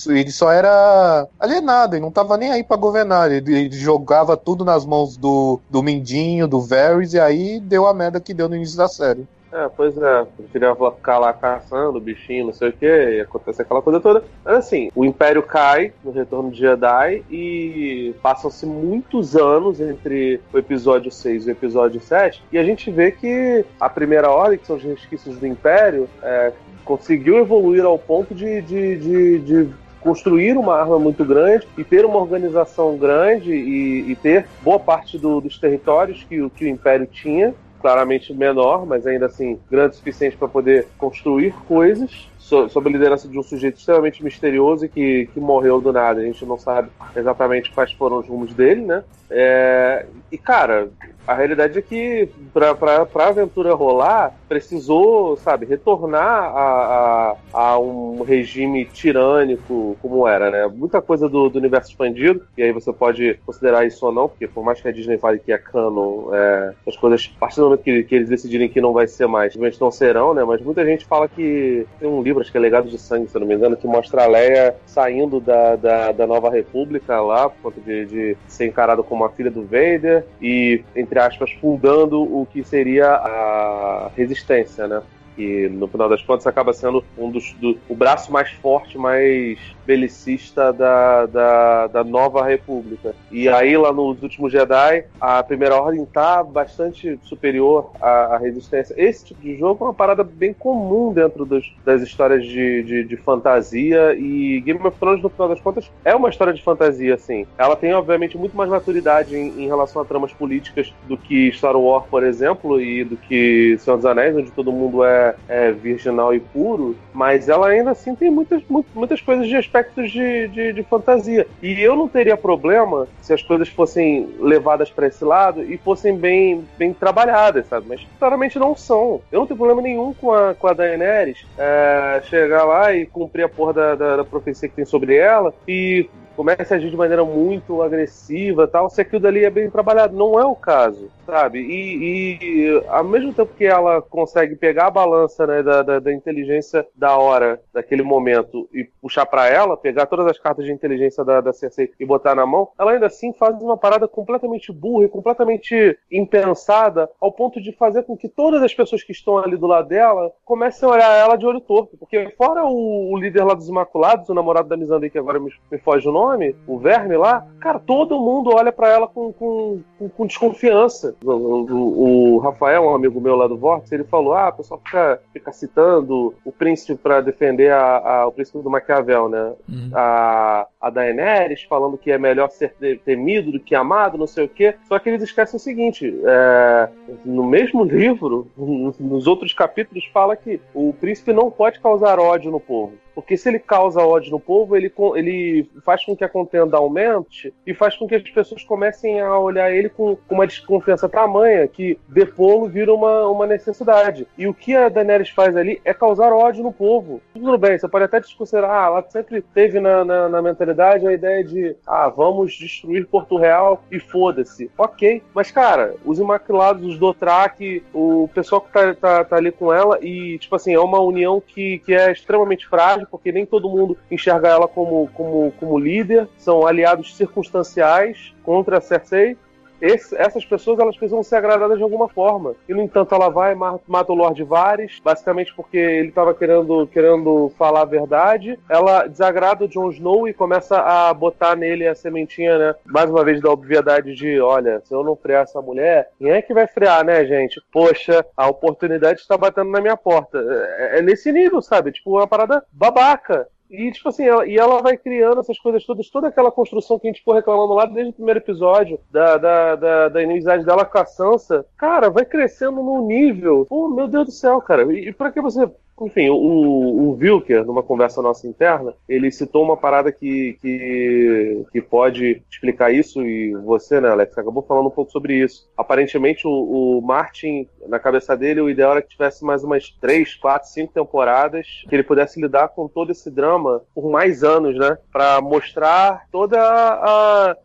ele 0.08 0.30
só 0.30 0.50
era 0.50 1.28
alienado, 1.38 1.94
ele 1.94 2.02
não 2.02 2.08
estava 2.08 2.36
nem 2.36 2.50
aí 2.50 2.64
para 2.64 2.76
governar, 2.76 3.30
ele, 3.30 3.54
ele, 3.54 3.76
jogava 3.76 4.36
tudo 4.36 4.64
nas 4.64 4.84
mãos 4.84 5.16
do, 5.16 5.60
do 5.70 5.82
Mindinho, 5.82 6.48
do 6.48 6.63
Varys, 6.68 7.14
e 7.14 7.20
aí 7.20 7.60
deu 7.60 7.86
a 7.86 7.94
merda 7.94 8.20
que 8.20 8.34
deu 8.34 8.48
no 8.48 8.56
início 8.56 8.76
da 8.76 8.88
série. 8.88 9.26
É, 9.54 9.68
pois 9.68 9.96
é. 9.96 10.20
Eu 10.20 10.46
queria 10.50 10.74
ficar 10.74 11.18
lá 11.18 11.32
caçando 11.32 11.96
o 11.96 12.00
bichinho, 12.00 12.46
não 12.46 12.52
sei 12.52 12.70
o 12.70 12.72
que, 12.72 12.86
e 12.86 13.20
acontece 13.20 13.62
aquela 13.62 13.80
coisa 13.80 14.00
toda. 14.00 14.24
Assim, 14.44 14.90
o 14.96 15.04
Império 15.04 15.44
cai 15.44 15.92
no 16.02 16.10
Retorno 16.10 16.50
de 16.50 16.58
Jedi 16.58 17.24
e 17.30 18.12
passam-se 18.20 18.66
muitos 18.66 19.36
anos 19.36 19.80
entre 19.80 20.40
o 20.52 20.58
episódio 20.58 21.12
6 21.12 21.46
e 21.46 21.50
o 21.50 21.52
episódio 21.52 22.00
7, 22.00 22.42
e 22.50 22.58
a 22.58 22.64
gente 22.64 22.90
vê 22.90 23.12
que 23.12 23.64
a 23.78 23.88
Primeira 23.88 24.28
Ordem, 24.28 24.58
que 24.58 24.66
são 24.66 24.74
os 24.74 24.82
resquícios 24.82 25.38
do 25.38 25.46
Império, 25.46 26.08
é, 26.20 26.52
conseguiu 26.84 27.38
evoluir 27.38 27.84
ao 27.84 27.96
ponto 27.96 28.34
de, 28.34 28.60
de, 28.60 28.96
de, 28.96 29.38
de 29.38 29.74
construir 30.04 30.58
uma 30.58 30.78
arma 30.78 30.98
muito 30.98 31.24
grande 31.24 31.66
e 31.78 31.82
ter 31.82 32.04
uma 32.04 32.18
organização 32.18 32.94
grande 32.98 33.50
e, 33.50 34.12
e 34.12 34.14
ter 34.14 34.46
boa 34.62 34.78
parte 34.78 35.16
do, 35.16 35.40
dos 35.40 35.58
territórios 35.58 36.22
que, 36.28 36.48
que 36.50 36.66
o 36.66 36.68
Império 36.68 37.06
tinha 37.06 37.54
claramente 37.80 38.32
menor, 38.34 38.84
mas 38.86 39.06
ainda 39.06 39.26
assim 39.26 39.58
grande 39.70 39.94
o 39.94 39.96
suficiente 39.96 40.36
para 40.36 40.46
poder 40.46 40.86
construir 40.98 41.54
coisas 41.66 42.28
sob 42.44 42.88
a 42.88 42.92
liderança 42.92 43.26
de 43.26 43.38
um 43.38 43.42
sujeito 43.42 43.78
extremamente 43.78 44.22
misterioso 44.22 44.84
e 44.84 44.88
que, 44.88 45.28
que 45.32 45.40
morreu 45.40 45.80
do 45.80 45.92
nada. 45.92 46.20
A 46.20 46.24
gente 46.24 46.44
não 46.44 46.58
sabe 46.58 46.90
exatamente 47.16 47.72
quais 47.72 47.92
foram 47.92 48.18
os 48.18 48.28
rumos 48.28 48.52
dele, 48.52 48.82
né? 48.82 49.02
É, 49.30 50.06
e, 50.30 50.36
cara, 50.36 50.90
a 51.26 51.34
realidade 51.34 51.78
é 51.78 51.82
que 51.82 52.28
pra, 52.52 52.74
pra, 52.74 53.06
pra 53.06 53.28
aventura 53.28 53.74
rolar, 53.74 54.34
precisou, 54.46 55.36
sabe, 55.36 55.64
retornar 55.64 56.22
a, 56.22 57.36
a, 57.52 57.60
a, 57.60 57.78
um 57.78 58.22
regime 58.22 58.84
tirânico 58.84 59.96
como 60.02 60.28
era, 60.28 60.50
né? 60.50 60.66
Muita 60.66 61.00
coisa 61.00 61.28
do, 61.28 61.48
do, 61.48 61.58
universo 61.58 61.90
expandido, 61.90 62.44
e 62.56 62.62
aí 62.62 62.72
você 62.72 62.92
pode 62.92 63.38
considerar 63.46 63.86
isso 63.86 64.04
ou 64.04 64.12
não, 64.12 64.28
porque 64.28 64.46
por 64.46 64.62
mais 64.62 64.80
que 64.80 64.88
a 64.88 64.92
Disney 64.92 65.16
fale 65.16 65.38
que 65.38 65.52
é 65.52 65.58
canon, 65.58 66.34
é, 66.34 66.74
as 66.86 66.96
coisas, 66.96 67.32
a 67.36 67.40
partir 67.40 67.56
do 67.56 67.64
momento 67.64 67.82
que, 67.82 68.02
que 68.04 68.14
eles 68.14 68.28
decidirem 68.28 68.68
que 68.68 68.80
não 68.80 68.92
vai 68.92 69.06
ser 69.06 69.26
mais, 69.26 69.52
simplesmente 69.52 69.80
não 69.80 69.90
serão, 69.90 70.34
né? 70.34 70.44
Mas 70.44 70.60
muita 70.60 70.84
gente 70.84 71.06
fala 71.06 71.26
que 71.26 71.86
tem 71.98 72.08
um 72.08 72.22
livro, 72.22 72.33
acho 72.40 72.50
que 72.50 72.58
é 72.58 72.60
Legado 72.60 72.88
de 72.88 72.98
Sangue, 72.98 73.28
se 73.28 73.38
não 73.38 73.46
me 73.46 73.54
engano, 73.54 73.76
que 73.76 73.86
mostra 73.86 74.24
a 74.24 74.26
Leia 74.26 74.74
saindo 74.86 75.40
da, 75.40 75.76
da, 75.76 76.12
da 76.12 76.26
Nova 76.26 76.50
República 76.50 77.20
lá, 77.20 77.48
por 77.48 77.72
conta 77.72 77.80
de, 77.80 78.06
de 78.06 78.36
ser 78.48 78.66
encarado 78.66 79.02
como 79.02 79.24
a 79.24 79.30
filha 79.30 79.50
do 79.50 79.62
Vader, 79.62 80.24
e, 80.40 80.82
entre 80.94 81.18
aspas, 81.18 81.50
fundando 81.60 82.22
o 82.22 82.46
que 82.52 82.62
seria 82.64 83.08
a 83.08 84.10
resistência, 84.16 84.86
né? 84.86 85.02
que 85.34 85.68
no 85.68 85.88
final 85.88 86.08
das 86.08 86.22
contas 86.22 86.46
acaba 86.46 86.72
sendo 86.72 87.04
um 87.18 87.30
dos 87.30 87.52
do, 87.54 87.76
o 87.88 87.94
braço 87.94 88.32
mais 88.32 88.50
forte, 88.50 88.96
mais 88.96 89.58
belicista 89.86 90.72
da, 90.72 91.26
da, 91.26 91.86
da 91.88 92.04
nova 92.04 92.44
república. 92.44 93.14
E 93.30 93.48
aí 93.48 93.76
lá 93.76 93.92
nos 93.92 94.22
últimos 94.22 94.52
Jedi, 94.52 95.04
a 95.20 95.42
primeira 95.42 95.76
ordem 95.76 96.04
tá 96.04 96.42
bastante 96.42 97.18
superior 97.22 97.90
à, 98.00 98.34
à 98.34 98.38
resistência. 98.38 98.94
Esse 98.96 99.26
tipo 99.26 99.40
de 99.42 99.56
jogo 99.56 99.84
é 99.84 99.88
uma 99.88 99.94
parada 99.94 100.22
bem 100.22 100.52
comum 100.52 101.12
dentro 101.12 101.44
dos, 101.44 101.74
das 101.84 102.02
histórias 102.02 102.44
de, 102.44 102.82
de, 102.82 103.04
de, 103.04 103.16
fantasia 103.16 104.14
e 104.14 104.60
Game 104.60 104.80
of 104.84 104.98
Thrones 104.98 105.22
no 105.22 105.28
final 105.28 105.48
das 105.48 105.60
contas 105.60 105.90
é 106.04 106.14
uma 106.14 106.28
história 106.28 106.52
de 106.52 106.62
fantasia, 106.62 107.14
assim. 107.14 107.46
Ela 107.56 107.76
tem 107.76 107.92
obviamente 107.94 108.36
muito 108.36 108.56
mais 108.56 108.70
maturidade 108.70 109.36
em, 109.36 109.62
em 109.62 109.66
relação 109.66 110.02
a 110.02 110.04
tramas 110.04 110.32
políticas 110.32 110.92
do 111.08 111.16
que 111.16 111.50
Star 111.52 111.76
Wars, 111.76 112.06
por 112.10 112.22
exemplo, 112.22 112.80
e 112.80 113.04
do 113.04 113.16
que 113.16 113.76
Senhor 113.78 113.96
dos 113.96 114.06
Anéis, 114.06 114.36
onde 114.36 114.50
todo 114.50 114.72
mundo 114.72 115.04
é 115.04 115.34
é, 115.48 115.70
virginal 115.72 116.34
e 116.34 116.40
puro, 116.40 116.96
mas 117.12 117.48
ela 117.48 117.68
ainda 117.68 117.90
assim 117.90 118.14
tem 118.14 118.30
muitas, 118.30 118.62
muitas 118.94 119.20
coisas 119.20 119.46
de 119.46 119.56
aspectos 119.74 120.12
de, 120.12 120.48
de, 120.48 120.72
de 120.72 120.82
fantasia. 120.84 121.46
E 121.60 121.80
eu 121.80 121.96
não 121.96 122.06
teria 122.06 122.36
problema 122.36 123.08
se 123.20 123.32
as 123.32 123.42
coisas 123.42 123.68
fossem 123.68 124.28
levadas 124.38 124.88
para 124.90 125.08
esse 125.08 125.24
lado 125.24 125.62
e 125.62 125.76
fossem 125.76 126.16
bem, 126.16 126.64
bem 126.78 126.94
trabalhadas, 126.94 127.66
sabe? 127.66 127.86
Mas 127.88 128.06
claramente 128.18 128.58
não 128.58 128.76
são. 128.76 129.20
Eu 129.32 129.40
não 129.40 129.46
tenho 129.46 129.58
problema 129.58 129.82
nenhum 129.82 130.14
com 130.14 130.32
a, 130.32 130.54
com 130.54 130.68
a 130.68 130.72
Daenerys 130.72 131.44
é, 131.58 132.22
chegar 132.28 132.64
lá 132.64 132.94
e 132.94 133.04
cumprir 133.04 133.44
a 133.44 133.48
porra 133.48 133.72
da, 133.72 133.94
da, 133.96 134.16
da 134.18 134.24
profecia 134.24 134.68
que 134.68 134.76
tem 134.76 134.84
sobre 134.84 135.16
ela 135.16 135.52
e 135.66 136.08
começa 136.36 136.74
a 136.74 136.76
agir 136.76 136.90
de 136.90 136.96
maneira 136.96 137.24
muito 137.24 137.82
agressiva 137.82 138.66
tal, 138.66 138.90
se 138.90 139.00
aquilo 139.00 139.20
dali 139.20 139.44
é 139.44 139.50
bem 139.50 139.70
trabalhado. 139.70 140.16
Não 140.16 140.38
é 140.38 140.44
o 140.44 140.54
caso, 140.54 141.10
sabe? 141.26 141.60
E, 141.60 142.38
e 142.40 142.84
ao 142.88 143.04
mesmo 143.04 143.32
tempo 143.32 143.54
que 143.54 143.64
ela 143.64 144.02
consegue 144.02 144.56
pegar 144.56 144.86
a 144.86 144.90
balança 144.90 145.46
né, 145.46 145.62
da, 145.62 145.82
da, 145.82 145.98
da 145.98 146.12
inteligência 146.12 146.86
da 146.94 147.16
hora, 147.16 147.60
daquele 147.72 148.02
momento, 148.02 148.68
e 148.72 148.84
puxar 149.00 149.26
para 149.26 149.48
ela, 149.48 149.76
pegar 149.76 150.06
todas 150.06 150.26
as 150.26 150.38
cartas 150.38 150.64
de 150.64 150.72
inteligência 150.72 151.24
da, 151.24 151.40
da 151.40 151.52
Cersei 151.52 151.90
e 151.98 152.04
botar 152.04 152.34
na 152.34 152.46
mão, 152.46 152.68
ela 152.78 152.92
ainda 152.92 153.06
assim 153.06 153.32
faz 153.32 153.60
uma 153.60 153.76
parada 153.76 154.08
completamente 154.08 154.72
burra 154.72 155.04
e 155.04 155.08
completamente 155.08 155.98
impensada, 156.10 157.08
ao 157.20 157.32
ponto 157.32 157.60
de 157.60 157.72
fazer 157.72 158.02
com 158.04 158.16
que 158.16 158.28
todas 158.28 158.62
as 158.62 158.74
pessoas 158.74 159.02
que 159.02 159.12
estão 159.12 159.38
ali 159.38 159.56
do 159.56 159.66
lado 159.66 159.88
dela 159.88 160.32
comecem 160.44 160.88
a 160.88 160.92
olhar 160.92 161.18
ela 161.18 161.36
de 161.36 161.46
olho 161.46 161.60
torto. 161.60 161.96
Porque 161.96 162.32
fora 162.36 162.64
o, 162.64 163.12
o 163.12 163.16
líder 163.18 163.44
lá 163.44 163.54
dos 163.54 163.68
Imaculados, 163.68 164.28
o 164.28 164.34
namorado 164.34 164.68
da 164.68 164.76
Missandei, 164.76 165.10
que 165.10 165.18
agora 165.18 165.38
me, 165.38 165.50
me 165.70 165.78
foge 165.78 166.08
o 166.08 166.12
nome, 166.12 166.23
nome, 166.24 166.56
o 166.66 166.78
verme 166.78 167.16
lá, 167.16 167.46
cara, 167.60 167.78
todo 167.78 168.18
mundo 168.18 168.50
olha 168.54 168.72
para 168.72 168.88
ela 168.88 169.06
com, 169.06 169.32
com, 169.32 169.80
com, 169.98 170.08
com 170.08 170.26
desconfiança. 170.26 171.14
O, 171.24 171.30
o, 171.32 172.34
o, 172.34 172.38
Rafael, 172.38 172.84
um 172.84 172.94
amigo 172.94 173.20
meu 173.20 173.36
lá 173.36 173.46
do 173.46 173.56
Vórtice, 173.56 173.94
ele 173.94 174.04
falou: 174.04 174.34
ah, 174.34 174.48
o 174.48 174.56
pessoal 174.56 174.80
fica, 174.84 175.20
fica 175.32 175.52
citando 175.52 176.34
o 176.44 176.52
príncipe 176.52 176.94
para 176.94 177.20
defender 177.20 177.72
a, 177.72 177.96
a, 177.98 178.26
o 178.26 178.32
príncipe 178.32 178.58
do 178.58 178.70
Maquiavel, 178.70 179.28
né? 179.28 179.52
Uhum. 179.68 179.90
A, 179.94 180.66
a 180.80 180.90
Daenerys 180.90 181.62
falando 181.64 181.98
que 181.98 182.10
é 182.10 182.18
melhor 182.18 182.50
ser 182.50 182.74
temido 183.04 183.52
do 183.52 183.60
que 183.60 183.74
amado, 183.74 184.18
não 184.18 184.26
sei 184.26 184.44
o 184.44 184.48
quê. 184.48 184.74
Só 184.88 184.98
que 184.98 185.08
eles 185.08 185.22
esquecem 185.22 185.56
o 185.56 185.60
seguinte: 185.60 186.14
é, 186.24 186.88
no 187.24 187.44
mesmo 187.44 187.84
livro, 187.84 188.46
nos 188.56 189.26
outros 189.26 189.52
capítulos, 189.52 190.04
fala 190.12 190.36
que 190.36 190.60
o 190.74 190.92
príncipe 190.92 191.32
não 191.32 191.50
pode 191.50 191.80
causar 191.80 192.18
ódio 192.18 192.50
no 192.50 192.60
povo. 192.60 192.92
Porque 193.14 193.36
se 193.36 193.48
ele 193.48 193.58
causa 193.58 194.00
ódio 194.00 194.30
no 194.30 194.40
povo, 194.40 194.76
ele, 194.76 194.92
ele 195.14 195.68
faz 195.84 196.04
com 196.04 196.16
que 196.16 196.24
a 196.24 196.28
contenda 196.28 196.76
aumente 196.76 197.52
e 197.66 197.74
faz 197.74 197.96
com 197.96 198.06
que 198.06 198.14
as 198.14 198.22
pessoas 198.22 198.64
comecem 198.64 199.20
a 199.20 199.38
olhar 199.38 199.72
ele 199.72 199.88
com, 199.88 200.18
uma 200.28 200.46
desconfiança 200.46 201.08
tamanha 201.08 201.68
que 201.68 201.98
depô-lo 202.08 202.68
vira 202.68 202.92
uma, 202.92 203.28
uma 203.28 203.46
necessidade. 203.46 204.26
E 204.36 204.46
o 204.46 204.54
que 204.54 204.74
a 204.74 204.88
Daenerys 204.88 205.30
faz 205.30 205.56
ali 205.56 205.80
é 205.84 205.94
causar 205.94 206.32
ódio 206.32 206.62
no 206.62 206.72
povo. 206.72 207.20
Tudo 207.32 207.56
bem, 207.56 207.78
você 207.78 207.88
pode 207.88 208.04
até 208.04 208.20
discutir, 208.20 208.56
ah, 208.64 208.86
ela 208.86 209.04
sempre 209.08 209.42
teve 209.42 209.80
na, 209.80 210.04
na, 210.04 210.28
na 210.28 210.42
mentalidade 210.42 211.06
a 211.06 211.12
ideia 211.12 211.44
de, 211.44 211.76
ah, 211.86 212.08
vamos 212.08 212.54
destruir 212.54 213.06
Porto 213.06 213.36
Real 213.36 213.82
e 213.90 213.98
foda-se. 214.00 214.70
Ok, 214.76 215.22
mas 215.34 215.50
cara, 215.50 215.94
os 216.04 216.18
Imaculados, 216.18 216.84
os 216.86 216.98
Dothraki, 216.98 217.82
o 217.92 218.28
pessoal 218.34 218.60
que 218.60 218.72
tá, 218.72 218.94
tá, 218.94 219.24
tá 219.24 219.36
ali 219.36 219.52
com 219.52 219.72
ela 219.72 219.98
e, 220.00 220.38
tipo 220.38 220.56
assim, 220.56 220.74
é 220.74 220.80
uma 220.80 221.00
união 221.00 221.40
que, 221.40 221.78
que 221.80 221.94
é 221.94 222.10
extremamente 222.10 222.66
frágil 222.66 223.03
porque 223.04 223.32
nem 223.32 223.46
todo 223.46 223.68
mundo 223.68 223.96
enxerga 224.10 224.48
ela 224.48 224.68
como, 224.68 225.08
como, 225.14 225.52
como 225.58 225.78
líder, 225.78 226.28
são 226.36 226.66
aliados 226.66 227.16
circunstanciais 227.16 228.34
contra 228.42 228.78
a 228.78 228.80
Cersei, 228.80 229.36
esse, 229.84 230.16
essas 230.16 230.44
pessoas 230.44 230.78
elas 230.78 230.96
precisam 230.96 231.22
ser 231.22 231.36
agradadas 231.36 231.76
de 231.76 231.82
alguma 231.82 232.08
forma. 232.08 232.54
E 232.68 232.72
no 232.72 232.82
entanto 232.82 233.14
ela 233.14 233.28
vai 233.28 233.54
mata 233.54 234.12
o 234.12 234.14
Lord 234.14 234.42
Varys, 234.42 235.00
basicamente 235.02 235.54
porque 235.54 235.76
ele 235.76 236.08
estava 236.08 236.34
querendo, 236.34 236.86
querendo 236.86 237.52
falar 237.58 237.82
a 237.82 237.86
verdade. 237.86 238.58
Ela 238.68 239.06
desagrada 239.06 239.64
o 239.64 239.68
Jon 239.68 239.90
Snow 239.90 240.26
e 240.26 240.32
começa 240.32 240.78
a 240.78 241.12
botar 241.12 241.54
nele 241.54 241.86
a 241.86 241.94
sementinha, 241.94 242.58
né? 242.58 242.74
Mais 242.86 243.10
uma 243.10 243.24
vez 243.24 243.40
da 243.40 243.50
obviedade 243.50 244.14
de, 244.14 244.40
olha, 244.40 244.80
se 244.84 244.94
eu 244.94 245.04
não 245.04 245.14
frear 245.16 245.42
essa 245.42 245.60
mulher, 245.60 246.10
quem 246.18 246.30
é 246.30 246.40
que 246.40 246.54
vai 246.54 246.66
frear, 246.66 247.04
né, 247.04 247.24
gente? 247.24 247.60
Poxa, 247.72 248.24
a 248.36 248.48
oportunidade 248.48 249.20
está 249.20 249.36
batendo 249.36 249.70
na 249.70 249.80
minha 249.80 249.96
porta. 249.96 250.38
É, 250.38 250.98
é 250.98 251.02
nesse 251.02 251.30
nível, 251.30 251.60
sabe? 251.60 251.92
Tipo, 251.92 252.12
uma 252.12 252.26
parada 252.26 252.64
babaca. 252.72 253.46
E, 253.74 253.90
tipo 253.92 254.08
assim, 254.08 254.24
ela, 254.24 254.46
e 254.46 254.56
ela 254.56 254.80
vai 254.80 254.96
criando 254.96 255.40
essas 255.40 255.58
coisas 255.58 255.84
todas, 255.84 256.08
toda 256.08 256.28
aquela 256.28 256.50
construção 256.50 256.98
que 256.98 257.06
a 257.06 257.10
gente 257.10 257.18
ficou 257.18 257.34
reclamando 257.34 257.74
lá 257.74 257.86
desde 257.86 258.10
o 258.10 258.14
primeiro 258.14 258.40
episódio, 258.40 258.98
da, 259.10 259.36
da, 259.36 259.76
da, 259.76 260.08
da 260.08 260.22
inimizade 260.22 260.64
dela 260.64 260.84
com 260.84 260.98
a 260.98 261.04
Sansa, 261.04 261.66
cara, 261.76 262.08
vai 262.08 262.24
crescendo 262.24 262.82
num 262.82 263.06
nível. 263.06 263.66
Oh, 263.68 263.88
meu 263.88 264.06
Deus 264.06 264.26
do 264.26 264.32
céu, 264.32 264.60
cara. 264.60 264.92
E, 264.92 265.08
e 265.08 265.12
pra 265.12 265.32
que 265.32 265.40
você 265.40 265.68
enfim, 266.00 266.28
o, 266.28 266.36
o 266.36 267.10
Wilker, 267.12 267.64
numa 267.64 267.82
conversa 267.82 268.20
nossa 268.20 268.48
interna, 268.48 268.94
ele 269.08 269.30
citou 269.30 269.62
uma 269.62 269.76
parada 269.76 270.10
que, 270.10 270.58
que, 270.60 271.64
que 271.72 271.80
pode 271.80 272.42
explicar 272.50 272.92
isso, 272.92 273.22
e 273.22 273.54
você, 273.54 274.00
né, 274.00 274.08
Alex, 274.08 274.36
acabou 274.36 274.62
falando 274.62 274.86
um 274.86 274.90
pouco 274.90 275.12
sobre 275.12 275.34
isso. 275.34 275.68
Aparentemente, 275.76 276.46
o, 276.46 276.98
o 276.98 277.02
Martin, 277.02 277.68
na 277.86 277.98
cabeça 277.98 278.36
dele, 278.36 278.60
o 278.60 278.68
ideal 278.68 278.92
era 278.92 279.02
que 279.02 279.08
tivesse 279.08 279.44
mais 279.44 279.62
umas 279.62 279.90
3, 280.00 280.34
4, 280.34 280.68
5 280.68 280.92
temporadas, 280.92 281.84
que 281.88 281.94
ele 281.94 282.02
pudesse 282.02 282.40
lidar 282.40 282.68
com 282.68 282.88
todo 282.88 283.12
esse 283.12 283.30
drama 283.30 283.82
por 283.94 284.10
mais 284.10 284.42
anos, 284.42 284.76
né? 284.76 284.98
Pra 285.12 285.40
mostrar 285.40 286.26
toda 286.30 286.58
a. 286.60 287.56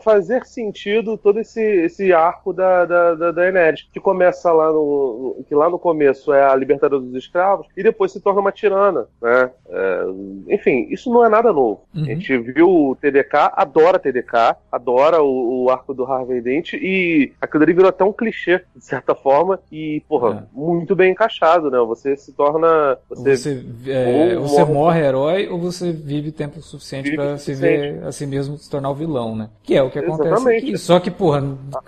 fazer 0.00 0.44
sentido 0.46 1.16
todo 1.16 1.40
esse, 1.40 1.60
esse 1.60 2.12
arco 2.12 2.52
da, 2.52 2.84
da, 2.84 3.14
da, 3.14 3.30
da 3.32 3.42
que 3.92 4.00
começa 4.00 4.52
lá 4.52 4.72
no. 4.72 5.44
que 5.48 5.54
lá 5.54 5.68
no 5.68 5.78
começo 5.78 6.32
é 6.32 6.44
a 6.44 6.54
libertadora 6.54 7.02
dos 7.02 7.14
escravos, 7.14 7.66
e 7.76 7.82
depois 7.82 8.12
se 8.12 8.20
torna 8.20 8.40
uma 8.40 8.52
tirana, 8.52 9.06
né? 9.20 9.50
É, 9.68 10.04
enfim, 10.48 10.86
isso 10.90 11.12
não 11.12 11.24
é 11.24 11.28
nada 11.28 11.52
novo. 11.52 11.82
Uhum. 11.94 12.02
A 12.02 12.06
gente 12.06 12.36
viu 12.38 12.68
o 12.68 12.96
TDK, 12.96 13.50
adora 13.54 13.98
TDK, 13.98 14.56
adora 14.70 15.22
o, 15.22 15.64
o 15.64 15.70
arco 15.70 15.94
do 15.94 16.04
Harvey 16.04 16.40
Dent 16.40 16.74
e 16.74 17.32
aquilo 17.40 17.62
ali 17.62 17.72
virou 17.72 17.88
até 17.88 18.04
um 18.04 18.12
clichê, 18.12 18.62
de 18.76 18.84
certa 18.84 19.14
forma, 19.14 19.58
e, 19.70 20.02
porra, 20.08 20.46
é. 20.52 20.58
muito 20.58 20.94
bem 20.94 21.12
encaixado, 21.12 21.70
né? 21.70 21.78
Você 21.78 22.16
se 22.16 22.32
torna. 22.32 22.98
Você, 23.08 23.36
você, 23.36 23.66
é, 23.86 24.36
ou 24.36 24.46
você 24.46 24.64
morre 24.64 25.00
herói 25.00 25.48
ou 25.48 25.58
você 25.58 25.92
vive 25.92 26.30
tempo 26.32 26.60
suficiente 26.60 27.14
para 27.14 27.38
se 27.38 27.54
ver 27.54 28.02
a 28.04 28.12
si 28.12 28.26
mesmo 28.26 28.58
se 28.58 28.70
tornar 28.70 28.90
o 28.90 28.94
vilão, 28.94 29.34
né? 29.34 29.48
Que 29.62 29.74
é 29.74 29.82
o 29.82 29.90
que 29.90 29.98
acontece 29.98 30.28
Exatamente. 30.28 30.66
aqui. 30.66 30.78
Só 30.78 31.00
que, 31.00 31.10
porra. 31.10 31.42
Ah 31.74 31.80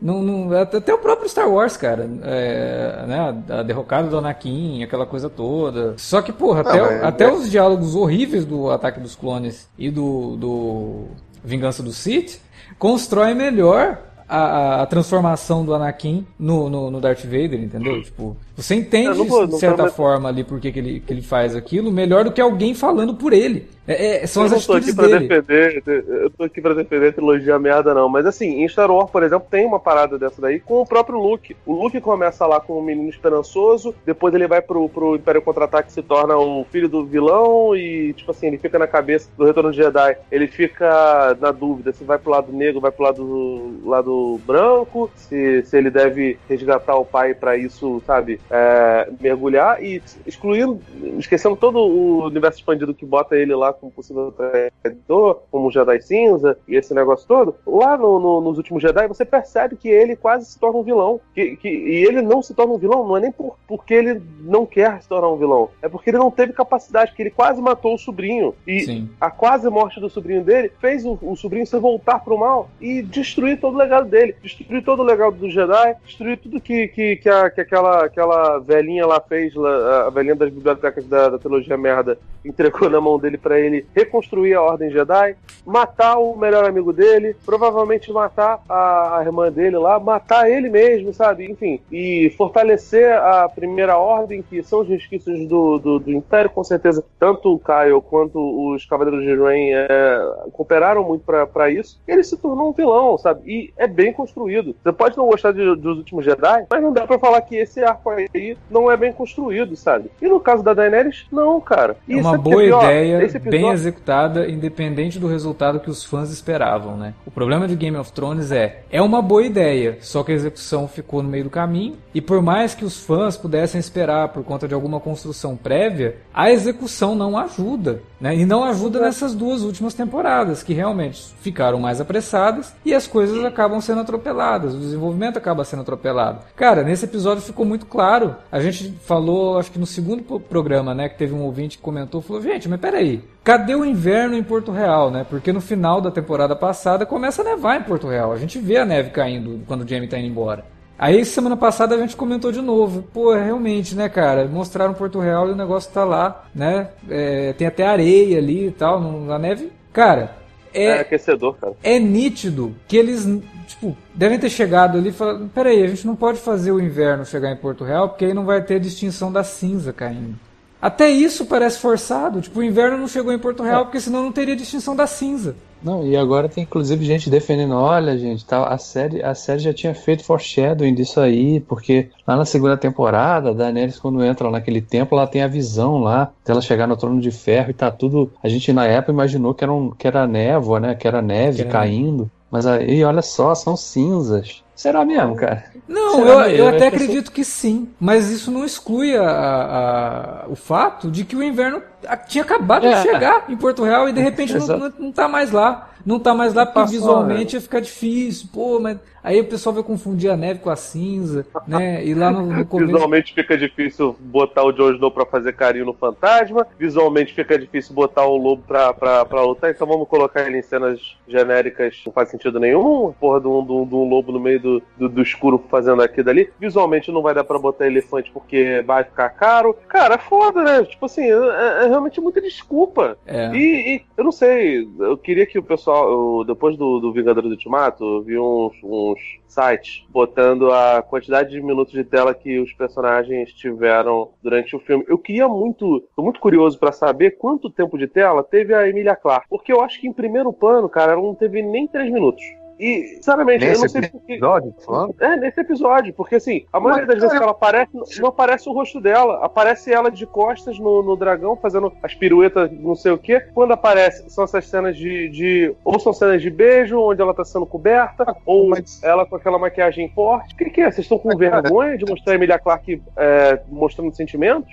não, 0.00 0.22
não, 0.22 0.52
até 0.60 0.92
o 0.92 0.98
próprio 0.98 1.28
Star 1.28 1.48
Wars, 1.50 1.76
cara. 1.76 2.08
É, 2.22 3.04
né, 3.06 3.42
a 3.48 3.62
derrocada 3.62 4.08
do 4.08 4.18
Anakin, 4.18 4.82
aquela 4.82 5.06
coisa 5.06 5.28
toda. 5.28 5.94
Só 5.96 6.20
que, 6.22 6.32
porra, 6.32 6.60
até, 6.60 6.80
ah, 6.80 7.08
até 7.08 7.24
é... 7.24 7.32
os 7.32 7.50
diálogos 7.50 7.94
horríveis 7.94 8.44
do 8.44 8.70
Ataque 8.70 9.00
dos 9.00 9.14
Clones 9.14 9.68
e 9.78 9.90
do, 9.90 10.36
do 10.36 11.04
Vingança 11.44 11.82
do 11.82 11.92
Sith 11.92 12.40
constroem 12.78 13.34
melhor 13.34 13.98
a, 14.28 14.82
a, 14.82 14.86
transformação 14.86 15.64
do 15.64 15.74
Anakin 15.74 16.26
no, 16.38 16.68
no, 16.68 16.90
no, 16.90 17.00
Darth 17.00 17.24
Vader, 17.24 17.62
entendeu? 17.62 18.02
Tipo, 18.02 18.36
você 18.54 18.74
entende, 18.74 19.22
vou, 19.24 19.46
de 19.46 19.58
certa 19.58 19.88
forma, 19.88 20.28
ali 20.28 20.44
por 20.44 20.60
que, 20.60 20.70
que, 20.70 20.78
ele, 20.78 21.00
que 21.00 21.12
ele 21.12 21.22
faz 21.22 21.56
aquilo 21.56 21.90
melhor 21.90 22.24
do 22.24 22.32
que 22.32 22.40
alguém 22.40 22.74
falando 22.74 23.14
por 23.14 23.32
ele. 23.32 23.68
É, 23.88 24.22
é, 24.22 24.26
são 24.26 24.42
eu 24.42 24.46
as 24.46 24.52
não 24.52 24.60
tô 24.60 24.72
aqui 24.74 24.94
pra 24.94 25.06
dele. 25.06 25.26
defender, 25.26 25.82
eu 25.86 26.28
tô 26.28 26.44
aqui 26.44 26.60
pra 26.60 26.74
defender 26.74 27.08
a 27.08 27.12
trilogia 27.12 27.58
merda, 27.58 27.94
não. 27.94 28.06
Mas 28.06 28.26
assim, 28.26 28.62
em 28.62 28.68
Star 28.68 28.90
Wars, 28.90 29.10
por 29.10 29.22
exemplo, 29.22 29.48
tem 29.50 29.64
uma 29.64 29.80
parada 29.80 30.18
dessa 30.18 30.42
daí 30.42 30.60
com 30.60 30.82
o 30.82 30.86
próprio 30.86 31.18
Luke. 31.18 31.56
O 31.64 31.72
Luke 31.72 31.98
começa 32.02 32.46
lá 32.46 32.60
com 32.60 32.78
um 32.78 32.82
menino 32.82 33.08
esperançoso, 33.08 33.94
depois 34.04 34.34
ele 34.34 34.46
vai 34.46 34.60
pro, 34.60 34.90
pro 34.90 35.16
Império 35.16 35.40
Contra-Ataque 35.40 35.90
se 35.90 36.02
torna 36.02 36.36
o 36.36 36.66
filho 36.70 36.86
do 36.86 37.06
vilão 37.06 37.74
e, 37.74 38.12
tipo 38.12 38.30
assim, 38.30 38.48
ele 38.48 38.58
fica 38.58 38.78
na 38.78 38.86
cabeça 38.86 39.30
do 39.38 39.46
Retorno 39.46 39.70
de 39.70 39.78
Jedi. 39.78 40.18
Ele 40.30 40.46
fica 40.46 41.34
na 41.40 41.50
dúvida 41.50 41.90
se 41.94 42.04
vai 42.04 42.18
pro 42.18 42.30
lado 42.30 42.52
negro, 42.52 42.82
vai 42.82 42.90
pro 42.90 43.04
lado, 43.04 43.80
lado 43.86 44.38
branco, 44.46 45.10
se, 45.14 45.62
se 45.64 45.78
ele 45.78 45.88
deve 45.88 46.38
resgatar 46.46 46.96
o 46.96 47.06
pai 47.06 47.32
para 47.32 47.56
isso, 47.56 48.02
sabe, 48.06 48.38
é, 48.50 49.08
mergulhar 49.18 49.82
e 49.82 50.02
excluindo, 50.26 50.78
esquecendo 51.18 51.56
todo 51.56 51.78
o 51.78 52.26
universo 52.26 52.58
expandido 52.58 52.92
que 52.92 53.06
bota 53.06 53.34
ele 53.34 53.54
lá 53.54 53.72
como 53.78 53.92
possível 53.92 54.32
traidor, 54.32 55.42
como 55.50 55.70
Jedi 55.70 56.00
cinza 56.02 56.58
e 56.66 56.76
esse 56.76 56.94
negócio 56.94 57.26
todo, 57.26 57.54
lá 57.66 57.96
no, 57.96 58.18
no, 58.18 58.40
nos 58.40 58.58
últimos 58.58 58.82
Jedi 58.82 59.06
você 59.08 59.24
percebe 59.24 59.76
que 59.76 59.88
ele 59.88 60.16
quase 60.16 60.46
se 60.46 60.58
torna 60.58 60.78
um 60.78 60.82
vilão. 60.82 61.20
Que, 61.34 61.56
que, 61.56 61.68
e 61.68 62.04
ele 62.04 62.22
não 62.22 62.42
se 62.42 62.54
torna 62.54 62.74
um 62.74 62.78
vilão, 62.78 63.06
não 63.06 63.16
é 63.16 63.20
nem 63.20 63.32
por, 63.32 63.56
porque 63.66 63.94
ele 63.94 64.20
não 64.40 64.66
quer 64.66 65.00
se 65.02 65.08
tornar 65.08 65.28
um 65.28 65.36
vilão, 65.36 65.70
é 65.82 65.88
porque 65.88 66.10
ele 66.10 66.18
não 66.18 66.30
teve 66.30 66.52
capacidade, 66.52 67.12
que 67.14 67.22
ele 67.22 67.30
quase 67.30 67.60
matou 67.60 67.94
o 67.94 67.98
sobrinho. 67.98 68.54
E 68.66 68.80
Sim. 68.80 69.10
a 69.20 69.30
quase 69.30 69.68
morte 69.68 70.00
do 70.00 70.08
sobrinho 70.08 70.42
dele 70.42 70.70
fez 70.80 71.04
o, 71.04 71.18
o 71.22 71.36
sobrinho 71.36 71.66
se 71.66 71.78
voltar 71.78 72.20
pro 72.20 72.38
mal 72.38 72.70
e 72.80 73.02
destruir 73.02 73.60
todo 73.60 73.74
o 73.74 73.78
legado 73.78 74.08
dele, 74.08 74.34
destruir 74.42 74.82
todo 74.82 75.00
o 75.00 75.04
legado 75.04 75.36
do 75.36 75.50
Jedi, 75.50 75.96
destruir 76.04 76.38
tudo 76.38 76.60
que, 76.60 76.88
que, 76.88 77.16
que, 77.16 77.28
a, 77.28 77.50
que 77.50 77.60
aquela, 77.60 78.04
aquela 78.04 78.58
velhinha 78.58 79.06
lá 79.06 79.20
fez, 79.20 79.54
a 79.56 80.10
velhinha 80.10 80.34
das 80.34 80.50
bibliotecas 80.50 81.06
da, 81.06 81.28
da 81.28 81.38
trilogia 81.38 81.76
merda, 81.76 82.18
entregou 82.44 82.88
na 82.88 83.00
mão 83.00 83.18
dele 83.18 83.36
para 83.36 83.60
ele 83.60 83.67
ele 83.68 83.86
reconstruir 83.94 84.54
a 84.54 84.62
Ordem 84.62 84.90
Jedi, 84.90 85.36
matar 85.64 86.18
o 86.18 86.36
melhor 86.36 86.64
amigo 86.64 86.92
dele, 86.92 87.36
provavelmente 87.44 88.10
matar 88.10 88.60
a, 88.68 89.18
a 89.18 89.22
irmã 89.22 89.52
dele 89.52 89.76
lá, 89.76 90.00
matar 90.00 90.50
ele 90.50 90.70
mesmo, 90.70 91.12
sabe? 91.12 91.50
Enfim, 91.50 91.80
e 91.92 92.32
fortalecer 92.36 93.12
a 93.12 93.48
Primeira 93.48 93.96
Ordem, 93.96 94.42
que 94.42 94.62
são 94.62 94.80
os 94.80 94.88
resquícios 94.88 95.46
do, 95.46 95.78
do, 95.78 95.98
do 95.98 96.12
Império, 96.12 96.50
com 96.50 96.64
certeza. 96.64 97.04
Tanto 97.18 97.52
o 97.52 97.58
Kyle 97.58 98.00
quanto 98.00 98.38
os 98.72 98.84
Cavaleiros 98.86 99.22
de 99.22 99.34
Rain 99.34 99.70
é, 99.72 100.20
cooperaram 100.52 101.04
muito 101.04 101.24
para 101.24 101.70
isso. 101.70 102.00
Ele 102.08 102.24
se 102.24 102.36
tornou 102.36 102.70
um 102.70 102.72
vilão, 102.72 103.18
sabe? 103.18 103.40
E 103.46 103.72
é 103.76 103.86
bem 103.86 104.12
construído. 104.12 104.74
Você 104.82 104.92
pode 104.92 105.16
não 105.16 105.26
gostar 105.26 105.52
de, 105.52 105.76
dos 105.76 105.98
últimos 105.98 106.24
Jedi, 106.24 106.66
mas 106.70 106.82
não 106.82 106.92
dá 106.92 107.06
para 107.06 107.18
falar 107.18 107.42
que 107.42 107.56
esse 107.56 107.82
arco 107.82 108.10
aí 108.10 108.56
não 108.70 108.90
é 108.90 108.96
bem 108.96 109.12
construído, 109.12 109.76
sabe? 109.76 110.10
E 110.20 110.28
no 110.28 110.40
caso 110.40 110.62
da 110.62 110.72
Daenerys, 110.74 111.26
não, 111.30 111.60
cara. 111.60 111.96
É 112.08 112.16
uma 112.16 112.38
boa 112.38 112.62
é 112.62 112.66
ideia, 112.66 113.28
bem 113.42 113.57
executada, 113.66 114.48
independente 114.48 115.18
do 115.18 115.28
resultado 115.28 115.80
que 115.80 115.90
os 115.90 116.04
fãs 116.04 116.30
esperavam, 116.30 116.96
né? 116.96 117.14
O 117.24 117.30
problema 117.30 117.68
de 117.68 117.76
Game 117.76 117.96
of 117.96 118.12
Thrones 118.12 118.50
é, 118.50 118.82
é 118.90 119.00
uma 119.00 119.22
boa 119.22 119.44
ideia, 119.44 119.98
só 120.00 120.22
que 120.22 120.32
a 120.32 120.34
execução 120.34 120.88
ficou 120.88 121.22
no 121.22 121.28
meio 121.28 121.44
do 121.44 121.50
caminho, 121.50 121.96
e 122.14 122.20
por 122.20 122.42
mais 122.42 122.74
que 122.74 122.84
os 122.84 122.98
fãs 122.98 123.36
pudessem 123.36 123.78
esperar 123.78 124.28
por 124.28 124.42
conta 124.42 124.66
de 124.66 124.74
alguma 124.74 124.98
construção 124.98 125.56
prévia, 125.56 126.16
a 126.32 126.50
execução 126.50 127.14
não 127.14 127.36
ajuda, 127.36 128.02
né? 128.20 128.34
E 128.34 128.44
não 128.44 128.64
ajuda 128.64 129.00
nessas 129.00 129.34
duas 129.34 129.62
últimas 129.62 129.94
temporadas, 129.94 130.62
que 130.62 130.72
realmente 130.72 131.34
ficaram 131.40 131.78
mais 131.78 132.00
apressadas 132.00 132.74
e 132.84 132.94
as 132.94 133.06
coisas 133.06 133.44
acabam 133.44 133.80
sendo 133.80 134.00
atropeladas, 134.00 134.74
o 134.74 134.78
desenvolvimento 134.78 135.36
acaba 135.36 135.64
sendo 135.64 135.82
atropelado. 135.82 136.40
Cara, 136.56 136.82
nesse 136.82 137.04
episódio 137.04 137.42
ficou 137.42 137.64
muito 137.64 137.86
claro, 137.86 138.36
a 138.50 138.60
gente 138.60 138.92
falou, 139.04 139.58
acho 139.58 139.70
que 139.70 139.78
no 139.78 139.86
segundo 139.86 140.40
programa, 140.40 140.94
né, 140.94 141.08
que 141.08 141.18
teve 141.18 141.34
um 141.34 141.42
ouvinte 141.42 141.76
que 141.76 141.82
comentou 141.82 141.98
comentou, 141.98 142.22
falou, 142.22 142.42
gente, 142.42 142.68
mas 142.68 142.80
peraí, 142.80 143.22
cadê 143.48 143.74
o 143.74 143.82
inverno 143.82 144.36
em 144.36 144.42
Porto 144.42 144.70
Real, 144.70 145.10
né? 145.10 145.24
Porque 145.26 145.54
no 145.54 145.60
final 145.62 146.02
da 146.02 146.10
temporada 146.10 146.54
passada 146.54 147.06
começa 147.06 147.40
a 147.40 147.44
nevar 147.46 147.80
em 147.80 147.82
Porto 147.82 148.06
Real. 148.06 148.30
A 148.30 148.36
gente 148.36 148.58
vê 148.58 148.76
a 148.76 148.84
neve 148.84 149.08
caindo 149.08 149.62
quando 149.66 149.84
o 149.84 149.88
Jamie 149.88 150.06
tá 150.06 150.18
indo 150.18 150.28
embora. 150.28 150.66
Aí 150.98 151.24
semana 151.24 151.56
passada 151.56 151.94
a 151.94 151.98
gente 151.98 152.14
comentou 152.14 152.52
de 152.52 152.60
novo. 152.60 153.00
Pô, 153.10 153.32
realmente, 153.32 153.94
né, 153.96 154.06
cara? 154.06 154.46
Mostraram 154.46 154.92
Porto 154.92 155.18
Real 155.18 155.48
e 155.48 155.52
o 155.52 155.56
negócio 155.56 155.90
tá 155.90 156.04
lá, 156.04 156.44
né? 156.54 156.90
É, 157.08 157.54
tem 157.54 157.66
até 157.66 157.86
areia 157.86 158.36
ali 158.36 158.66
e 158.66 158.70
tal, 158.70 159.00
na 159.00 159.38
neve. 159.38 159.72
Cara, 159.94 160.36
é, 160.74 160.84
É 160.84 161.00
aquecedor, 161.00 161.56
cara. 161.56 161.72
é 161.82 161.98
nítido 161.98 162.76
que 162.86 162.98
eles, 162.98 163.26
tipo, 163.66 163.96
devem 164.14 164.38
ter 164.38 164.50
chegado 164.50 164.98
ali 164.98 165.08
e 165.08 165.12
falado: 165.12 165.50
peraí, 165.54 165.82
a 165.82 165.86
gente 165.86 166.06
não 166.06 166.14
pode 166.14 166.38
fazer 166.38 166.70
o 166.70 166.78
inverno 166.78 167.24
chegar 167.24 167.50
em 167.50 167.56
Porto 167.56 167.82
Real 167.82 168.10
porque 168.10 168.26
aí 168.26 168.34
não 168.34 168.44
vai 168.44 168.60
ter 168.60 168.78
distinção 168.78 169.32
da 169.32 169.42
cinza 169.42 169.90
caindo. 169.90 170.38
Até 170.80 171.10
isso 171.10 171.46
parece 171.46 171.78
forçado. 171.78 172.40
Tipo, 172.40 172.60
o 172.60 172.64
inverno 172.64 172.96
não 172.98 173.08
chegou 173.08 173.32
em 173.32 173.38
Porto 173.38 173.62
Real 173.62 173.84
porque 173.84 174.00
senão 174.00 174.22
não 174.22 174.32
teria 174.32 174.54
distinção 174.56 174.94
da 174.94 175.06
cinza. 175.06 175.56
Não, 175.82 176.04
e 176.04 176.16
agora 176.16 176.48
tem 176.48 176.64
inclusive 176.64 177.04
gente 177.04 177.30
defendendo, 177.30 177.74
olha, 177.74 178.18
gente, 178.18 178.44
tá, 178.44 178.64
a 178.66 178.76
série, 178.78 179.22
a 179.22 179.32
série 179.32 179.60
já 179.60 179.72
tinha 179.72 179.94
feito 179.94 180.24
foreshadowing 180.24 180.92
disso 180.92 181.20
aí, 181.20 181.60
porque 181.60 182.08
lá 182.26 182.36
na 182.36 182.44
segunda 182.44 182.76
temporada, 182.76 183.50
a 183.50 183.52
Daenerys 183.52 183.96
quando 183.98 184.24
entra 184.24 184.50
naquele 184.50 184.80
templo, 184.80 185.16
ela 185.16 185.26
tem 185.28 185.40
a 185.42 185.46
visão 185.46 185.98
lá 185.98 186.32
dela 186.44 186.60
chegar 186.60 186.88
no 186.88 186.96
trono 186.96 187.20
de 187.20 187.30
ferro 187.30 187.70
e 187.70 187.74
tá 187.74 187.92
tudo, 187.92 188.32
a 188.42 188.48
gente 188.48 188.72
na 188.72 188.86
época 188.86 189.12
imaginou 189.12 189.54
que 189.54 189.62
era 189.62 189.72
um, 189.72 189.90
que 189.92 190.08
era 190.08 190.26
névoa, 190.26 190.80
né, 190.80 190.94
que 190.96 191.06
era 191.06 191.22
neve 191.22 191.58
Que 191.58 191.62
era- 191.62 191.70
caindo, 191.70 192.28
mas 192.50 192.66
aí 192.66 193.04
olha 193.04 193.22
só, 193.22 193.54
são 193.54 193.76
cinzas. 193.76 194.64
Será 194.74 195.04
mesmo, 195.04 195.36
cara? 195.36 195.64
Não, 195.88 196.20
eu, 196.20 196.40
eu 196.40 196.50
Eu 196.50 196.68
até 196.68 196.86
acredito 196.88 197.32
que 197.32 197.42
sim. 197.42 197.88
Mas 197.98 198.30
isso 198.30 198.50
não 198.50 198.64
exclui 198.64 199.16
a- 199.16 199.24
a- 199.24 200.44
o 200.48 200.54
fato 200.54 201.10
de 201.10 201.24
que 201.24 201.34
o 201.34 201.42
inverno 201.42 201.82
tinha 202.28 202.44
acabado 202.44 202.86
É. 202.86 202.94
de 202.94 203.02
chegar 203.02 203.44
em 203.48 203.56
Porto 203.56 203.82
Real 203.84 204.08
e 204.08 204.12
de 204.12 204.20
repente 204.20 204.54
não, 204.56 204.66
não, 204.66 204.92
não 204.98 205.12
tá 205.12 205.28
mais 205.28 205.50
lá. 205.50 205.90
Não 206.06 206.18
tá 206.18 206.32
mais 206.32 206.54
lá 206.54 206.64
porque 206.64 206.78
Passou, 206.80 206.92
visualmente 206.98 207.56
ia 207.56 207.60
ficar 207.60 207.80
difícil. 207.80 208.48
Pô, 208.54 208.80
mas 208.80 208.96
aí 209.22 209.40
o 209.40 209.44
pessoal 209.44 209.74
vai 209.74 209.82
confundir 209.82 210.30
a 210.30 210.36
neve 210.38 210.60
com 210.60 210.70
a 210.70 210.76
cinza, 210.76 211.44
né? 211.66 212.02
E 212.02 212.14
lá 212.14 212.30
no, 212.30 212.46
no 212.46 212.64
começo. 212.66 212.92
Visualmente 212.92 213.34
fica 213.34 213.58
difícil 213.58 214.16
botar 214.18 214.62
o 214.64 214.72
Jon 214.72 214.92
Snow 214.92 215.10
pra 215.10 215.26
fazer 215.26 215.52
carinho 215.52 215.84
no 215.84 215.92
fantasma. 215.92 216.66
Visualmente 216.78 217.34
fica 217.34 217.58
difícil 217.58 217.94
botar 217.94 218.24
o 218.24 218.38
lobo 218.38 218.62
pra, 218.66 218.94
pra, 218.94 219.24
pra 219.26 219.42
lutar. 219.42 219.70
Então 219.70 219.86
vamos 219.86 220.08
colocar 220.08 220.46
ele 220.46 220.58
em 220.58 220.62
cenas 220.62 220.98
genéricas. 221.26 222.00
Não 222.06 222.12
faz 222.12 222.30
sentido 222.30 222.58
nenhum. 222.58 223.12
Porra 223.20 223.40
de 223.40 223.48
um, 223.48 223.62
de 223.66 223.72
um- 223.72 223.84
de 223.84 223.94
um 223.94 224.08
lobo 224.08 224.32
no 224.32 224.40
meio 224.40 224.60
do, 224.60 224.82
do, 224.96 225.08
do 225.10 225.20
escuro 225.22 225.62
fazendo 225.68 226.00
aqui 226.00 226.20
e 226.20 226.24
dali. 226.24 226.50
Visualmente 226.58 227.12
não 227.12 227.20
vai 227.20 227.34
dar 227.34 227.44
pra 227.44 227.58
botar 227.58 227.86
elefante 227.86 228.30
porque 228.30 228.82
vai 228.86 229.04
ficar 229.04 229.28
caro. 229.30 229.76
Cara, 229.88 230.14
é 230.14 230.18
foda, 230.18 230.62
né? 230.62 230.84
Tipo 230.84 231.04
assim, 231.04 231.22
é, 231.24 231.84
é 231.84 231.87
realmente 231.88 232.20
muita 232.20 232.40
desculpa. 232.40 233.18
É. 233.26 233.50
E, 233.54 233.96
e 233.96 234.02
eu 234.16 234.24
não 234.24 234.32
sei, 234.32 234.88
eu 234.98 235.16
queria 235.16 235.46
que 235.46 235.58
o 235.58 235.62
pessoal, 235.62 236.10
eu- 236.10 236.44
depois 236.44 236.76
do, 236.76 236.98
do 237.00 237.12
Vingadores 237.12 237.48
do 237.48 237.54
Ultimato, 237.54 238.04
eu 238.04 238.22
vi 238.22 238.38
uns, 238.38 238.72
uns 238.82 239.18
sites 239.48 240.04
botando 240.10 240.70
a 240.70 241.02
quantidade 241.02 241.50
de 241.50 241.60
minutos 241.60 241.92
de 241.92 242.04
tela 242.04 242.34
que 242.34 242.58
os 242.58 242.72
personagens 242.72 243.52
tiveram 243.52 244.30
durante 244.42 244.76
o 244.76 244.80
filme. 244.80 245.04
Eu 245.08 245.18
queria 245.18 245.48
muito, 245.48 246.02
tô 246.14 246.22
muito 246.22 246.40
curioso 246.40 246.78
pra 246.78 246.92
saber 246.92 247.32
quanto 247.32 247.70
tempo 247.70 247.96
de 247.98 248.06
tela 248.06 248.42
teve 248.44 248.74
a 248.74 248.88
Emilia 248.88 249.16
Clarke, 249.16 249.46
porque 249.48 249.72
eu 249.72 249.80
acho 249.80 250.00
que 250.00 250.06
em 250.08 250.12
primeiro 250.12 250.52
plano, 250.52 250.88
cara, 250.88 251.12
ela 251.12 251.22
não 251.22 251.34
teve 251.34 251.62
nem 251.62 251.86
três 251.86 252.10
minutos. 252.12 252.42
E, 252.78 253.16
sinceramente, 253.16 253.64
eu 253.64 253.72
não 253.74 253.80
Nesse 253.82 253.88
sei 254.00 254.08
porque. 254.08 254.32
episódio, 254.34 254.74
falando? 254.84 255.14
É, 255.20 255.36
nesse 255.36 255.60
episódio, 255.60 256.14
porque 256.14 256.36
assim, 256.36 256.64
a 256.72 256.78
maioria 256.78 257.06
Mas, 257.06 257.14
das 257.16 257.22
vezes 257.22 257.36
que 257.38 257.42
ela 257.42 257.52
aparece, 257.52 257.90
não- 258.20 258.28
aparece 258.28 258.68
o 258.68 258.72
rosto 258.72 259.00
dela, 259.00 259.44
aparece 259.44 259.92
ela 259.92 260.10
de 260.10 260.24
costas 260.26 260.78
no, 260.78 261.02
no 261.02 261.16
dragão, 261.16 261.56
fazendo 261.56 261.92
as 262.02 262.14
piruetas, 262.14 262.70
não 262.72 262.94
sei 262.94 263.12
o 263.12 263.18
que. 263.18 263.40
Quando 263.52 263.72
aparece, 263.72 264.30
são 264.30 264.44
essas 264.44 264.66
cenas 264.66 264.96
de, 264.96 265.28
de- 265.28 265.74
Ou 265.84 265.98
são 265.98 266.12
cenas 266.12 266.40
de 266.40 266.50
beijo, 266.50 267.00
onde 267.00 267.20
ela 267.20 267.34
tá 267.34 267.44
sendo 267.44 267.66
coberta, 267.66 268.36
ou 268.46 268.68
mas- 268.68 269.02
ela 269.02 269.26
com 269.26 269.36
aquela 269.36 269.58
maquiagem 269.58 270.08
forte. 270.10 270.54
O 270.54 270.56
que, 270.56 270.70
que 270.70 270.80
é? 270.80 270.84
Vocês 270.90 271.04
estão 271.04 271.18
com 271.18 271.36
vergonha 271.36 271.98
de 271.98 272.04
mostrar 272.04 272.32
a 272.32 272.36
Emilia 272.36 272.58
Clarke 272.58 273.02
é, 273.16 273.60
mostrando 273.68 274.14
sentimentos? 274.14 274.72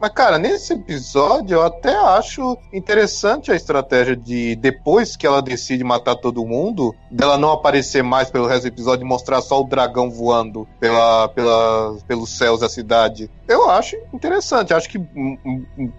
Mas, 0.00 0.10
cara, 0.12 0.38
nesse 0.38 0.74
episódio 0.74 1.56
eu 1.56 1.62
até 1.62 1.96
acho 1.96 2.58
interessante 2.72 3.50
a 3.50 3.54
estratégia 3.54 4.14
de, 4.14 4.54
depois 4.56 5.16
que 5.16 5.26
ela 5.26 5.40
decide 5.40 5.82
matar 5.82 6.16
todo 6.16 6.44
mundo, 6.44 6.94
dela 7.10 7.38
não 7.38 7.50
aparecer 7.50 8.02
mais 8.02 8.30
pelo 8.30 8.46
resto 8.46 8.62
do 8.62 8.68
episódio 8.68 9.04
e 9.04 9.08
mostrar 9.08 9.40
só 9.40 9.60
o 9.60 9.66
dragão 9.66 10.10
voando 10.10 10.68
pela, 10.78 11.28
pela, 11.28 11.96
pelos 12.06 12.30
céus 12.30 12.60
da 12.60 12.68
cidade. 12.68 13.30
Eu 13.48 13.70
acho 13.70 13.96
interessante. 14.12 14.74
Acho 14.74 14.88
que 14.88 14.98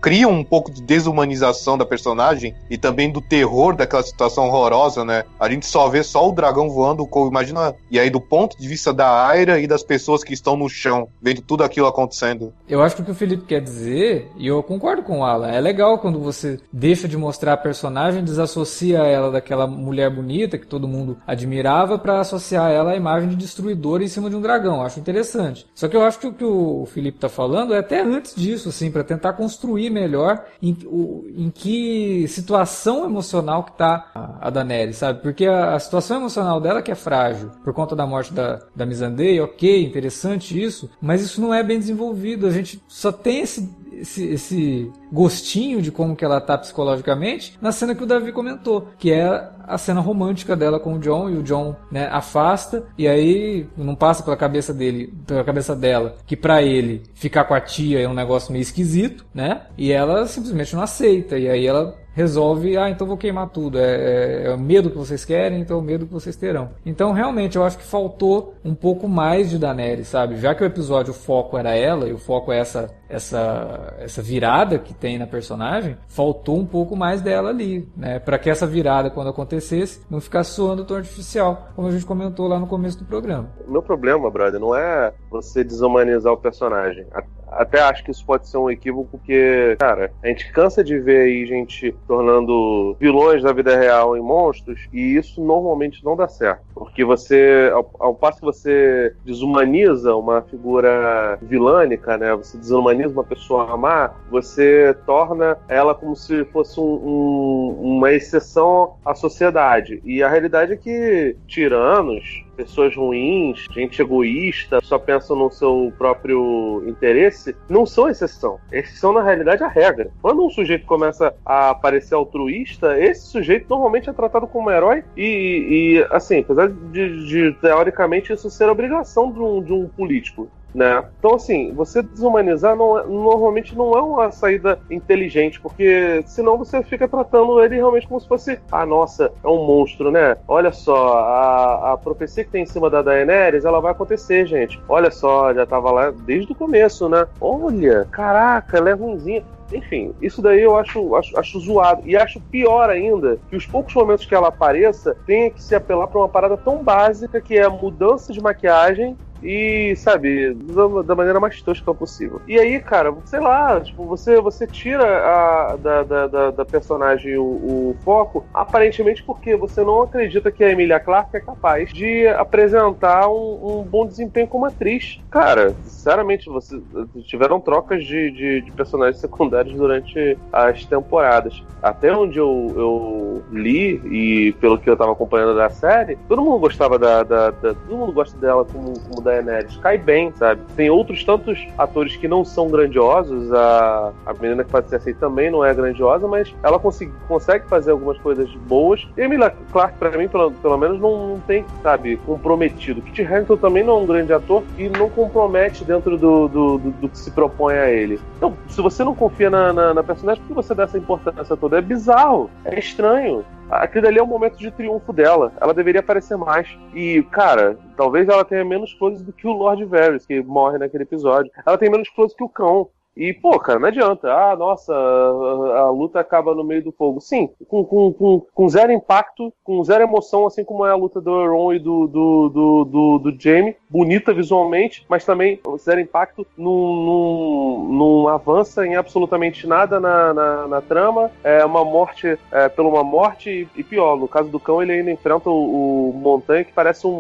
cria 0.02 0.28
um 0.28 0.44
pouco 0.44 0.72
de 0.72 0.82
desumanização 0.82 1.78
da 1.78 1.86
personagem 1.86 2.56
e 2.70 2.78
também 2.78 3.12
do 3.12 3.22
terror 3.22 3.76
daquela 3.76 4.04
situação 4.04 4.48
horrorosa, 4.48 5.04
né? 5.06 5.24
A 5.40 5.50
gente 5.50 5.66
só 5.66 5.88
vê 5.90 6.04
só 6.04 6.28
o 6.28 6.32
dragão 6.32 6.70
voando, 6.70 7.06
co- 7.06 7.28
imagina. 7.28 7.74
E 7.90 8.00
aí, 8.00 8.10
do 8.10 8.20
ponto 8.22 8.58
de 8.58 8.68
vista 8.68 8.94
da 8.94 9.26
Aira 9.28 9.60
e 9.60 9.68
das 9.68 9.84
pessoas 9.84 10.24
que 10.24 10.34
estão 10.34 10.56
no 10.58 10.68
chão, 10.70 11.08
vendo 11.22 11.42
tudo 11.42 11.64
aquilo 11.64 11.88
acontecendo. 11.88 12.54
Eu 12.68 12.82
acho 12.82 12.96
que 12.96 13.02
o 13.02 13.06
que 13.06 13.12
o 13.12 13.16
Felipe 13.16 13.46
quer 13.46 13.62
dizer, 13.62 14.30
e 14.38 14.48
eu 14.48 14.62
concordo 14.64 15.04
com 15.04 15.20
o 15.20 15.24
Alan, 15.24 15.50
é 15.50 15.60
legal 15.60 16.00
quando 16.00 16.20
você 16.20 16.60
deixa 16.72 17.08
de 17.08 17.18
mostrar 17.18 17.54
a 17.54 17.58
personagem, 17.58 18.24
desassocia 18.24 19.00
ela 19.00 19.32
daquela 19.32 19.68
mulher 19.68 20.10
bonita 20.14 20.58
que 20.58 20.66
todo 20.68 20.88
mundo 20.88 21.18
admirava 21.26 21.98
pra 21.98 22.20
associar 22.20 22.72
ela 22.72 22.92
à 22.92 22.96
imagem 22.96 23.30
de 23.30 23.36
destruidora 23.36 24.04
em 24.04 24.08
cima 24.08 24.30
de 24.30 24.36
um 24.36 24.42
dragão. 24.42 24.82
Acho 24.82 25.00
interessante. 25.00 25.66
Só 25.74 25.88
que 25.88 25.96
eu 25.96 26.04
acho 26.04 26.20
que 26.20 26.28
o 26.28 26.34
que 26.34 26.44
o 26.44 26.86
Felipe 26.88 27.20
tá 27.20 27.30
falando 27.38 27.72
é 27.72 27.78
até 27.78 28.02
antes 28.02 28.34
disso, 28.36 28.70
assim, 28.70 28.90
pra 28.90 29.04
tentar 29.04 29.34
construir 29.34 29.92
melhor 29.92 30.44
em, 30.60 30.76
o- 30.88 31.24
em 31.38 31.52
que 31.52 32.28
situação 32.28 33.06
emocional 33.06 33.64
que 33.64 33.78
tá 33.78 34.10
a, 34.16 34.48
a 34.48 34.50
sabe? 34.94 35.22
Porque 35.22 35.46
a, 35.46 35.76
a 35.76 35.80
situação 35.80 36.18
emocional 36.18 36.60
dela 36.60 36.82
que 36.82 36.92
é 36.92 36.96
frágil 36.96 37.52
por 37.64 37.74
conta 37.74 37.96
da 37.96 38.08
morte 38.08 38.34
da, 38.34 38.60
da 38.76 38.88
Missandei, 38.88 39.40
ok, 39.40 39.86
interessante 39.86 40.60
isso, 40.62 40.90
mas 41.00 41.22
isso 41.22 41.40
não 41.40 41.54
é 41.54 41.62
bem 41.62 41.78
desenvolvido. 41.78 42.48
A 42.48 42.52
gente 42.52 42.82
só 42.88 43.12
tem 43.12 43.42
esse, 43.42 43.70
esse, 43.94 44.26
esse 44.26 44.92
gostinho 45.12 45.82
de 45.82 45.92
como 45.92 46.16
que 46.16 46.26
ela 46.26 46.42
tá 46.42 46.58
psicologicamente 46.58 47.58
na 47.62 47.72
cena 47.72 47.96
que 47.96 48.04
o 48.04 48.08
Davi 48.08 48.32
comentou, 48.32 48.90
que 48.98 49.12
é 49.12 49.50
a 49.68 49.78
cena 49.78 50.00
romântica 50.00 50.56
dela 50.56 50.80
com 50.80 50.96
o 50.96 51.00
John 51.00 51.30
e 51.30 51.38
o 51.38 51.44
John 51.44 51.76
né, 51.92 52.08
afasta 52.12 52.86
e 52.98 53.08
aí 53.08 53.68
não 53.76 53.96
passa 53.96 54.24
pela 54.24 54.38
cabeça 54.38 54.74
dele, 54.74 55.14
pela 55.26 55.44
cabeça 55.44 55.76
dela, 55.76 56.16
que 56.26 56.38
pra 56.38 56.62
ele 56.62 57.04
ficar 57.14 57.44
com 57.44 57.54
a 57.54 57.60
tia 57.60 58.00
é 58.00 58.08
um 58.08 58.14
negócio 58.14 58.52
meio 58.52 58.62
esquisito, 58.62 59.26
né? 59.34 59.64
E 59.78 59.92
ela 59.92 60.26
simplesmente 60.28 60.76
não 60.76 60.82
aceita 60.82 61.38
e 61.38 61.50
aí 61.50 61.68
ela 61.68 61.96
resolve, 62.18 62.76
ah, 62.76 62.90
então 62.90 63.06
vou 63.06 63.16
queimar 63.16 63.48
tudo. 63.50 63.78
É, 63.78 63.84
é, 63.84 64.48
é 64.48 64.54
o 64.54 64.58
medo 64.58 64.90
que 64.90 64.98
vocês 64.98 65.24
querem, 65.24 65.62
então 65.62 65.78
é 65.78 65.80
o 65.80 65.84
medo 65.84 66.08
que 66.08 66.12
vocês 66.12 66.36
terão. 66.36 66.72
Então, 66.84 67.12
realmente, 67.12 67.58
eu 67.58 67.64
acho 67.64 67.78
que 67.78 67.84
faltou 67.84 68.56
um 68.66 68.74
pouco 68.74 69.08
mais 69.08 69.52
de 69.52 69.60
Daenerys, 69.60 70.08
sabe? 70.08 70.38
Já 70.38 70.56
que 70.56 70.64
o 70.64 70.66
episódio, 70.66 71.12
o 71.12 71.16
foco 71.16 71.60
era 71.60 71.76
ela, 71.76 72.10
e 72.10 72.14
o 72.14 72.18
foco 72.18 72.52
é 72.52 72.58
essa, 72.58 72.90
essa, 73.08 73.94
essa 74.00 74.22
virada 74.24 74.80
que 74.80 74.96
tem 75.00 75.18
na 75.18 75.28
personagem, 75.28 75.98
faltou 76.08 76.58
um 76.58 76.66
pouco 76.66 76.96
mais 76.96 77.22
dela 77.22 77.50
ali, 77.50 77.88
né? 77.96 78.20
Pra 78.20 78.38
que 78.38 78.50
essa 78.50 78.66
virada, 78.66 79.10
quando 79.10 79.30
acontecesse, 79.30 80.02
não 80.10 80.20
ficasse 80.20 80.52
soando 80.52 80.86
tão 80.86 80.98
artificial, 80.98 81.70
como 81.76 81.88
a 81.88 81.92
gente 81.92 82.06
comentou 82.06 82.48
lá 82.48 82.60
no 82.60 82.68
começo 82.68 82.98
do 83.00 83.06
programa. 83.06 83.50
Meu 83.68 83.82
problema, 83.82 84.30
brother, 84.30 84.60
não 84.60 84.76
é 84.76 85.14
você 85.30 85.64
desumanizar 85.64 86.34
o 86.34 86.38
personagem. 86.38 87.06
Até 87.50 87.80
acho 87.82 88.04
que 88.04 88.12
isso 88.12 88.26
pode 88.26 88.48
ser 88.48 88.58
um 88.58 88.70
equívoco, 88.70 89.10
porque, 89.12 89.76
cara, 89.80 90.12
a 90.22 90.28
gente 90.28 90.52
cansa 90.52 90.84
de 90.84 91.00
ver 91.00 91.22
aí 91.22 91.46
gente 91.46 91.92
tornando 92.08 92.96
vilões 93.00 93.44
da 93.44 93.54
vida 93.54 93.76
real 93.78 94.16
em 94.18 94.22
monstros, 94.22 94.88
e 94.92 95.16
isso 95.16 95.44
normalmente 95.44 96.04
não 96.04 96.16
dá 96.16 96.28
certo. 96.28 96.62
Porque 96.74 97.04
você, 97.04 97.70
ao, 97.74 97.90
ao 98.00 98.16
passo 98.16 98.40
que 98.40 98.46
você 98.46 99.16
desumaniza 99.26 100.16
uma 100.16 100.42
figura 100.42 101.38
vilânica, 101.42 102.18
né? 102.18 102.36
Você 102.36 102.58
desumaniza 102.58 103.14
uma 103.14 103.24
pessoa 103.24 103.76
má, 103.78 104.12
você 104.30 104.96
torna 105.06 105.58
ela 105.68 105.96
como 105.96 106.16
se 106.16 106.46
fosse 106.46 106.80
um- 106.80 106.84
um- 106.84 107.98
uma 107.98 108.12
exceção 108.12 108.96
à 109.06 109.16
sociedade. 109.16 110.02
E 110.04 110.22
a 110.22 110.30
realidade 110.30 110.74
é 110.74 110.78
que 110.78 111.36
tiranos, 111.48 112.24
pessoas 112.58 112.96
ruins, 112.96 113.68
gente 113.72 114.02
egoísta, 114.02 114.80
só 114.82 114.98
pensa 114.98 115.36
no 115.36 115.52
seu 115.52 115.94
próprio 115.98 116.84
interesse, 116.88 117.56
não 117.70 117.86
são 117.86 118.10
exceção. 118.10 118.60
Esses 118.72 119.00
são, 119.00 119.14
na 119.14 119.22
realidade, 119.22 119.64
a 119.64 119.68
regra. 119.68 120.10
Quando 120.22 120.44
um 120.44 120.50
sujeito 120.50 120.86
começa 120.86 121.34
a 121.46 121.76
parecer 121.76 122.16
altruísta, 122.16 123.00
esse 123.00 123.28
sujeito 123.28 123.70
normalmente 123.70 124.10
é 124.10 124.14
tratado 124.14 124.48
como 124.48 124.70
um 124.70 124.72
herói 124.72 125.04
e, 125.16 126.00
e, 126.00 126.08
assim, 126.10 126.40
apesar 126.40 126.70
de, 126.70 127.28
de, 127.28 127.54
teoricamente 127.62 128.34
isso 128.34 128.50
ser 128.50 128.68
obrigação 128.70 129.32
de 129.32 129.40
um, 129.40 129.62
de 129.62 129.72
um 129.72 129.88
político. 129.88 130.50
Né? 130.74 131.04
Então, 131.18 131.36
assim, 131.36 131.74
você 131.74 132.04
desumanizar 132.04 132.76
não 132.76 133.00
é- 133.00 133.08
normalmente 133.08 133.76
não 133.76 133.94
é 133.98 134.02
uma 134.02 134.32
saída 134.32 134.80
inteligente, 134.92 135.60
porque 135.60 136.22
senão 136.26 136.58
você 136.58 136.84
fica 136.84 137.08
tratando 137.08 137.62
ele 137.64 137.76
realmente 137.76 138.08
como 138.08 138.20
se 138.20 138.28
fosse, 138.28 138.60
ah, 138.72 138.86
nossa, 138.86 139.32
é 139.44 139.48
um 139.48 139.66
monstro, 139.66 140.12
né? 140.12 140.38
Olha 140.48 140.72
só, 140.72 141.18
a, 141.20 141.94
a 141.94 141.98
profecia 141.98 142.44
que 142.44 142.52
tem 142.52 142.64
em 142.64 142.68
cima 142.68 142.90
da 142.90 143.02
Daenerys, 143.02 143.66
ela 143.66 143.80
vai 143.80 143.92
acontecer, 143.92 144.46
gente. 144.46 144.80
Olha 144.88 145.10
só, 145.10 145.54
já 145.54 145.66
tava 145.66 145.92
lá 145.92 146.12
desde 146.12 146.52
o 146.52 146.56
começo, 146.56 147.10
né? 147.10 147.26
Olha, 147.42 148.06
caraca, 148.12 148.78
ela 148.78 148.90
é 148.90 148.94
ruimzinha. 148.94 149.44
Enfim, 149.72 150.14
isso 150.22 150.42
daí 150.42 150.62
eu 150.62 150.78
acho, 150.78 151.16
acho, 151.16 151.38
acho 151.38 151.60
zoado. 151.60 152.02
E 152.06 152.16
acho 152.16 152.40
pior 152.40 152.90
ainda 152.90 153.38
que 153.50 153.56
os 153.56 153.66
poucos 153.66 153.94
momentos 153.94 154.26
que 154.26 154.34
ela 154.34 154.48
apareça 154.48 155.16
tenha 155.26 155.50
que 155.50 155.62
se 155.62 155.76
apelar 155.76 156.08
para 156.08 156.20
uma 156.20 156.30
parada 156.30 156.56
tão 156.56 156.84
básica 156.84 157.42
que 157.42 157.58
é 157.58 157.64
a 157.64 157.70
mudança 157.70 158.32
de 158.32 158.42
maquiagem 158.42 159.18
e, 159.44 159.96
sabe, 159.96 160.54
da, 160.54 161.02
da, 161.04 161.16
maneira 161.16 161.40
mais 161.40 161.62
tosca 161.62 161.94
possível. 161.94 162.42
E 162.48 162.60
aí, 162.60 162.80
cara, 162.80 163.14
sei 163.26 163.40
lá, 163.40 163.80
tipo, 163.80 164.06
você, 164.06 164.40
você 164.42 164.66
tira 164.66 165.04
a, 165.04 165.76
da, 165.76 166.04
da, 166.04 166.52
da, 166.52 166.66
personagem 166.66 167.38
o, 167.38 167.44
o, 167.44 167.96
foco, 168.04 168.46
aparentemente 168.54 169.24
porque 169.24 169.56
você 169.56 169.84
não 169.84 170.02
acredita 170.02 170.52
que 170.52 170.64
a 170.64 170.72
Emilia 170.72 171.00
Clarke 171.00 171.38
é 171.38 171.40
capaz 171.40 171.92
de 171.94 172.28
apresentar 172.28 173.30
um, 173.30 173.80
um 173.80 173.84
bom 173.84 174.06
desempenho 174.06 174.48
como 174.48 174.66
atriz. 174.66 175.20
Cara, 175.30 175.76
sinceramente, 175.84 176.50
você, 176.50 176.82
tiveram 177.24 177.60
trocas 177.60 178.04
de, 178.04 178.32
de, 178.32 178.62
de, 178.62 178.72
personagens 178.72 179.20
secundários 179.22 179.76
durante 179.76 180.38
as 180.52 180.86
temporadas. 180.86 181.64
Até 181.82 182.16
onde 182.16 182.38
eu, 182.38 182.74
eu 182.76 183.44
li 183.52 184.02
e 184.06 184.54
pelo 184.54 184.78
que 184.78 184.90
eu 184.90 184.98
tava 184.98 185.12
acompanhando 185.12 185.56
da 185.56 185.70
série, 185.70 186.18
todo 186.28 186.42
mundo 186.42 186.60
gostava 186.60 186.98
da, 186.98 187.24
da 187.24 187.52
todo 187.52 187.98
mundo 187.98 188.12
gosta 188.12 188.38
dela 188.38 188.66
como, 188.66 189.00
como 189.00 189.22
Daenerys 189.28 189.78
cai 189.78 189.98
bem, 189.98 190.32
sabe? 190.36 190.62
Tem 190.76 190.90
outros 190.90 191.24
tantos 191.24 191.68
atores 191.78 192.16
que 192.16 192.28
não 192.28 192.46
são 192.46 192.70
grandiosos, 192.70 193.52
a, 193.54 194.14
a 194.26 194.34
menina 194.34 194.64
que 194.64 194.72
faz 194.72 194.88
ser 194.88 195.16
também 195.16 195.52
não 195.52 195.64
é 195.64 195.74
grandiosa, 195.74 196.28
mas 196.28 196.54
ela 196.64 196.80
consegue, 196.80 197.12
consegue 197.28 197.68
fazer 197.68 197.92
algumas 197.92 198.18
coisas 198.20 198.50
boas. 198.68 199.06
E 199.18 199.22
Emilia 199.22 199.54
Clarke, 199.72 199.98
pra 199.98 200.12
mim, 200.18 200.28
pelo, 200.28 200.52
pelo 200.52 200.78
menos, 200.78 201.00
não, 201.00 201.30
não 201.30 201.40
tem, 201.42 201.66
sabe, 201.84 202.18
comprometido. 202.18 203.02
Kit 203.02 203.22
Harington 203.22 203.58
também 203.58 203.84
não 203.84 203.98
é 203.98 204.02
um 204.02 204.06
grande 204.06 204.32
ator 204.32 204.64
e 204.78 204.90
não 204.90 205.10
compromete 205.10 205.84
dentro 205.84 206.18
do, 206.18 206.48
do, 206.48 206.78
do, 206.78 206.90
do 206.92 207.10
que 207.10 207.18
se 207.18 207.32
propõe 207.32 207.76
a 207.76 207.90
ele. 207.90 208.20
Então, 208.38 208.54
se 208.70 208.82
você 208.82 209.04
não 209.04 209.14
confia 209.14 209.50
na, 209.50 209.74
na, 209.74 209.94
na 209.94 210.04
personagem, 210.04 210.42
por 210.44 210.48
que 210.48 210.54
você 210.54 210.74
dá 210.74 210.84
essa 210.84 210.98
importância 210.98 211.58
toda? 211.58 211.78
É 211.78 211.82
bizarro, 211.82 212.50
é 212.64 212.80
estranho 212.80 213.44
aquilo 213.70 214.08
ali 214.08 214.20
é 214.20 214.24
o 214.24 214.28
momento 214.28 214.58
de 214.58 214.72
triunfo 214.72 215.12
dela. 215.14 215.52
Ela 215.60 215.74
deveria 215.74 216.02
aparecer 216.02 216.38
mais. 216.38 216.68
E, 216.94 217.24
cara, 217.32 217.78
talvez 217.96 218.28
ela 218.28 218.46
tenha 218.46 218.64
menos 218.64 218.94
coisas 218.94 219.22
do 219.22 219.34
que 219.34 219.48
o 219.48 219.52
Lord 219.52 219.84
Varys, 219.86 220.26
que 220.26 220.42
morre 220.42 220.78
naquele 220.78 221.04
episódio. 221.04 221.52
Ela 221.66 221.78
tem 221.78 221.90
menos 221.90 222.10
coisas 222.10 222.36
que 222.36 222.44
o 222.44 222.50
cão. 222.50 222.90
E, 223.18 223.34
pô, 223.34 223.60
cara, 223.60 223.80
não 223.80 223.88
adianta. 223.88 224.32
Ah, 224.32 224.56
nossa, 224.56 224.94
a, 224.94 225.80
a 225.80 225.90
luta 225.90 226.20
acaba 226.20 226.54
no 226.54 226.64
meio 226.64 226.84
do 226.84 226.92
fogo. 226.92 227.20
Sim, 227.20 227.50
com, 227.68 227.84
com, 227.84 228.14
com, 228.14 228.46
com, 228.54 228.70
zero 228.70 228.92
impacto, 228.92 229.52
com 229.64 229.84
zero 229.84 230.04
emoção, 230.04 230.46
assim 230.46 230.64
como 230.64 230.86
é 230.86 230.92
a 230.92 230.96
luta 230.96 231.20
do 231.20 231.34
Aaron 231.34 231.74
e 231.74 231.80
do, 231.80 232.08
do, 232.08 232.50
do, 232.50 232.86
do, 232.86 233.18
do 233.20 233.42
Jamie. 233.42 233.76
Bonita 233.90 234.34
visualmente, 234.34 235.04
mas 235.10 235.26
também 235.26 235.60
zero 235.80 236.00
impacto, 236.00 236.46
não, 236.56 238.28
avança 238.28 238.86
em 238.86 238.96
absolutamente 238.96 239.66
nada 239.66 240.00
na, 240.00 240.34
na, 240.34 240.68
na, 240.68 240.82
trama. 240.82 241.32
É 241.44 241.66
uma 241.66 241.84
morte 241.84 242.38
é, 242.52 242.70
pela 242.70 242.88
uma 242.88 243.04
morte, 243.04 243.50
e, 243.50 243.80
e, 243.80 243.84
pior, 243.84 244.16
no 244.16 244.28
caso 244.28 244.50
do 244.50 244.60
cão, 244.60 244.82
ele 244.82 244.92
ainda 244.92 245.12
enfrenta 245.12 245.50
o, 245.50 246.10
o 246.10 246.14
Montanha, 246.14 246.64
que 246.64 246.74
parece 246.74 247.08
um, 247.08 247.12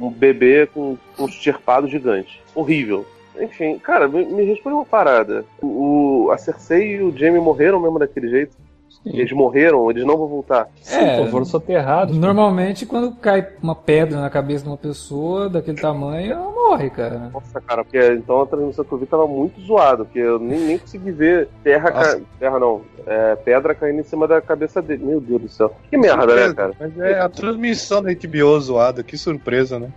um, 0.00 0.06
um 0.06 0.10
bebê 0.10 0.66
com, 0.66 0.98
com 1.16 1.24
um 1.24 1.26
estirpado 1.26 1.88
gigante. 1.88 2.42
Horrível. 2.54 3.06
Enfim, 3.38 3.78
cara, 3.78 4.08
me, 4.08 4.24
me 4.24 4.44
responde 4.44 4.74
uma 4.74 4.84
parada. 4.84 5.44
O, 5.62 6.30
a 6.32 6.38
Cersei 6.38 6.96
e 6.96 7.02
o 7.02 7.16
Jaime 7.16 7.38
morreram 7.38 7.80
mesmo 7.80 7.98
daquele 7.98 8.28
jeito? 8.28 8.56
Sim. 9.02 9.16
Eles 9.18 9.32
morreram, 9.32 9.90
eles 9.90 10.04
não 10.04 10.16
vão 10.16 10.28
voltar. 10.28 10.68
É, 10.90 11.24
Sim, 11.24 11.30
foram 11.30 11.44
soterrados. 11.46 12.14
Normalmente, 12.16 12.84
quando 12.84 13.12
cai 13.16 13.46
uma 13.62 13.74
pedra 13.74 14.20
na 14.20 14.28
cabeça 14.28 14.64
de 14.64 14.70
uma 14.70 14.76
pessoa 14.76 15.48
daquele 15.48 15.80
tamanho, 15.80 16.32
ela 16.32 16.50
morre, 16.50 16.90
cara. 16.90 17.30
Nossa, 17.32 17.60
cara, 17.62 17.82
porque 17.82 17.98
então 18.12 18.42
a 18.42 18.46
transmissão 18.46 18.84
que 18.84 18.92
eu 18.92 18.98
vi 18.98 19.06
tava 19.06 19.26
muito 19.26 19.58
zoado, 19.62 20.04
porque 20.04 20.18
eu 20.18 20.38
nem, 20.38 20.60
nem 20.60 20.78
consegui 20.78 21.12
ver 21.12 21.48
terra, 21.64 21.90
ca... 21.90 22.20
terra 22.38 22.58
não, 22.58 22.82
é, 23.06 23.36
pedra 23.36 23.74
caindo 23.74 24.00
em 24.00 24.04
cima 24.04 24.28
da 24.28 24.38
cabeça 24.40 24.82
dele. 24.82 25.02
Meu 25.02 25.20
Deus 25.20 25.42
do 25.42 25.48
céu. 25.48 25.74
Que 25.88 25.96
merda, 25.96 26.26
né, 26.26 26.44
surpresa, 26.44 26.48
né, 26.48 26.54
cara? 26.54 26.72
Mas 26.78 26.98
é 26.98 27.20
a 27.20 27.28
transmissão 27.28 28.02
da 28.02 28.12
HBO 28.12 28.60
zoada, 28.60 29.02
que 29.02 29.16
surpresa, 29.16 29.78
né? 29.78 29.90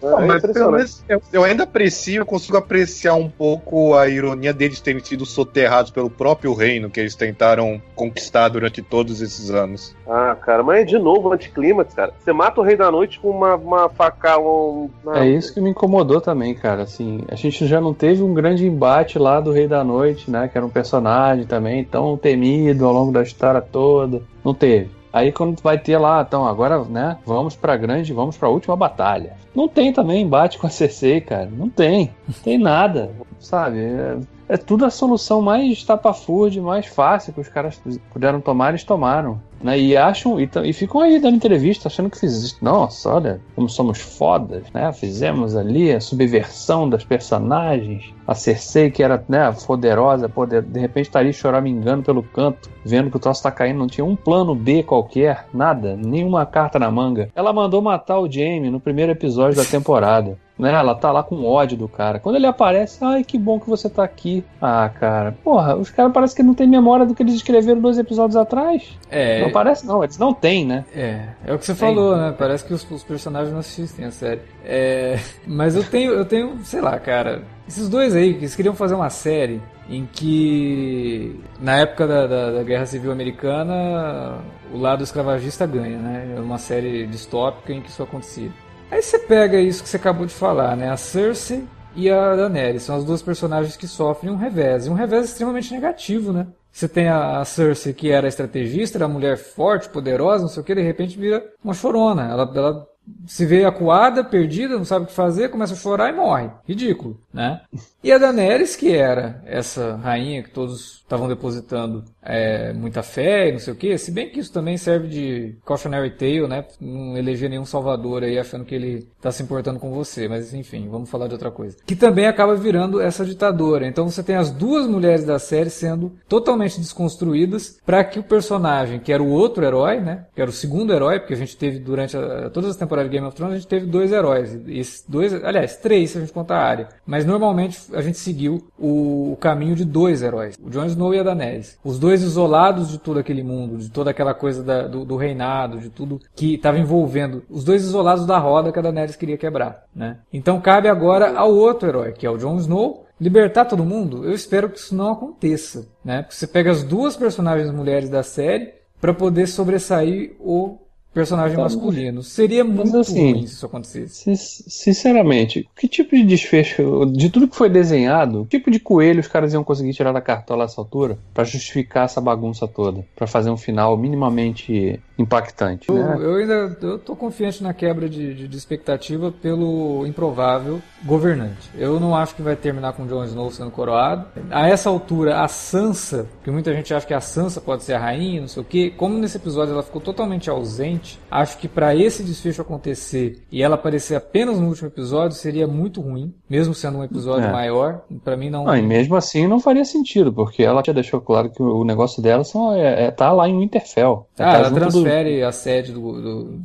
não, 0.02 0.26
mas 0.26 0.42
pelo 0.42 0.72
menos 0.72 1.04
eu, 1.08 1.22
eu 1.32 1.44
ainda 1.44 1.62
aprecio, 1.62 2.22
eu 2.22 2.26
consigo 2.26 2.56
apreciar 2.56 3.14
um 3.14 3.30
pouco 3.30 3.94
a 3.94 4.08
ironia 4.08 4.52
deles 4.52 4.80
terem 4.80 5.02
sido 5.02 5.24
soterrados 5.24 5.92
pelo 5.92 6.10
próprio 6.10 6.52
rei 6.52 6.71
reino 6.72 6.90
que 6.90 7.00
eles 7.00 7.14
tentaram 7.14 7.80
conquistar 7.94 8.48
durante 8.48 8.82
todos 8.82 9.20
esses 9.20 9.50
anos. 9.50 9.94
Ah, 10.08 10.36
cara, 10.40 10.62
mas 10.62 10.80
é 10.80 10.84
de 10.84 10.98
novo 10.98 11.32
anticlímax, 11.32 11.94
cara. 11.94 12.12
Você 12.18 12.32
mata 12.32 12.60
o 12.60 12.64
Rei 12.64 12.76
da 12.76 12.90
Noite 12.90 13.20
com 13.20 13.30
uma, 13.30 13.54
uma 13.56 13.88
faca. 13.88 14.38
Um... 14.38 14.88
É 15.14 15.26
isso 15.26 15.52
que 15.52 15.60
me 15.60 15.70
incomodou 15.70 16.20
também, 16.20 16.54
cara. 16.54 16.82
Assim, 16.82 17.20
a 17.28 17.34
gente 17.34 17.66
já 17.66 17.80
não 17.80 17.92
teve 17.92 18.22
um 18.22 18.34
grande 18.34 18.66
embate 18.66 19.18
lá 19.18 19.40
do 19.40 19.52
Rei 19.52 19.68
da 19.68 19.84
Noite, 19.84 20.30
né? 20.30 20.48
Que 20.48 20.56
era 20.56 20.66
um 20.66 20.70
personagem 20.70 21.44
também 21.46 21.84
tão 21.84 22.16
temido 22.16 22.86
ao 22.86 22.92
longo 22.92 23.12
da 23.12 23.22
história 23.22 23.60
toda. 23.60 24.22
Não 24.44 24.54
teve. 24.54 24.90
Aí 25.12 25.30
quando 25.30 25.60
vai 25.60 25.78
ter 25.78 25.98
lá, 25.98 26.24
então 26.26 26.46
agora, 26.46 26.82
né, 26.84 27.18
vamos 27.26 27.54
pra 27.54 27.76
grande, 27.76 28.14
vamos 28.14 28.38
pra 28.38 28.48
última 28.48 28.74
batalha. 28.74 29.34
Não 29.54 29.68
tem 29.68 29.92
também 29.92 30.22
embate 30.22 30.58
com 30.58 30.66
a 30.66 30.70
CC, 30.70 31.20
cara. 31.20 31.50
Não 31.52 31.68
tem. 31.68 32.10
Não 32.26 32.34
tem 32.42 32.56
nada, 32.56 33.10
sabe? 33.42 33.78
É, 33.78 34.18
é 34.48 34.56
tudo 34.56 34.84
a 34.84 34.90
solução 34.90 35.40
mais 35.40 35.70
estapafúrdia, 35.72 36.62
mais 36.62 36.86
fácil 36.86 37.32
que 37.32 37.40
os 37.40 37.48
caras 37.48 37.80
puderam 38.12 38.40
tomar, 38.40 38.70
eles 38.70 38.84
tomaram. 38.84 39.40
Né? 39.62 39.78
E 39.78 39.96
acham, 39.96 40.40
e, 40.40 40.50
e, 40.64 40.72
ficam 40.72 41.00
aí 41.00 41.20
dando 41.20 41.36
entrevista, 41.36 41.88
achando 41.88 42.10
que 42.10 42.18
fiz 42.18 42.60
Nossa, 42.60 43.08
olha, 43.08 43.40
como 43.54 43.68
somos 43.68 44.00
fodas, 44.00 44.64
né? 44.74 44.92
Fizemos 44.92 45.56
ali 45.56 45.92
a 45.92 46.00
subversão 46.00 46.88
das 46.88 47.04
personagens. 47.04 48.12
A 48.26 48.34
Cersei, 48.34 48.90
que 48.90 49.02
era 49.02 49.24
né, 49.28 49.54
poderosa, 49.66 50.28
poder, 50.28 50.62
de 50.62 50.80
repente 50.80 51.06
estaria 51.06 51.32
choramingando 51.32 52.02
pelo 52.02 52.22
canto, 52.22 52.70
vendo 52.84 53.10
que 53.10 53.16
o 53.16 53.20
troço 53.20 53.42
tá 53.42 53.50
caindo, 53.50 53.78
não 53.78 53.86
tinha 53.86 54.04
um 54.04 54.16
plano 54.16 54.54
B 54.54 54.82
qualquer, 54.82 55.46
nada, 55.52 55.96
nenhuma 55.96 56.44
carta 56.44 56.78
na 56.78 56.90
manga. 56.90 57.30
Ela 57.34 57.52
mandou 57.52 57.80
matar 57.80 58.18
o 58.18 58.30
Jaime 58.30 58.70
no 58.70 58.80
primeiro 58.80 59.12
episódio 59.12 59.56
da 59.56 59.64
temporada. 59.64 60.38
Né? 60.62 60.72
Ela 60.72 60.94
tá 60.94 61.10
lá 61.10 61.24
com 61.24 61.44
ódio 61.44 61.76
do 61.76 61.88
cara. 61.88 62.20
Quando 62.20 62.36
ele 62.36 62.46
aparece, 62.46 63.04
ai 63.04 63.24
que 63.24 63.36
bom 63.36 63.58
que 63.58 63.68
você 63.68 63.90
tá 63.90 64.04
aqui. 64.04 64.44
Ah, 64.60 64.88
cara, 64.88 65.34
porra, 65.42 65.74
os 65.74 65.90
caras 65.90 66.12
parecem 66.12 66.36
que 66.36 66.42
não 66.44 66.54
tem 66.54 66.68
memória 66.68 67.04
do 67.04 67.16
que 67.16 67.22
eles 67.24 67.34
escreveram 67.34 67.80
dois 67.80 67.98
episódios 67.98 68.36
atrás. 68.36 68.96
É. 69.10 69.42
Não 69.42 69.50
parece, 69.50 69.84
não, 69.84 70.04
eles 70.04 70.16
não 70.18 70.32
têm, 70.32 70.64
né? 70.64 70.84
É, 70.94 71.30
é 71.44 71.52
o 71.52 71.58
que 71.58 71.66
você 71.66 71.74
tem. 71.74 71.80
falou, 71.88 72.16
né? 72.16 72.32
Parece 72.38 72.64
que 72.64 72.72
os, 72.72 72.88
os, 72.88 73.02
personagens 73.02 73.50
não 73.50 73.58
assistem 73.58 74.04
a 74.04 74.12
série. 74.12 74.42
É, 74.64 75.18
mas 75.44 75.74
eu 75.74 75.82
tenho, 75.82 76.12
eu 76.12 76.24
tenho, 76.24 76.56
sei 76.62 76.80
lá, 76.80 76.96
cara. 77.00 77.42
Esses 77.66 77.88
dois 77.88 78.14
aí, 78.14 78.34
que 78.34 78.40
eles 78.40 78.54
queriam 78.54 78.74
fazer 78.74 78.94
uma 78.94 79.10
série 79.10 79.60
em 79.90 80.06
que 80.06 81.40
na 81.60 81.78
época 81.78 82.06
da, 82.06 82.26
da, 82.28 82.50
da, 82.52 82.62
Guerra 82.62 82.86
Civil 82.86 83.10
Americana 83.10 84.38
o 84.72 84.78
lado 84.78 85.02
escravagista 85.02 85.66
ganha, 85.66 85.98
né? 85.98 86.34
É 86.36 86.40
uma 86.40 86.58
série 86.58 87.04
distópica 87.06 87.72
em 87.72 87.80
que 87.80 87.88
isso 87.88 88.02
acontecia. 88.02 88.50
Aí 88.92 89.00
você 89.00 89.18
pega 89.18 89.58
isso 89.58 89.82
que 89.82 89.88
você 89.88 89.96
acabou 89.96 90.26
de 90.26 90.34
falar, 90.34 90.76
né? 90.76 90.90
A 90.90 90.98
Cersei 90.98 91.66
e 91.96 92.10
a 92.10 92.36
Daenerys 92.36 92.82
são 92.82 92.94
as 92.94 93.04
duas 93.04 93.22
personagens 93.22 93.74
que 93.74 93.88
sofrem 93.88 94.30
um 94.30 94.36
revés, 94.36 94.86
e 94.86 94.90
um 94.90 94.92
revés 94.92 95.30
extremamente 95.30 95.72
negativo, 95.72 96.30
né? 96.30 96.46
Você 96.70 96.86
tem 96.86 97.08
a 97.08 97.42
Cersei, 97.42 97.94
que 97.94 98.10
era 98.10 98.28
estrategista, 98.28 98.98
era 98.98 99.08
mulher 99.08 99.38
forte, 99.38 99.88
poderosa, 99.88 100.42
não 100.42 100.48
sei 100.50 100.62
o 100.62 100.64
que, 100.64 100.74
de 100.74 100.82
repente 100.82 101.18
vira 101.18 101.42
uma 101.64 101.72
chorona. 101.72 102.28
Ela, 102.28 102.52
ela 102.54 102.86
se 103.26 103.44
vê 103.44 103.64
acuada, 103.64 104.24
perdida, 104.24 104.76
não 104.76 104.84
sabe 104.84 105.04
o 105.04 105.08
que 105.08 105.14
fazer, 105.14 105.50
começa 105.50 105.74
a 105.74 105.76
chorar 105.76 106.10
e 106.10 106.16
morre. 106.16 106.50
Ridículo, 106.66 107.18
né? 107.32 107.60
E 108.02 108.10
a 108.10 108.18
Daenerys, 108.18 108.76
que 108.76 108.94
era 108.94 109.42
essa 109.44 109.96
rainha 109.96 110.42
que 110.42 110.50
todos 110.50 111.02
estavam 111.02 111.28
depositando 111.28 112.04
é, 112.22 112.72
muita 112.72 113.02
fé 113.02 113.48
e 113.48 113.52
não 113.52 113.58
sei 113.58 113.72
o 113.72 113.76
que, 113.76 113.96
se 113.98 114.10
bem 114.10 114.28
que 114.28 114.40
isso 114.40 114.52
também 114.52 114.76
serve 114.76 115.08
de 115.08 115.56
cautionary 115.64 116.10
tale, 116.10 116.48
né? 116.48 116.64
Não 116.80 117.16
eleger 117.16 117.50
nenhum 117.50 117.64
salvador 117.64 118.22
aí 118.22 118.38
achando 118.38 118.64
que 118.64 118.74
ele 118.74 119.08
está 119.16 119.30
se 119.30 119.42
importando 119.42 119.78
com 119.78 119.90
você, 119.90 120.28
mas 120.28 120.54
enfim, 120.54 120.88
vamos 120.88 121.10
falar 121.10 121.26
de 121.26 121.34
outra 121.34 121.50
coisa. 121.50 121.76
Que 121.86 121.94
também 121.94 122.26
acaba 122.26 122.54
virando 122.54 123.00
essa 123.00 123.24
ditadora. 123.24 123.86
Então 123.86 124.08
você 124.08 124.22
tem 124.22 124.36
as 124.36 124.50
duas 124.50 124.86
mulheres 124.86 125.24
da 125.24 125.38
série 125.38 125.70
sendo 125.70 126.12
totalmente 126.28 126.80
desconstruídas 126.80 127.78
para 127.84 128.02
que 128.04 128.18
o 128.18 128.22
personagem, 128.22 129.00
que 129.00 129.12
era 129.12 129.22
o 129.22 129.30
outro 129.30 129.64
herói, 129.64 130.00
né? 130.00 130.26
Que 130.34 130.40
era 130.40 130.50
o 130.50 130.54
segundo 130.54 130.92
herói, 130.92 131.20
porque 131.20 131.34
a 131.34 131.38
gente 131.38 131.56
teve 131.56 131.78
durante 131.78 132.16
a, 132.16 132.50
todas 132.50 132.70
as 132.70 132.76
temporadas 132.76 132.91
de 133.02 133.08
Game 133.08 133.26
of 133.26 133.34
Thrones, 133.34 133.54
a 133.54 133.58
gente 133.58 133.68
teve 133.68 133.86
dois 133.86 134.12
heróis. 134.12 134.58
Esses 134.66 135.04
dois, 135.08 135.32
aliás, 135.44 135.76
três 135.76 136.10
se 136.10 136.18
a 136.18 136.20
gente 136.20 136.32
contar 136.32 136.56
a 136.56 136.64
área. 136.64 136.88
Mas 137.06 137.24
normalmente 137.24 137.80
a 137.94 138.00
gente 138.00 138.18
seguiu 138.18 138.66
o, 138.78 139.32
o 139.32 139.36
caminho 139.36 139.74
de 139.74 139.84
dois 139.84 140.22
heróis. 140.22 140.56
O 140.62 140.70
Jon 140.70 140.84
Snow 140.86 141.14
e 141.14 141.18
a 141.18 141.22
Daenerys. 141.22 141.78
Os 141.84 141.98
dois 141.98 142.22
isolados 142.22 142.90
de 142.90 142.98
todo 142.98 143.18
aquele 143.18 143.42
mundo, 143.42 143.78
de 143.78 143.90
toda 143.90 144.10
aquela 144.10 144.34
coisa 144.34 144.62
da, 144.62 144.86
do, 144.86 145.04
do, 145.04 145.16
reinado, 145.16 145.78
de 145.78 145.88
tudo 145.88 146.20
que 146.34 146.54
estava 146.54 146.78
envolvendo. 146.78 147.42
Os 147.48 147.64
dois 147.64 147.82
isolados 147.82 148.26
da 148.26 148.38
roda 148.38 148.72
que 148.72 148.78
a 148.78 148.82
Daenerys 148.82 149.16
queria 149.16 149.38
quebrar, 149.38 149.84
né? 149.94 150.18
Então 150.32 150.60
cabe 150.60 150.88
agora 150.88 151.36
ao 151.36 151.54
outro 151.54 151.88
herói, 151.88 152.12
que 152.12 152.26
é 152.26 152.30
o 152.30 152.36
Jon 152.36 152.56
Snow, 152.56 153.06
libertar 153.20 153.64
todo 153.64 153.84
mundo. 153.84 154.24
Eu 154.24 154.32
espero 154.32 154.68
que 154.68 154.78
isso 154.78 154.94
não 154.94 155.12
aconteça, 155.12 155.86
né? 156.04 156.22
Porque 156.22 156.34
você 156.34 156.46
pega 156.46 156.70
as 156.70 156.82
duas 156.82 157.16
personagens 157.16 157.70
mulheres 157.70 158.10
da 158.10 158.22
série 158.22 158.74
para 159.00 159.14
poder 159.14 159.46
sobressair 159.46 160.34
o 160.38 160.78
personagem 161.12 161.56
Tá, 161.56 161.62
masculino. 161.62 162.22
Seria 162.22 162.64
muito 162.64 162.96
assim, 162.96 163.32
ruim 163.32 163.46
se 163.46 163.54
isso 163.54 163.66
acontecesse. 163.66 164.36
Sin- 164.36 164.70
Sinceramente, 164.70 165.68
que 165.76 165.88
tipo 165.88 166.16
de 166.16 166.24
desfecho, 166.24 167.06
de 167.06 167.28
tudo 167.30 167.48
que 167.48 167.56
foi 167.56 167.68
desenhado, 167.68 168.46
que 168.48 168.58
tipo 168.58 168.70
de 168.70 168.78
coelho 168.80 169.20
os 169.20 169.28
caras 169.28 169.52
iam 169.52 169.64
conseguir 169.64 169.92
tirar 169.94 170.12
da 170.12 170.20
cartola 170.20 170.64
a 170.64 170.66
essa 170.66 170.80
altura 170.80 171.18
pra 171.34 171.44
justificar 171.44 172.04
essa 172.06 172.20
bagunça 172.20 172.66
toda? 172.68 173.04
Pra 173.16 173.26
fazer 173.26 173.50
um 173.50 173.56
final 173.56 173.96
minimamente 173.96 175.00
impactante, 175.18 175.88
Eu, 175.88 175.94
né? 175.96 176.16
eu 176.20 176.34
ainda 176.36 176.76
eu 176.82 176.98
tô 176.98 177.14
confiante 177.14 177.62
na 177.62 177.72
quebra 177.74 178.08
de, 178.08 178.34
de- 178.34 178.48
de 178.48 178.56
expectativa 178.56 179.30
pelo 179.32 180.06
improvável 180.06 180.80
governante. 181.04 181.70
Eu 181.76 181.98
não 182.00 182.14
acho 182.16 182.34
que 182.34 182.42
vai 182.42 182.56
terminar 182.56 182.92
com 182.94 183.06
Jon 183.06 183.24
Snow 183.24 183.50
sendo 183.50 183.70
coroado. 183.70 184.26
A 184.50 184.68
essa 184.68 184.88
altura, 184.88 185.40
a 185.42 185.48
Sansa, 185.48 186.26
que 186.44 186.50
muita 186.50 186.72
gente 186.72 186.92
acha 186.94 187.06
que 187.06 187.14
a 187.14 187.20
Sansa 187.20 187.60
pode 187.60 187.82
ser 187.82 187.94
a 187.94 187.98
rainha, 187.98 188.40
não 188.40 188.48
sei 188.48 188.62
o 188.62 188.66
que, 188.66 188.90
como 188.90 189.18
nesse 189.18 189.36
episódio 189.36 189.72
ela 189.72 189.82
ficou 189.82 190.00
totalmente 190.00 190.48
ausente, 190.50 191.18
acho 191.30 191.58
que 191.58 191.68
pra 191.68 191.94
esse 191.94 192.22
desfecho 192.22 192.62
acontecer 192.62 193.42
e 193.50 193.62
ela 193.62 193.74
aparecer 193.74 194.14
apenas 194.16 194.58
no 194.58 194.68
último 194.68 194.88
episódio 194.88 195.36
seria 195.36 195.66
muito 195.66 196.00
ruim, 196.00 196.32
mesmo 196.48 196.74
sendo 196.74 196.98
um 196.98 197.04
episódio 197.04 197.48
É. 197.48 197.52
maior. 197.52 198.02
Pra 198.24 198.36
mim 198.36 198.50
não. 198.50 198.64
Não, 198.64 198.76
e 198.76 198.82
mesmo 198.82 199.16
assim 199.16 199.46
não 199.46 199.60
faria 199.60 199.84
sentido, 199.84 200.32
porque 200.32 200.62
ela 200.62 200.82
já 200.84 200.92
deixou 200.92 201.20
claro 201.20 201.50
que 201.50 201.62
o 201.62 201.84
negócio 201.84 202.22
dela 202.22 202.44
são, 202.44 202.74
é, 202.74 203.06
é 203.06 203.10
tá 203.10 203.32
lá 203.32 203.48
em 203.48 203.58
Winterfell. 203.58 204.26
Ah, 204.38 204.52
tá 204.52 204.58
ela 204.58 204.70
do- 204.70 204.74
transfere 205.12 205.42
a 205.42 205.52
sede 205.52 205.92
do, 205.92 206.00
do, 206.00 206.60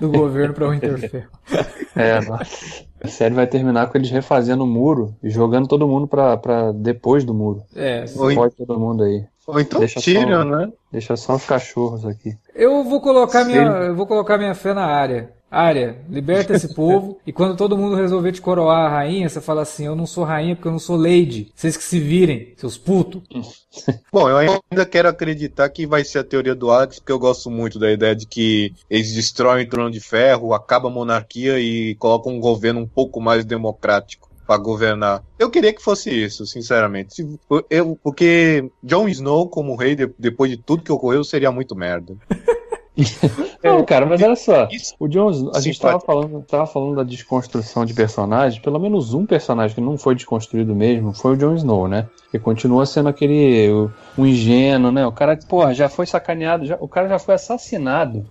do 0.00 0.10
governo 0.10 0.54
pra 0.54 0.68
Winterfell. 0.68 1.24
É, 1.96 2.20
nossa. 2.22 2.84
A 3.00 3.06
série 3.06 3.34
vai 3.36 3.46
terminar 3.46 3.86
com 3.88 3.96
eles 3.96 4.10
refazendo 4.10 4.64
o 4.64 4.66
muro 4.66 5.14
e 5.22 5.30
jogando 5.30 5.68
todo 5.68 5.86
mundo 5.86 6.08
pra, 6.08 6.36
pra 6.36 6.72
depois 6.72 7.22
do 7.22 7.32
muro. 7.32 7.62
É, 7.76 8.04
Oi. 8.16 8.34
Pode 8.34 8.56
todo 8.56 8.80
mundo 8.80 9.04
aí. 9.04 9.24
Ou 9.46 9.60
então 9.60 9.78
Deixa 9.78 10.00
só- 10.00 10.44
né? 10.44 10.72
Deixa 10.90 11.16
só 11.16 11.36
os 11.36 11.46
cachorros 11.46 12.04
aqui. 12.04 12.36
Eu 12.52 12.82
vou 12.82 13.00
colocar 13.00 13.44
minha, 13.44 13.60
eu 13.62 13.94
vou 13.94 14.08
colocar 14.08 14.36
minha 14.38 14.56
fé 14.56 14.74
na 14.74 14.86
área. 14.86 15.30
Área, 15.54 15.98
liberta 16.08 16.54
esse 16.54 16.72
povo 16.74 17.18
e 17.26 17.32
quando 17.32 17.56
todo 17.56 17.76
mundo 17.76 17.96
resolver 17.96 18.32
te 18.32 18.40
coroar 18.40 18.86
a 18.86 18.88
rainha, 18.88 19.28
você 19.28 19.40
fala 19.40 19.62
assim: 19.62 19.86
"Eu 19.86 19.94
não 19.96 20.06
sou 20.06 20.24
rainha 20.24 20.54
porque 20.56 20.68
eu 20.68 20.72
não 20.72 20.78
sou 20.78 20.96
lady. 20.96 21.50
Vocês 21.54 21.76
que 21.76 21.84
se 21.84 21.98
virem, 22.00 22.52
seus 22.56 22.76
putos". 22.76 23.22
Bom, 24.12 24.28
eu 24.28 24.38
ainda 24.38 24.86
quero 24.86 25.08
acreditar 25.08 25.68
que 25.68 25.86
vai 25.86 26.04
ser 26.04 26.20
a 26.20 26.24
teoria 26.24 26.54
do 26.54 26.70
Alex, 26.70 26.98
porque 26.98 27.12
eu 27.12 27.18
gosto 27.18 27.50
muito 27.50 27.78
da 27.78 27.90
ideia 27.90 28.14
de 28.14 28.26
que 28.26 28.72
eles 28.88 29.12
destroem 29.12 29.64
o 29.64 29.68
trono 29.68 29.90
de 29.90 30.00
ferro, 30.00 30.54
acaba 30.54 30.88
a 30.88 30.92
monarquia 30.92 31.58
e 31.58 31.94
colocam 31.96 32.32
um 32.32 32.40
governo 32.40 32.80
um 32.80 32.86
pouco 32.86 33.20
mais 33.20 33.44
democrático 33.44 34.30
para 34.46 34.58
governar. 34.58 35.24
Eu 35.38 35.50
queria 35.50 35.72
que 35.72 35.82
fosse 35.82 36.10
isso, 36.10 36.46
sinceramente. 36.46 37.26
Eu, 37.70 37.98
porque 38.02 38.68
Jon 38.82 39.08
Snow 39.08 39.48
como 39.48 39.74
rei, 39.74 39.96
de- 39.96 40.12
depois 40.18 40.50
de 40.50 40.58
tudo 40.58 40.82
que 40.82 40.92
ocorreu, 40.92 41.24
seria 41.24 41.50
muito 41.50 41.74
merda. 41.74 42.14
Não, 43.62 43.84
cara, 43.84 44.06
mas 44.06 44.22
olha 44.22 44.36
só. 44.36 44.68
O 45.00 45.08
Jon 45.08 45.30
Snow- 45.30 45.52
a 45.54 45.60
gente 45.60 45.80
tava 45.80 45.98
Simpático. 45.98 46.06
falando, 46.06 46.44
tava 46.46 46.66
falando 46.66 46.96
da 46.96 47.02
desconstrução 47.02 47.84
de 47.84 47.94
personagens. 47.94 48.62
Pelo 48.62 48.78
menos 48.78 49.14
um 49.14 49.26
personagem 49.26 49.74
que 49.74 49.80
não 49.80 49.96
foi 49.98 50.14
desconstruído 50.14 50.74
mesmo 50.74 51.12
foi 51.12 51.32
o 51.32 51.36
Jon 51.36 51.54
Snow, 51.54 51.88
né? 51.88 52.06
Que 52.30 52.38
continua 52.38 52.86
sendo 52.86 53.08
aquele 53.08 53.70
um 54.16 54.26
ingênuo, 54.26 54.92
né? 54.92 55.06
O 55.06 55.12
cara, 55.12 55.36
porra, 55.48 55.74
já 55.74 55.88
foi 55.88 56.06
sacaneado, 56.06 56.66
já- 56.66 56.76
o 56.78 56.86
cara 56.86 57.08
já 57.08 57.18
foi 57.18 57.34
assassinado 57.34 58.24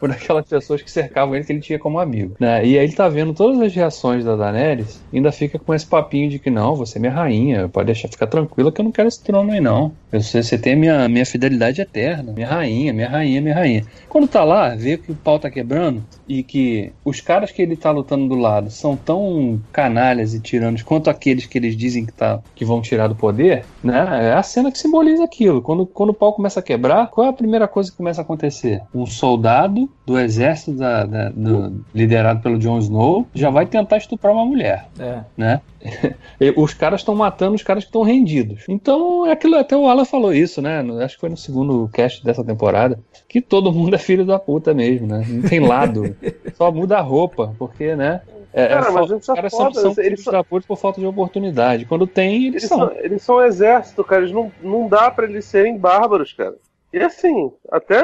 por 0.00 0.10
aquelas 0.10 0.46
pessoas 0.46 0.82
que 0.82 0.90
cercavam 0.90 1.36
ele 1.36 1.44
que 1.44 1.52
ele 1.52 1.60
tinha 1.60 1.78
como 1.78 2.00
amigo, 2.00 2.34
né? 2.40 2.64
E 2.64 2.78
aí 2.78 2.84
ele 2.84 2.92
tá 2.94 3.08
vendo 3.08 3.34
todas 3.34 3.60
as 3.60 3.74
reações 3.74 4.24
da 4.24 4.34
Daenerys, 4.34 5.02
ainda 5.12 5.30
fica 5.30 5.58
com 5.58 5.74
esse 5.74 5.86
papinho 5.86 6.30
de 6.30 6.38
que 6.38 6.50
não, 6.50 6.74
você 6.74 6.98
é 6.98 7.00
minha 7.00 7.12
rainha, 7.12 7.68
pode 7.68 7.86
deixar 7.86 8.08
ficar 8.08 8.26
tranquila 8.26 8.72
que 8.72 8.80
eu 8.80 8.84
não 8.84 8.92
quero 8.92 9.06
esse 9.06 9.22
trono 9.22 9.52
aí 9.52 9.60
não. 9.60 9.92
Eu 10.10 10.20
sei, 10.22 10.42
você 10.42 10.58
tem 10.58 10.72
a 10.72 10.76
minha, 10.76 11.08
minha 11.08 11.26
fidelidade 11.26 11.80
eterna, 11.80 12.32
minha 12.32 12.48
rainha, 12.48 12.92
minha 12.92 13.08
rainha, 13.08 13.40
minha 13.40 13.54
rainha. 13.54 13.84
Quando 14.08 14.26
tá 14.26 14.42
lá, 14.42 14.74
vê 14.74 14.96
que 14.96 15.12
o 15.12 15.14
pau 15.14 15.38
tá 15.38 15.50
quebrando 15.50 16.02
e 16.26 16.42
que 16.42 16.92
os 17.04 17.20
caras 17.20 17.52
que 17.52 17.62
ele 17.62 17.76
tá 17.76 17.90
lutando 17.90 18.26
do 18.26 18.34
lado 18.34 18.70
são 18.70 18.96
tão 18.96 19.60
canalhas 19.72 20.34
e 20.34 20.40
tiranos 20.40 20.82
quanto 20.82 21.10
aqueles 21.10 21.46
que 21.46 21.58
eles 21.58 21.76
dizem 21.76 22.06
que, 22.06 22.12
tá, 22.12 22.40
que 22.54 22.64
vão 22.64 22.80
tirar 22.80 23.08
do 23.08 23.14
poder, 23.14 23.64
né? 23.82 24.28
É 24.30 24.32
a 24.32 24.42
cena 24.42 24.72
que 24.72 24.78
simboliza 24.78 25.24
aquilo. 25.24 25.60
Quando, 25.60 25.86
quando 25.86 26.10
o 26.10 26.14
pau 26.14 26.32
começa 26.32 26.60
a 26.60 26.62
quebrar, 26.62 27.08
qual 27.08 27.26
é 27.26 27.30
a 27.30 27.34
primeira 27.34 27.68
coisa 27.68 27.90
que 27.90 27.96
começa 27.96 28.20
a 28.20 28.24
acontecer? 28.24 28.80
Um 28.94 29.06
soldado 29.06 29.89
do 30.06 30.18
exército 30.18 30.72
da- 30.72 31.04
da- 31.04 31.28
do- 31.28 31.84
liderado 31.94 32.40
pelo 32.42 32.58
Jon 32.58 32.78
Snow 32.78 33.26
já 33.34 33.48
vai 33.50 33.66
tentar 33.66 33.96
estuprar 33.98 34.32
uma 34.32 34.44
mulher 34.44 34.86
É. 34.98 35.20
né? 35.36 35.60
E 36.40 36.52
Os 36.56 36.74
caras 36.74 37.00
estão 37.00 37.14
matando 37.14 37.54
os 37.54 37.62
caras 37.62 37.84
que 37.84 37.88
estão 37.88 38.02
rendidos. 38.02 38.64
Então, 38.68 39.24
é 39.26 39.32
aquilo 39.32 39.56
até 39.56 39.76
o 39.76 39.86
Alan 39.86 40.04
falou 40.04 40.32
isso, 40.32 40.60
né? 40.60 40.82
No- 40.82 41.00
Acho 41.00 41.14
que 41.14 41.20
foi 41.20 41.28
no 41.30 41.36
segundo 41.36 41.88
cast 41.92 42.24
dessa 42.24 42.42
temporada, 42.44 42.98
que 43.28 43.40
todo 43.40 43.72
mundo 43.72 43.94
é 43.94 43.98
filho 43.98 44.24
da 44.24 44.38
puta 44.38 44.74
mesmo, 44.74 45.06
né? 45.06 45.24
Não 45.28 45.42
tem 45.48 45.60
lado. 45.60 46.16
Só 46.54 46.70
muda 46.72 46.98
a 46.98 47.00
roupa, 47.02 47.54
porque, 47.58 47.94
né? 47.94 48.20
É, 48.52 48.66
Cara, 48.66 48.88
é 48.88 48.90
mas 48.90 49.10
é 49.10 49.14
os 49.14 49.26
caras 49.26 49.52
foda, 49.52 49.74
são, 49.74 49.82
são 49.82 49.90
eles 49.90 50.04
filhos 50.04 50.24
são- 50.24 50.32
da 50.32 50.42
puta 50.42 50.66
por 50.66 50.76
falta 50.76 51.00
de 51.00 51.06
oportunidade. 51.06 51.84
Quando 51.84 52.04
tem, 52.04 52.46
eles, 52.46 52.64
Eles 52.64 52.68
são. 52.68 52.78
são, 52.78 52.92
eles 52.96 53.22
são 53.22 53.36
um 53.36 53.42
exército, 53.42 54.02
cara. 54.02 54.22
Eles 54.22 54.32
não, 54.34 54.50
não 54.60 54.88
dá 54.88 55.08
pra 55.10 55.26
eles 55.26 55.44
serem 55.44 55.78
bárbaros, 55.78 56.32
cara. 56.32 56.54
E 56.92 56.98
assim, 56.98 57.52
até. 57.70 58.00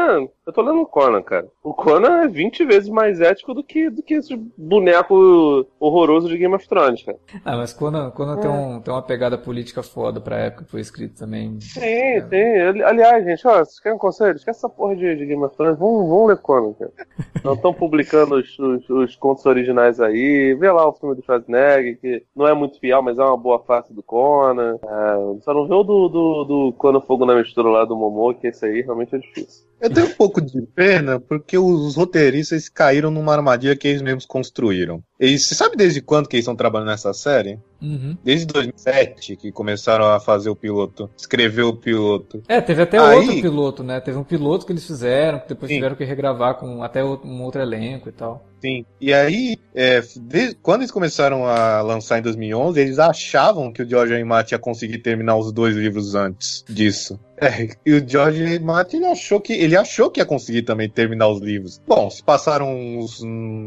Eu 0.46 0.52
tô 0.52 0.62
lendo 0.62 0.80
o 0.80 0.86
Conan, 0.86 1.22
cara. 1.22 1.48
O 1.60 1.74
Conan 1.74 2.22
é 2.22 2.28
20 2.28 2.64
vezes 2.64 2.88
mais 2.88 3.20
ético 3.20 3.52
do 3.52 3.64
que, 3.64 3.90
do 3.90 4.00
que 4.00 4.14
esse 4.14 4.36
boneco 4.56 5.66
horroroso 5.80 6.28
de 6.28 6.38
Game 6.38 6.54
of 6.54 6.68
Thrones, 6.68 7.02
cara. 7.02 7.18
Ah, 7.44 7.56
mas 7.56 7.72
quando, 7.72 8.12
quando 8.12 8.40
tem, 8.40 8.48
um, 8.48 8.80
tem 8.80 8.94
uma 8.94 9.02
pegada 9.02 9.36
política 9.36 9.82
foda 9.82 10.20
pra 10.20 10.38
época 10.38 10.64
que 10.64 10.70
foi 10.70 10.80
escrito 10.80 11.18
também. 11.18 11.58
Tem, 11.74 12.22
tem. 12.28 12.60
Ali- 12.62 12.82
Aliás, 12.84 13.24
gente, 13.24 13.46
ó, 13.46 13.58
vocês 13.64 13.80
querem 13.80 13.96
um 13.96 13.98
conselho? 14.00 14.36
Esquece 14.36 14.58
essa 14.60 14.68
porra 14.68 14.94
de, 14.94 15.16
de 15.16 15.26
Game 15.26 15.42
of 15.42 15.56
Thrones. 15.56 15.78
Vamos, 15.80 16.08
vamos 16.08 16.28
ler 16.28 16.36
Conan, 16.38 16.72
cara. 16.74 16.92
Não 17.42 17.54
estão 17.54 17.72
publicando 17.74 18.36
os, 18.36 18.58
os, 18.58 18.88
os 18.88 19.16
contos 19.16 19.44
originais 19.46 20.00
aí. 20.00 20.54
Vê 20.54 20.70
lá 20.70 20.88
o 20.88 20.92
filme 20.92 21.14
do 21.14 21.22
Schwarzenegger, 21.22 21.98
que 22.00 22.24
não 22.34 22.46
é 22.46 22.52
muito 22.54 22.80
fiel, 22.80 23.02
mas 23.02 23.18
é 23.18 23.22
uma 23.22 23.36
boa 23.36 23.60
face 23.60 23.92
do 23.94 24.02
Conan. 24.02 24.78
É, 24.82 25.40
só 25.42 25.54
não 25.54 25.66
vê 25.68 25.74
o 25.74 25.84
do, 25.84 26.08
do, 26.08 26.44
do 26.44 26.72
Conan 26.72 27.00
Fogo 27.00 27.24
na 27.24 27.36
Mistura 27.36 27.68
lá 27.68 27.84
do 27.84 27.94
Momô, 27.96 28.34
que 28.34 28.48
esse 28.48 28.64
aí 28.66 28.80
realmente 28.82 29.14
é 29.14 29.18
difícil. 29.18 29.64
Eu 29.80 29.92
tenho 29.92 30.06
um 30.06 30.14
pouco 30.14 30.40
de 30.40 30.62
pena 30.62 31.20
porque 31.20 31.58
os 31.58 31.96
roteiristas 31.96 32.68
caíram 32.68 33.10
numa 33.10 33.34
armadilha 33.34 33.76
que 33.76 33.86
eles 33.88 34.02
mesmos 34.02 34.24
construíram. 34.24 35.02
E 35.20 35.38
você 35.38 35.54
sabe 35.54 35.76
desde 35.76 36.00
quando 36.00 36.28
que 36.28 36.36
eles 36.36 36.44
estão 36.44 36.56
trabalhando 36.56 36.88
nessa 36.88 37.12
série? 37.12 37.58
Uhum. 37.80 38.16
Desde 38.24 38.46
2007 38.46 39.36
que 39.36 39.52
começaram 39.52 40.06
a 40.06 40.18
fazer 40.20 40.50
o 40.50 40.56
piloto, 40.56 41.10
escrever 41.16 41.62
o 41.62 41.74
piloto. 41.74 42.42
É, 42.48 42.60
teve 42.60 42.82
até 42.82 42.98
Aí- 42.98 43.16
outro 43.18 43.40
piloto, 43.40 43.82
né? 43.82 44.00
Teve 44.00 44.18
um 44.18 44.24
piloto 44.24 44.64
que 44.66 44.72
eles 44.72 44.86
fizeram, 44.86 45.40
que 45.40 45.48
depois 45.48 45.68
Sim. 45.70 45.76
tiveram 45.76 45.96
que 45.96 46.04
regravar 46.04 46.54
com 46.54 46.82
até 46.82 47.04
um 47.04 47.42
outro 47.42 47.60
elenco 47.60 48.08
e 48.08 48.12
tal. 48.12 48.46
Sim. 48.60 48.84
E 49.00 49.12
aí, 49.12 49.58
é, 49.74 50.00
de- 50.00 50.54
quando 50.62 50.80
eles 50.80 50.90
começaram 50.90 51.44
a 51.46 51.82
lançar 51.82 52.18
em 52.18 52.22
2011, 52.22 52.80
eles 52.80 52.98
achavam 52.98 53.70
que 53.70 53.82
o 53.82 53.88
George 53.88 54.14
R. 54.14 54.24
Martin 54.24 54.54
ia 54.54 54.58
conseguir 54.58 54.98
terminar 54.98 55.36
os 55.36 55.52
dois 55.52 55.76
livros 55.76 56.14
antes 56.14 56.64
disso. 56.68 57.20
É, 57.38 57.68
e 57.84 57.92
o 57.92 58.08
George 58.08 58.42
R. 58.42 58.58
Martin 58.58 58.96
ele 58.96 59.06
achou 59.06 59.38
que 59.42 59.52
ele 59.52 59.76
achou 59.76 60.10
que 60.10 60.20
ia 60.20 60.24
conseguir 60.24 60.62
também 60.62 60.88
terminar 60.88 61.28
os 61.28 61.38
livros. 61.42 61.82
Bom, 61.86 62.08
se 62.08 62.22
passaram 62.24 62.74
uns 62.74 63.20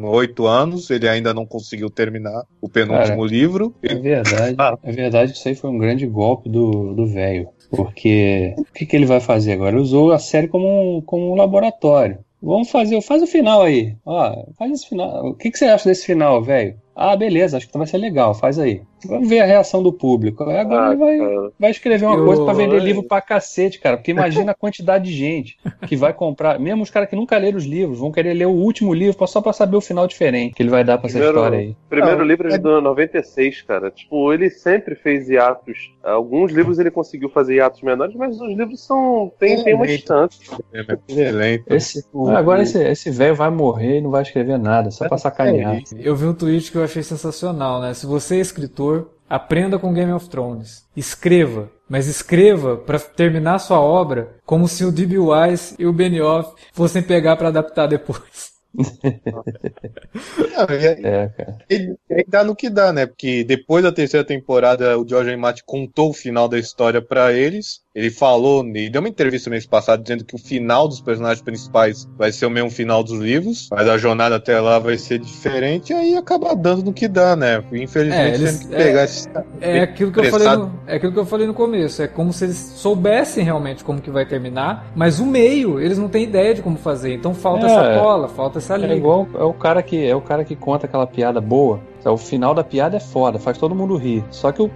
oito 0.05 0.47
anos, 0.47 0.89
ele 0.89 1.07
ainda 1.07 1.35
não 1.35 1.45
conseguiu 1.45 1.87
terminar 1.91 2.43
o 2.59 2.67
penúltimo 2.67 3.23
livro. 3.23 3.75
É 3.83 3.93
verdade. 3.99 4.55
Ah. 4.57 4.77
É 4.83 4.91
verdade 4.91 5.31
que 5.31 5.37
isso 5.37 5.47
aí 5.47 5.55
foi 5.55 5.69
um 5.69 5.77
grande 5.77 6.05
golpe 6.07 6.49
do 6.49 6.93
do 6.93 7.05
velho. 7.05 7.49
Porque 7.69 8.55
o 8.57 8.73
que, 8.73 8.85
que 8.85 8.95
ele 8.95 9.05
vai 9.05 9.19
fazer 9.19 9.53
agora? 9.53 9.71
Ele 9.71 9.81
usou 9.81 10.11
a 10.11 10.19
série 10.19 10.47
como 10.47 10.97
um, 10.97 11.01
como 11.01 11.31
um 11.31 11.35
laboratório. 11.35 12.19
Vamos 12.41 12.69
fazer, 12.69 13.01
faz 13.01 13.21
o 13.21 13.27
final 13.27 13.61
aí. 13.61 13.95
Ó, 14.05 14.45
faz 14.57 14.71
esse 14.71 14.87
final. 14.87 15.27
O 15.27 15.35
que, 15.35 15.51
que 15.51 15.57
você 15.57 15.65
acha 15.65 15.89
desse 15.89 16.05
final, 16.05 16.41
velho? 16.41 16.75
Ah, 17.01 17.15
beleza, 17.15 17.55
acho 17.55 17.69
que 17.69 17.77
vai 17.77 17.87
ser 17.87 17.97
legal, 17.97 18.33
faz 18.33 18.59
aí. 18.59 18.81
Vamos 19.07 19.29
ver 19.29 19.39
a 19.39 19.45
reação 19.45 19.81
do 19.81 19.93
público. 19.93 20.43
Agora 20.43 20.89
Ah, 20.89 20.91
ele 20.91 20.97
vai, 20.97 21.17
vai 21.57 21.71
escrever 21.71 22.05
uma 22.05 22.17
Eu- 22.17 22.25
coisa 22.25 22.43
pra 22.43 22.51
vender 22.53 22.81
livro 22.81 23.01
pra 23.03 23.21
cacete, 23.21 23.79
cara. 23.79 23.95
Porque 23.95 24.11
imagina 24.11 24.51
a 24.51 24.53
quantidade 24.53 25.05
de 25.05 25.13
gente 25.15 25.57
que 25.87 25.95
vai 25.95 26.11
comprar. 26.11 26.59
Mesmo 26.59 26.83
os 26.83 26.89
caras 26.89 27.09
que 27.09 27.15
nunca 27.15 27.37
leram 27.37 27.57
os 27.57 27.63
livros, 27.63 27.99
vão 27.99 28.11
querer 28.11 28.33
ler 28.33 28.47
o 28.47 28.51
último 28.51 28.93
livro 28.93 29.25
só 29.25 29.39
pra 29.39 29.53
saber 29.53 29.77
o 29.77 29.81
final 29.81 30.05
diferente 30.05 30.53
que 30.55 30.61
ele 30.61 30.69
vai 30.69 30.83
dar 30.83 30.97
pra 30.97 31.07
essa 31.07 31.17
Primeiro- 31.17 31.37
história 31.37 31.59
aí. 31.59 31.75
Primeiro 31.89 32.17
Não, 32.17 32.25
livro 32.25 32.49
é 32.51 32.55
é- 32.55 32.57
de 32.57 32.63
96, 32.81 33.61
cara. 33.61 33.89
Tipo, 33.89 34.33
ele 34.33 34.49
sempre 34.49 34.95
fez 34.95 35.29
hiatos. 35.29 35.93
Alguns 36.03 36.51
livros 36.51 36.79
ele 36.79 36.91
conseguiu 36.91 37.29
fazer 37.29 37.55
hiatos 37.55 37.81
menores, 37.81 38.13
mas 38.15 38.35
os 38.41 38.49
livros 38.57 38.85
são. 38.85 39.31
tem, 39.39 39.63
tem 39.63 39.73
uma 39.75 39.87
distância. 39.87 40.57
É 40.73 41.31
lento. 41.31 41.63
Esse, 41.73 42.03
agora 42.35 42.63
esse 42.63 42.77
esse 42.83 43.09
velho 43.09 43.35
vai 43.35 43.49
morrer 43.49 43.99
e 43.99 44.01
não 44.01 44.09
vai 44.11 44.23
escrever 44.23 44.57
nada, 44.59 44.91
só 44.91 45.07
pra 45.07 45.17
sacanear. 45.17 45.81
Eu 45.97 46.15
vi 46.17 46.25
um 46.25 46.33
tweet 46.33 46.69
que 46.71 46.77
eu 46.77 46.83
achei 46.89 47.03
sensacional, 47.03 47.79
né? 47.79 47.93
Se 47.93 48.05
você 48.05 48.37
é 48.37 48.39
escritor, 48.39 49.11
aprenda 49.29 49.77
com 49.77 49.93
Game 49.93 50.11
of 50.11 50.27
Thrones. 50.27 50.85
Escreva, 50.95 51.69
mas 51.87 52.07
escreva 52.07 52.75
pra 52.75 52.99
terminar 52.99 53.59
sua 53.59 53.79
obra 53.79 54.37
como 54.45 54.67
se 54.67 54.83
o 54.83 54.91
D.B. 54.91 55.19
Wise 55.19 55.75
e 55.77 55.85
o 55.85 55.93
Benioff 55.93 56.53
fossem 56.73 57.03
pegar 57.03 57.37
pra 57.37 57.49
adaptar 57.49 57.87
depois. 57.87 58.48
Não, 58.73 60.65
e 60.75 60.87
aí- 60.87 61.05
É, 61.05 61.27
cara. 61.29 61.57
E 61.69 61.95
aí 62.13 62.25
dá 62.27 62.43
no 62.43 62.55
que 62.55 62.69
dá, 62.69 62.91
né? 62.93 63.05
Porque 63.05 63.43
depois 63.43 63.83
da 63.83 63.91
terceira 63.91 64.23
temporada, 64.25 64.97
o 64.97 65.07
George. 65.07 65.35
Martin 65.35 65.63
contou 65.65 66.09
o 66.09 66.13
final 66.13 66.47
da 66.47 66.57
história 66.57 67.01
pra 67.01 67.31
eles. 67.33 67.81
ele 67.95 68.11
falou, 68.11 68.63
ele 68.65 68.89
deu 68.89 69.01
uma 69.01 69.09
entrevista 69.09 69.49
no 69.49 69.55
mês 69.55 69.65
passado 69.65 70.01
dizendo 70.01 70.23
que 70.23 70.33
o 70.33 70.37
final 70.37 70.87
dos 70.87 71.01
personagens 71.01 71.41
principais 71.41 72.07
vai 72.17 72.31
ser 72.31 72.45
o 72.45 72.49
mesmo 72.49 72.69
final 72.69 73.03
dos 73.03 73.19
livros, 73.19 73.67
mas 73.69 73.89
a 73.89 73.97
jornada 73.97 74.35
até 74.37 74.57
lá 74.61 74.79
vai 74.79 74.97
ser 74.97 75.19
diferente, 75.19 75.91
e 75.91 75.95
aí 75.95 76.15
acaba 76.15 76.55
dando 76.55 76.83
no 76.85 76.93
que 76.93 77.09
dá, 77.09 77.35
né? 77.35 77.61
Infelizmente, 77.73 78.31
É, 78.31 78.35
eles- 78.35 78.59
que 78.59 78.67
pegar 78.69 79.03
esse. 79.03 79.27
É 79.59 79.81
aquilo 79.81 80.13
que 80.13 80.19
eu 80.19 80.25
falei 80.31 80.47
no, 80.47 80.79
é 80.87 80.95
aquilo 80.95 81.11
que 81.11 81.19
eu 81.19 81.25
falei 81.25 81.47
no 81.47 81.53
começo. 81.53 82.01
É 82.01 82.07
como 82.07 82.31
se 82.31 82.45
eles 82.45 82.55
soubessem 82.57 83.43
realmente 83.43 83.83
como 83.83 83.99
que 83.99 84.11
vai 84.11 84.25
terminar, 84.25 84.93
mas 84.95 85.19
o 85.19 85.25
meio 85.25 85.77
eles 85.81 85.97
não 85.97 86.07
têm 86.07 86.23
ideia 86.23 86.53
de 86.53 86.61
como 86.61 86.77
fazer. 86.77 87.13
Então 87.15 87.33
falta 87.33 87.65
É. 87.67 87.69
essa 87.69 87.99
cola, 87.99 88.29
falta 88.29 88.58
essa 88.59 88.75
É 88.75 88.77
liga. 88.77 88.93
igual 88.95 89.27
é 89.35 89.43
o 89.43 89.53
cara 89.53 89.81
que 89.81 90.05
é 90.05 90.15
o 90.15 90.21
cara 90.21 90.45
que 90.45 90.55
conta 90.55 90.85
aquela 90.85 91.07
piada 91.07 91.41
boa. 91.41 91.79
O 92.05 92.17
final 92.17 92.53
da 92.53 92.63
piada 92.63 92.97
é 92.97 92.99
foda, 92.99 93.37
faz 93.39 93.57
todo 93.57 93.75
mundo 93.75 93.95
rir. 93.97 94.23
Só 94.31 94.51
que 94.51 94.61
o- 94.61 94.69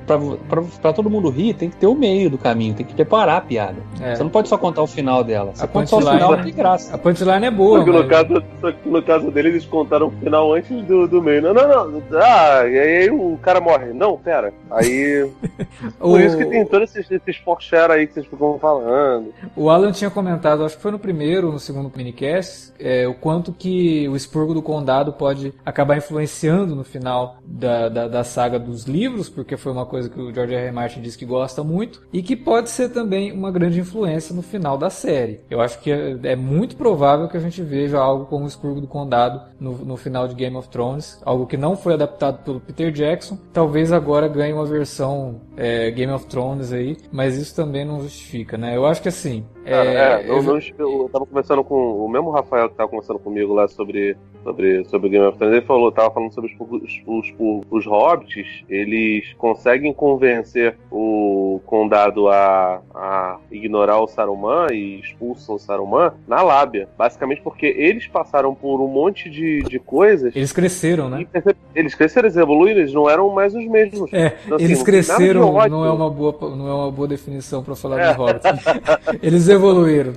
pra 0.81 0.93
todo 0.93 1.09
mundo 1.09 1.29
rir, 1.29 1.53
tem 1.53 1.69
que 1.69 1.75
ter 1.77 1.87
o 1.87 1.95
meio 1.95 2.29
do 2.29 2.37
caminho, 2.37 2.73
tem 2.73 2.85
que 2.85 2.93
preparar 2.93 3.37
a 3.37 3.41
piada. 3.41 3.77
É. 4.01 4.15
Você 4.15 4.23
não 4.23 4.29
pode 4.29 4.49
só 4.49 4.57
contar 4.57 4.81
o 4.81 4.87
final 4.87 5.23
dela. 5.23 5.51
Você 5.53 5.63
A 5.63 5.67
conta 5.67 5.87
só 5.87 5.97
o 5.97 6.01
final, 6.01 6.31
não 6.37 6.43
tem 6.43 6.53
graça. 6.53 6.93
A 6.93 6.97
punchline 6.97 7.45
é 7.45 7.51
boa, 7.51 7.79
Só 7.79 7.83
que, 7.85 7.91
no 7.91 7.99
mas- 7.99 8.07
caso, 8.07 8.43
só 8.61 8.71
que 8.71 8.89
no 8.89 9.03
caso 9.03 9.31
dele, 9.31 9.49
eles 9.49 9.65
contaram 9.65 10.07
o 10.07 10.11
final 10.11 10.53
antes 10.53 10.83
do, 10.85 11.07
do 11.07 11.21
meio. 11.21 11.41
Não, 11.41 11.53
não, 11.53 11.89
não. 11.89 12.03
Ah, 12.13 12.67
e 12.67 12.77
aí 12.79 13.09
o 13.09 13.37
cara 13.41 13.61
morre. 13.61 13.93
Não, 13.93 14.17
pera. 14.17 14.53
Aí. 14.71 15.29
Por 15.99 16.19
isso 16.19 16.37
que 16.37 16.45
tem 16.45 16.65
todos 16.65 16.95
esses, 16.95 17.09
esses 17.11 17.37
foreshare 17.37 17.91
aí 17.93 18.07
que 18.07 18.13
vocês 18.15 18.25
ficam 18.25 18.57
falando. 18.59 19.33
O 19.55 19.69
Alan 19.69 19.91
tinha 19.91 20.09
comentado, 20.09 20.63
acho 20.65 20.75
que 20.75 20.81
foi 20.81 20.91
no 20.91 20.99
primeiro 20.99 21.47
ou 21.47 21.53
no 21.53 21.59
segundo 21.59 21.91
minicast, 21.95 22.73
é, 22.79 23.07
o 23.07 23.13
quanto 23.13 23.51
que 23.53 24.07
o 24.09 24.15
expurgo 24.15 24.53
do 24.53 24.61
condado 24.61 25.13
pode 25.13 25.53
acabar 25.65 25.97
influenciando 25.97 26.75
no 26.75 26.83
final 26.83 27.12
da, 27.45 27.89
da, 27.89 28.07
da 28.07 28.23
saga 28.23 28.59
dos 28.59 28.85
livros, 28.85 29.29
porque 29.29 29.57
foi 29.57 29.71
uma 29.71 29.85
coisa 29.85 30.09
que 30.09 30.19
o 30.19 30.33
George 30.33 30.53
R. 30.53 30.65
R. 30.65 30.71
Martin 30.71 31.01
disse 31.01 31.17
que 31.17 31.25
gosta 31.25 31.63
muito, 31.63 32.01
e 32.11 32.21
que 32.21 32.35
pode 32.35 32.69
ser 32.69 32.89
também 32.89 33.31
uma 33.31 33.51
grande 33.51 33.79
influência 33.79 34.35
no 34.35 34.41
final 34.41 34.77
da 34.77 34.89
série. 34.89 35.41
Eu 35.49 35.61
acho 35.61 35.79
que 35.79 35.91
é, 35.91 36.17
é 36.23 36.35
muito 36.35 36.75
provável 36.75 37.27
que 37.27 37.37
a 37.37 37.39
gente 37.39 37.61
veja 37.61 37.99
algo 37.99 38.25
como 38.25 38.45
o 38.45 38.47
expurgo 38.47 38.81
do 38.81 38.87
condado 38.87 39.41
no, 39.59 39.73
no 39.85 39.97
final 39.97 40.27
de 40.27 40.35
Game 40.35 40.55
of 40.55 40.69
Thrones, 40.69 41.21
algo 41.23 41.45
que 41.45 41.57
não 41.57 41.75
foi 41.75 41.93
adaptado 41.93 42.43
pelo 42.43 42.59
Peter 42.59 42.91
Jackson, 42.91 43.37
talvez 43.51 43.91
agora 43.91 44.27
ganhe 44.27 44.53
uma 44.53 44.65
versão 44.65 45.41
é, 45.55 45.91
Game 45.91 46.11
of 46.11 46.25
Thrones 46.27 46.71
aí, 46.71 46.97
mas 47.11 47.37
isso 47.37 47.55
também 47.55 47.85
não 47.85 48.01
justifica, 48.01 48.57
né? 48.57 48.75
Eu 48.75 48.85
acho 48.85 49.01
que 49.01 49.09
assim. 49.09 49.45
Cara, 49.65 49.89
é, 49.89 50.27
não, 50.27 50.35
eu- 50.37 50.43
não, 50.43 50.59
eu 50.79 51.09
tava 51.11 51.25
conversando 51.25 51.63
com 51.63 51.75
o 52.05 52.07
mesmo 52.09 52.31
Rafael 52.31 52.69
que 52.69 52.75
tava 52.75 52.89
conversando 52.89 53.19
comigo 53.19 53.53
lá 53.53 53.67
sobre, 53.67 54.15
sobre, 54.43 54.83
sobre 54.85 55.09
Game 55.09 55.25
of 55.25 55.37
Thrones. 55.37 55.57
Ele 55.57 55.65
falou, 55.65 55.91
tava 55.91 56.11
falando 56.11 56.33
sobre 56.33 56.51
os, 56.59 57.01
os, 57.05 57.33
os, 57.39 57.61
os 57.71 57.85
hobbits, 57.85 58.63
eles 58.69 59.33
conseguem 59.37 59.93
convencer 59.93 60.75
o 60.91 61.61
condado 61.65 62.27
a, 62.29 62.81
a 62.93 63.37
ignorar 63.51 63.99
o 64.01 64.07
Saruman 64.07 64.67
e 64.71 64.99
expulsam 64.99 65.55
o 65.55 65.59
Saruman 65.59 66.11
na 66.27 66.41
lábia. 66.41 66.87
Basicamente 66.97 67.41
porque 67.41 67.65
eles 67.65 68.07
passaram 68.07 68.53
por 68.53 68.81
um 68.81 68.87
monte 68.87 69.29
de, 69.29 69.61
de 69.63 69.79
coisas. 69.79 70.35
Eles 70.35 70.51
cresceram, 70.51 71.09
né? 71.09 71.25
Eles 71.73 71.95
cresceram, 71.95 72.27
eles 72.27 72.37
evoluíram, 72.37 72.79
eles 72.81 72.93
não 72.93 73.09
eram 73.09 73.29
mais 73.29 73.55
os 73.55 73.65
mesmos. 73.65 74.11
É, 74.13 74.33
Então, 74.45 74.55
assim, 74.57 74.65
eles 74.65 74.83
cresceram 74.83 75.51
não 75.53 75.85
é 75.85 75.91
uma 75.91 76.09
boa 76.09 76.33
não 76.55 76.67
é 76.67 76.73
uma 76.73 76.91
boa 76.91 77.07
definição 77.07 77.63
pra 77.63 77.75
falar 77.75 77.99
É. 77.99 78.07
dos 78.09 78.17
hobbits. 78.17 78.51
eles 79.23 79.47
evoluíram. 79.53 80.13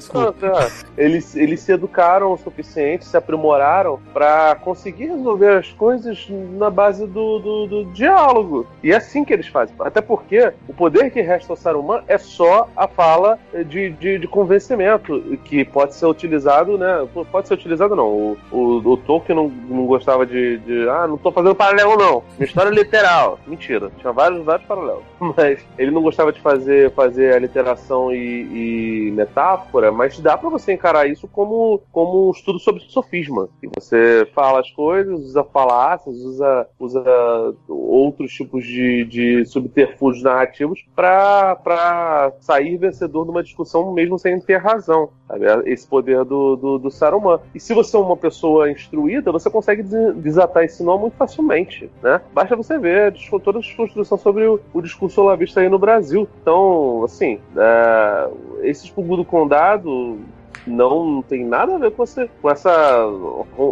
Eles, 0.96 1.36
eles 1.36 1.60
se 1.60 1.72
educaram 1.72 2.32
o 2.32 2.38
suficiente, 2.38 3.04
se 3.04 3.16
aprimoraram 3.16 3.98
pra 4.12 4.56
conseguir 4.56 5.06
resolver 5.06 5.58
as 5.58 5.72
coisas 5.72 6.26
na 6.30 6.70
base 6.70 7.06
do, 7.06 7.38
do, 7.38 7.66
do 7.66 7.84
diálogo. 7.92 8.66
E 8.82 8.92
é 8.92 8.96
assim 8.96 9.24
que 9.24 9.32
eles 9.32 9.46
fazem. 9.46 9.74
Até 9.80 10.00
porque 10.00 10.52
o 10.68 10.74
poder 10.74 11.10
que 11.10 11.20
resta 11.20 11.52
ao 11.52 11.56
Saruman 11.56 12.02
é 12.08 12.18
só 12.18 12.68
a 12.76 12.88
fala 12.88 13.38
de, 13.66 13.90
de, 13.90 14.18
de 14.18 14.28
convencimento, 14.28 15.38
que 15.44 15.64
pode 15.64 15.94
ser 15.94 16.06
utilizado, 16.06 16.78
né? 16.78 17.06
Pode 17.30 17.48
ser 17.48 17.54
utilizado, 17.54 17.94
não. 17.94 18.06
O, 18.06 18.38
o, 18.50 18.92
o 18.92 18.96
Tolkien 18.96 19.36
não, 19.36 19.48
não 19.48 19.86
gostava 19.86 20.24
de, 20.24 20.58
de. 20.58 20.88
Ah, 20.88 21.06
não 21.06 21.16
tô 21.16 21.30
fazendo 21.30 21.54
paralelo, 21.54 21.96
não. 21.96 22.22
Minha 22.38 22.46
história 22.46 22.70
é 22.70 22.72
literal. 22.72 23.38
Mentira. 23.46 23.90
Tinha 23.98 24.12
vários, 24.12 24.44
vários 24.44 24.66
paralelos. 24.66 25.04
Mas 25.36 25.60
ele 25.78 25.90
não 25.90 26.02
gostava 26.02 26.32
de 26.32 26.40
fazer, 26.40 26.90
fazer 26.92 27.34
a 27.34 27.38
literação 27.38 28.12
e, 28.12 29.08
e 29.08 29.10
metáfora, 29.26 29.90
mas 29.90 30.18
dá 30.20 30.36
pra 30.36 30.48
você 30.48 30.72
encarar 30.72 31.08
isso 31.08 31.28
como, 31.28 31.82
como 31.92 32.28
um 32.28 32.30
estudo 32.30 32.58
sobre 32.58 32.82
sofisma. 32.82 33.48
E 33.62 33.68
você 33.74 34.26
fala 34.34 34.60
as 34.60 34.70
coisas, 34.70 35.20
usa 35.20 35.44
falácias, 35.44 36.16
usa, 36.16 36.66
usa 36.78 37.04
outros 37.68 38.32
tipos 38.32 38.64
de, 38.64 39.04
de 39.04 39.44
subterfúgios 39.46 40.22
narrativos 40.22 40.84
pra 40.94 42.32
sair 42.40 42.76
vencedor 42.76 43.24
de 43.24 43.30
uma 43.30 43.42
discussão 43.42 43.92
mesmo 43.92 44.18
sem 44.18 44.40
ter 44.40 44.58
razão. 44.58 45.10
Sabe? 45.26 45.44
Esse 45.66 45.86
poder 45.86 46.24
do, 46.24 46.56
do, 46.56 46.78
do 46.78 46.90
Saruman. 46.90 47.40
E 47.54 47.60
se 47.60 47.74
você 47.74 47.96
é 47.96 48.00
uma 48.00 48.16
pessoa 48.16 48.70
instruída, 48.70 49.32
você 49.32 49.50
consegue 49.50 49.82
des- 49.82 50.14
desatar 50.16 50.64
esse 50.64 50.82
nó 50.82 50.96
muito 50.96 51.16
facilmente. 51.16 51.90
Né? 52.02 52.20
Basta 52.32 52.54
você 52.54 52.78
ver 52.78 53.14
toda 53.42 53.58
a 53.58 53.60
desconstrução 53.60 54.16
sobre 54.16 54.46
o, 54.46 54.60
o 54.72 54.80
discurso 54.80 55.20
olavista 55.20 55.60
aí 55.60 55.68
no 55.68 55.78
Brasil. 55.78 56.28
Então, 56.40 57.02
assim, 57.04 57.40
é, 57.56 58.28
esse 58.62 58.86
expurgo 58.86 59.15
do 59.16 59.24
condado 59.24 60.20
não 60.66 61.22
tem 61.22 61.44
nada 61.44 61.76
a 61.76 61.78
ver 61.78 61.92
com, 61.92 62.02
esse, 62.02 62.28
com 62.42 62.50
essa, 62.50 63.04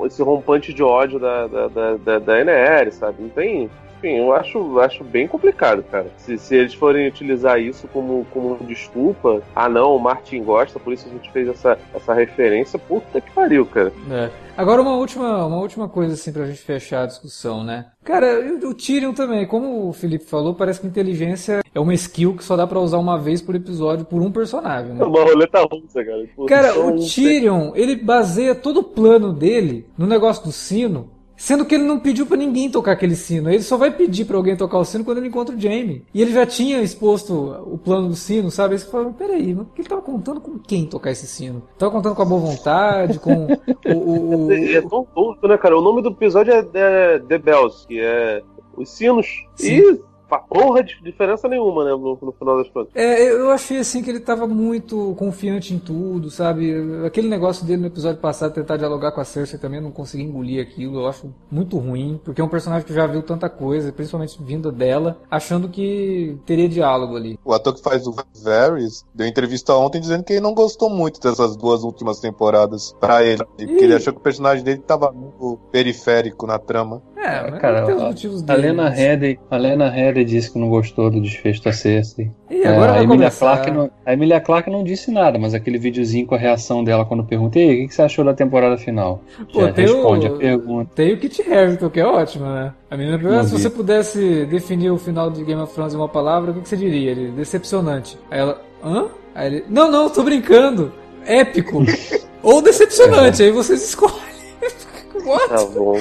esse 0.07 0.23
rompante 0.23 0.73
de 0.73 0.83
ódio 0.83 1.19
da, 1.19 1.47
da, 1.47 1.69
da, 1.97 2.19
da 2.19 2.41
NR, 2.41 2.93
sabe? 2.93 3.23
Não 3.23 3.29
tem. 3.29 3.69
Enfim, 4.05 4.19
eu 4.19 4.35
acho, 4.35 4.79
acho 4.81 5.03
bem 5.03 5.27
complicado, 5.27 5.83
cara. 5.85 6.09
Se, 6.19 6.37
se 6.37 6.55
eles 6.55 6.75
forem 6.75 7.09
utilizar 7.09 7.59
isso 7.59 7.89
como, 7.89 8.27
como 8.31 8.59
desculpa, 8.67 9.43
ah 9.57 9.67
não, 9.67 9.97
o 9.97 9.99
Martin 9.99 10.43
gosta, 10.43 10.79
por 10.79 10.93
isso 10.93 11.09
a 11.09 11.13
gente 11.13 11.33
fez 11.33 11.49
essa, 11.49 11.79
essa 11.95 12.13
referência, 12.13 12.79
puta 12.79 13.19
que 13.19 13.31
pariu, 13.31 13.65
cara. 13.65 13.91
É. 14.11 14.29
Agora 14.57 14.83
uma 14.83 14.95
última, 14.95 15.47
uma 15.47 15.57
última 15.57 15.89
coisa 15.89 16.13
assim 16.15 16.33
pra 16.33 16.47
gente 16.47 16.61
fechar 16.61 17.03
a 17.05 17.07
discussão, 17.07 17.65
né? 17.65 17.87
Cara, 18.05 18.41
o 18.63 18.69
o 18.69 18.75
Tyrion 18.75 19.13
também, 19.15 19.47
como 19.47 19.89
o 19.89 19.93
Felipe 19.93 20.25
falou, 20.25 20.55
parece 20.55 20.81
que 20.81 20.87
inteligência 20.87 21.63
é 21.75 21.81
uma 21.81 21.95
skill 21.95 22.37
que 22.37 22.45
só 22.45 22.57
dá 22.57 22.67
pra 22.67 22.79
usar 22.81 22.99
uma 22.99 23.19
vez 23.19 23.41
por 23.41 23.55
episódio 23.55 24.05
por 24.05 24.21
um 24.21 24.31
personagem, 24.31 24.91
É 24.91 24.95
né? 24.95 25.05
uma 25.05 25.23
roleta 25.25 25.61
russa, 25.63 26.05
cara. 26.05 26.29
Cara, 26.47 26.79
o 26.79 26.97
Tyrion, 26.99 27.73
ele 27.75 27.97
baseia 27.97 28.55
todo 28.55 28.81
o 28.81 28.85
plano 28.85 29.33
dele 29.33 29.87
no 29.97 30.07
negócio 30.07 30.45
do 30.45 30.53
sino, 30.53 31.11
sendo 31.37 31.65
que 31.65 31.75
ele 31.75 31.85
não 31.85 31.99
pediu 31.99 32.27
pra 32.27 32.37
ninguém 32.37 32.71
tocar 32.71 32.93
aquele 32.93 33.17
sino. 33.17 33.51
Ele 33.51 33.63
só 33.63 33.77
vai 33.77 33.91
pedir 33.91 34.25
pra 34.25 34.37
alguém 34.37 34.57
tocar 34.57 34.79
o 34.79 34.85
sino 34.85 35.05
quando 35.05 35.19
ele 35.19 35.29
encontra 35.29 35.55
o 35.55 35.61
Jaime. 35.61 36.05
E 36.15 36.23
ele 36.23 36.33
já 36.33 36.47
tinha 36.47 36.81
exposto 36.83 37.33
o 37.67 37.77
plano 37.79 38.09
do 38.09 38.15
sino, 38.17 38.51
sabe? 38.51 38.75
Aí 38.75 38.79
você 38.79 38.87
fala, 38.91 39.11
peraí, 39.13 39.55
mas 39.55 39.67
ele 39.79 39.89
tava 39.89 40.03
contando 40.03 40.41
com 40.41 40.59
quem 40.59 40.87
tocar 40.87 41.11
esse 41.11 41.27
sino? 41.27 41.63
Tava 41.79 41.93
contando 41.93 42.15
com 42.15 42.23
a 42.23 42.27
boa 42.27 42.41
vontade, 42.41 43.19
com 43.19 43.47
o... 43.47 43.93
o- 43.93 44.47
o- 44.47 44.53
É 44.75 44.81
tão 44.81 45.05
tosco, 45.15 45.47
né, 45.49 45.59
cara? 45.59 45.77
O 45.79 45.83
nome 45.83 46.03
do 46.03 46.11
episódio 46.11 46.53
é, 46.53 46.67
é 46.75 47.19
The 47.19 47.39
Bells, 47.39 47.87
que 47.87 47.99
é 48.01 48.43
os 48.77 48.89
sinos. 48.91 49.27
Sim. 49.57 49.73
E 49.79 50.01
fa- 50.39 50.45
porra 50.49 50.83
de 50.83 51.01
diferença 51.03 51.49
nenhuma, 51.49 51.85
né? 51.85 51.91
No, 51.91 52.19
no 52.21 52.33
final 52.33 52.59
das 52.59 52.69
contas. 52.71 52.91
É, 52.95 53.31
eu 53.31 53.51
achei 53.51 53.79
assim 53.79 54.03
que 54.03 54.11
ele 54.11 54.21
tava 54.21 54.47
muito 54.47 55.15
confiante 55.19 55.75
em 55.75 55.79
tudo, 55.79 56.31
sabe? 56.31 56.75
Aquele 57.07 57.29
negócio 57.29 57.65
dele 57.67 57.83
no 57.83 57.87
episódio 57.89 58.21
passado, 58.21 58.53
tentar 58.55 58.77
dialogar 58.77 59.13
com 59.13 59.21
a 59.21 59.25
Cersei 59.25 59.59
também, 59.59 59.81
não 59.81 59.91
consegui 59.91 60.23
engolir 60.25 60.63
aquilo, 60.63 61.01
eu 61.01 61.07
acho 61.07 61.33
muito 61.51 61.79
ruim, 61.79 62.21
porque 62.25 62.41
é 62.41 62.45
um 62.45 62.49
personagem 62.49 62.87
que 62.87 62.95
já 62.95 63.07
viu 63.07 63.23
tanta 63.23 63.49
coisa, 63.49 63.93
principalmente 63.93 64.43
vinda 64.43 64.71
dela, 64.73 65.19
achando 65.31 65.69
que 65.69 66.37
teria 66.47 66.69
diálogo 66.69 67.17
ali. 67.17 67.39
O 67.45 67.53
ator 67.53 67.75
que 67.75 67.83
faz 67.83 68.07
o 68.07 68.15
Varys 68.43 69.05
deu 69.15 69.27
entrevista 69.27 69.75
ontem 69.75 70.01
dizendo 70.01 70.25
que 70.25 70.33
ele 70.33 70.41
não 70.41 70.55
gostou 70.55 70.91
muito 70.91 71.21
dessas 71.21 71.57
duas 71.57 71.83
últimas 71.85 72.21
temporadas 72.21 72.95
pra 73.01 73.23
ele. 73.23 73.45
Porque 73.45 73.65
Ih. 73.65 73.85
ele 73.85 73.95
achou 73.95 74.13
que 74.13 74.19
o 74.19 74.23
personagem 74.23 74.65
dele 74.65 74.81
tava 74.81 75.11
muito 75.13 75.59
periférico 75.71 76.47
na 76.47 76.59
trama. 76.59 77.03
É, 77.25 77.51
mas 77.51 77.61
Cara, 77.61 77.83
tem 77.87 77.95
os 77.95 78.03
a- 78.03 78.05
motivos 78.07 78.43
A 78.43 78.47
dele. 78.55 78.69
Lena 78.69 78.83
mas- 78.85 78.99
Headey, 78.99 79.39
a 79.51 79.57
Lena 79.57 79.89
Headey 79.91 80.25
disse 80.25 80.53
que 80.53 80.59
não 80.59 80.69
gostou 80.69 81.11
do 81.11 81.21
desfecho 81.23 81.63
da 81.65 81.73
Cersei. 81.73 82.31
Ih, 82.51 82.65
agora 82.67 82.91
É, 82.91 82.95
vai 82.95 83.01
a, 83.01 83.03
Emilia. 83.05 83.31
Clarke 83.31 83.71
não, 83.71 83.91
a 84.05 84.13
Emilia 84.13 84.41
Clarke 84.41 84.71
não 84.71 84.85
disse 84.85 85.11
nada, 85.11 85.39
mas 85.39 85.55
aquele 85.55 85.79
videozinho 85.79 86.27
com 86.27 86.35
a 86.35 86.39
reação 86.39 86.85
dela 86.85 87.05
quando 87.07 87.25
perguntei, 87.25 87.65
o 87.65 87.77
que, 87.83 87.89
que 87.89 87.95
você 87.95 88.03
achou 88.03 88.25
da 88.25 88.35
temporada 88.35 88.77
final? 88.77 89.23
Pô, 89.53 89.63
Já 89.63 89.73
tem 89.73 89.87
responde 89.87 90.27
o- 90.29 90.35
a 90.35 90.39
pergunta. 90.39 90.91
Tem 90.95 91.13
o 91.15 91.19
Kit 91.19 91.43
Harington, 91.51 91.89
que 91.89 92.01
é 92.01 92.07
ótimo, 92.07 92.45
né? 92.45 92.73
A 92.91 92.97
menina 92.97 93.17
perguntou, 93.17 93.43
Não 93.43 93.49
se 93.49 93.59
você 93.59 93.71
pudesse 93.71 94.45
definir 94.47 94.91
o 94.91 94.99
final 94.99 95.31
de 95.31 95.43
Game 95.45 95.61
of 95.63 95.73
Thrones 95.73 95.95
em 95.95 95.97
uma 95.97 96.09
palavra, 96.09 96.51
o 96.51 96.61
que 96.61 96.69
você 96.69 96.77
diria? 96.77 97.11
Ele, 97.11 97.31
decepcionante. 97.33 98.19
Aí 98.31 98.39
ela, 98.41 98.61
hã? 98.85 99.07
Aí 99.35 99.47
ele, 99.47 99.65
não, 99.71 99.91
não, 99.91 100.11
tô 100.11 100.23
brincando. 100.23 100.93
Épico. 101.27 101.83
Ou 102.43 102.61
decepcionante, 102.61 103.43
aí 103.43 103.51
vocês 103.51 103.83
escolhem. 103.83 104.15
What? 105.25 105.49
Tá 105.49 105.65
bom. 105.75 105.95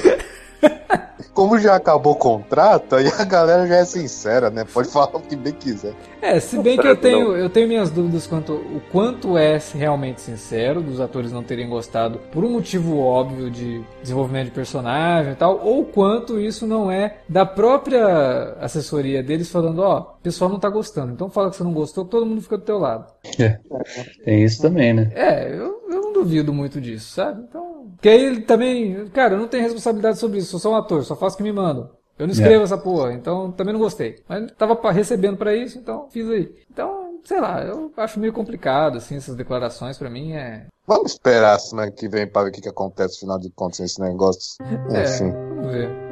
Como 1.34 1.58
já 1.58 1.76
acabou 1.76 2.14
o 2.14 2.16
contrato, 2.16 2.96
aí 2.96 3.08
a 3.08 3.24
galera 3.24 3.68
já 3.68 3.78
é 3.78 3.86
sincera, 3.86 4.50
né? 4.50 4.66
Pode 4.72 4.90
falar 4.90 5.16
o 5.16 5.20
que 5.20 5.36
bem 5.36 5.54
quiser. 5.54 5.94
É, 6.22 6.40
se 6.40 6.58
bem 6.60 6.78
que 6.78 6.88
eu 6.88 6.96
tenho, 6.96 7.36
eu 7.36 7.50
tenho 7.50 7.68
minhas 7.68 7.90
dúvidas 7.90 8.28
quanto 8.28 8.54
o 8.54 8.82
quanto 8.92 9.38
é 9.38 9.60
realmente 9.74 10.22
sincero 10.22 10.82
dos 10.82 11.02
atores 11.02 11.32
não 11.32 11.44
terem 11.44 11.68
gostado 11.68 12.20
por 12.32 12.44
um 12.44 12.52
motivo 12.52 13.00
óbvio 13.00 13.50
de 13.50 13.84
desenvolvimento 14.02 14.46
de 14.46 14.52
personagem 14.52 15.34
e 15.34 15.36
tal, 15.36 15.60
ou 15.64 15.86
quanto 15.86 16.40
isso 16.40 16.68
não 16.68 16.92
é 16.92 17.18
da 17.28 17.46
própria 17.46 18.56
assessoria 18.60 19.24
deles 19.24 19.50
falando, 19.50 19.80
ó, 19.80 19.98
oh, 19.98 20.00
o 20.00 20.22
pessoal 20.22 20.50
não 20.50 20.60
tá 20.60 20.70
gostando, 20.70 21.14
então 21.14 21.30
fala 21.30 21.50
que 21.50 21.58
você 21.58 21.64
não 21.64 21.74
gostou, 21.74 22.06
que 22.06 22.12
todo 22.12 22.26
mundo 22.26 22.42
fica 22.42 22.58
do 22.58 22.64
teu 22.64 22.78
lado. 22.78 23.12
É, 23.40 23.60
tem 24.24 24.44
isso 24.44 24.62
também, 24.62 24.94
né? 24.94 25.12
É, 25.16 25.50
eu, 25.50 25.84
eu 25.90 26.02
não 26.02 26.14
duvido 26.14 26.54
muito 26.54 26.80
disso, 26.80 27.12
sabe? 27.12 27.44
Então, 27.50 27.73
que 28.04 28.10
aí 28.10 28.22
ele 28.22 28.42
também, 28.42 29.08
cara, 29.14 29.36
eu 29.36 29.40
não 29.40 29.48
tenho 29.48 29.64
responsabilidade 29.64 30.20
sobre 30.20 30.40
isso, 30.40 30.52
sou 30.52 30.60
só 30.60 30.72
um 30.72 30.76
ator, 30.76 31.06
só 31.06 31.16
faço 31.16 31.36
o 31.36 31.38
que 31.38 31.44
me 31.44 31.54
mandam. 31.54 31.90
Eu 32.20 32.28
não 32.28 32.34
escrevo 32.34 32.60
é. 32.60 32.64
essa 32.66 32.78
porra, 32.78 33.14
então 33.14 33.50
também 33.54 33.72
não 33.72 33.80
gostei. 33.80 34.22
Mas 34.28 34.52
tava 34.58 34.92
recebendo 34.92 35.38
para 35.38 35.56
isso, 35.56 35.78
então 35.80 36.10
fiz 36.10 36.30
aí. 36.30 36.54
Então, 36.70 37.18
sei 37.24 37.40
lá, 37.40 37.64
eu 37.64 37.94
acho 37.96 38.20
meio 38.20 38.34
complicado, 38.34 38.98
assim, 38.98 39.16
essas 39.16 39.38
declarações 39.38 39.98
para 39.98 40.10
mim 40.10 40.34
é. 40.34 40.66
Vamos 40.86 41.14
esperar 41.14 41.58
semana 41.60 41.92
que 41.92 42.10
vem 42.10 42.28
para 42.28 42.44
ver 42.44 42.50
o 42.50 42.52
que, 42.52 42.60
que 42.60 42.68
acontece 42.68 43.14
no 43.14 43.20
final 43.22 43.40
de 43.40 43.50
contas 43.52 43.80
nesse 43.80 44.02
negócio. 44.02 44.58
É, 44.94 45.04
Enfim. 45.04 45.32
Vamos 45.32 45.72
ver. 45.72 46.03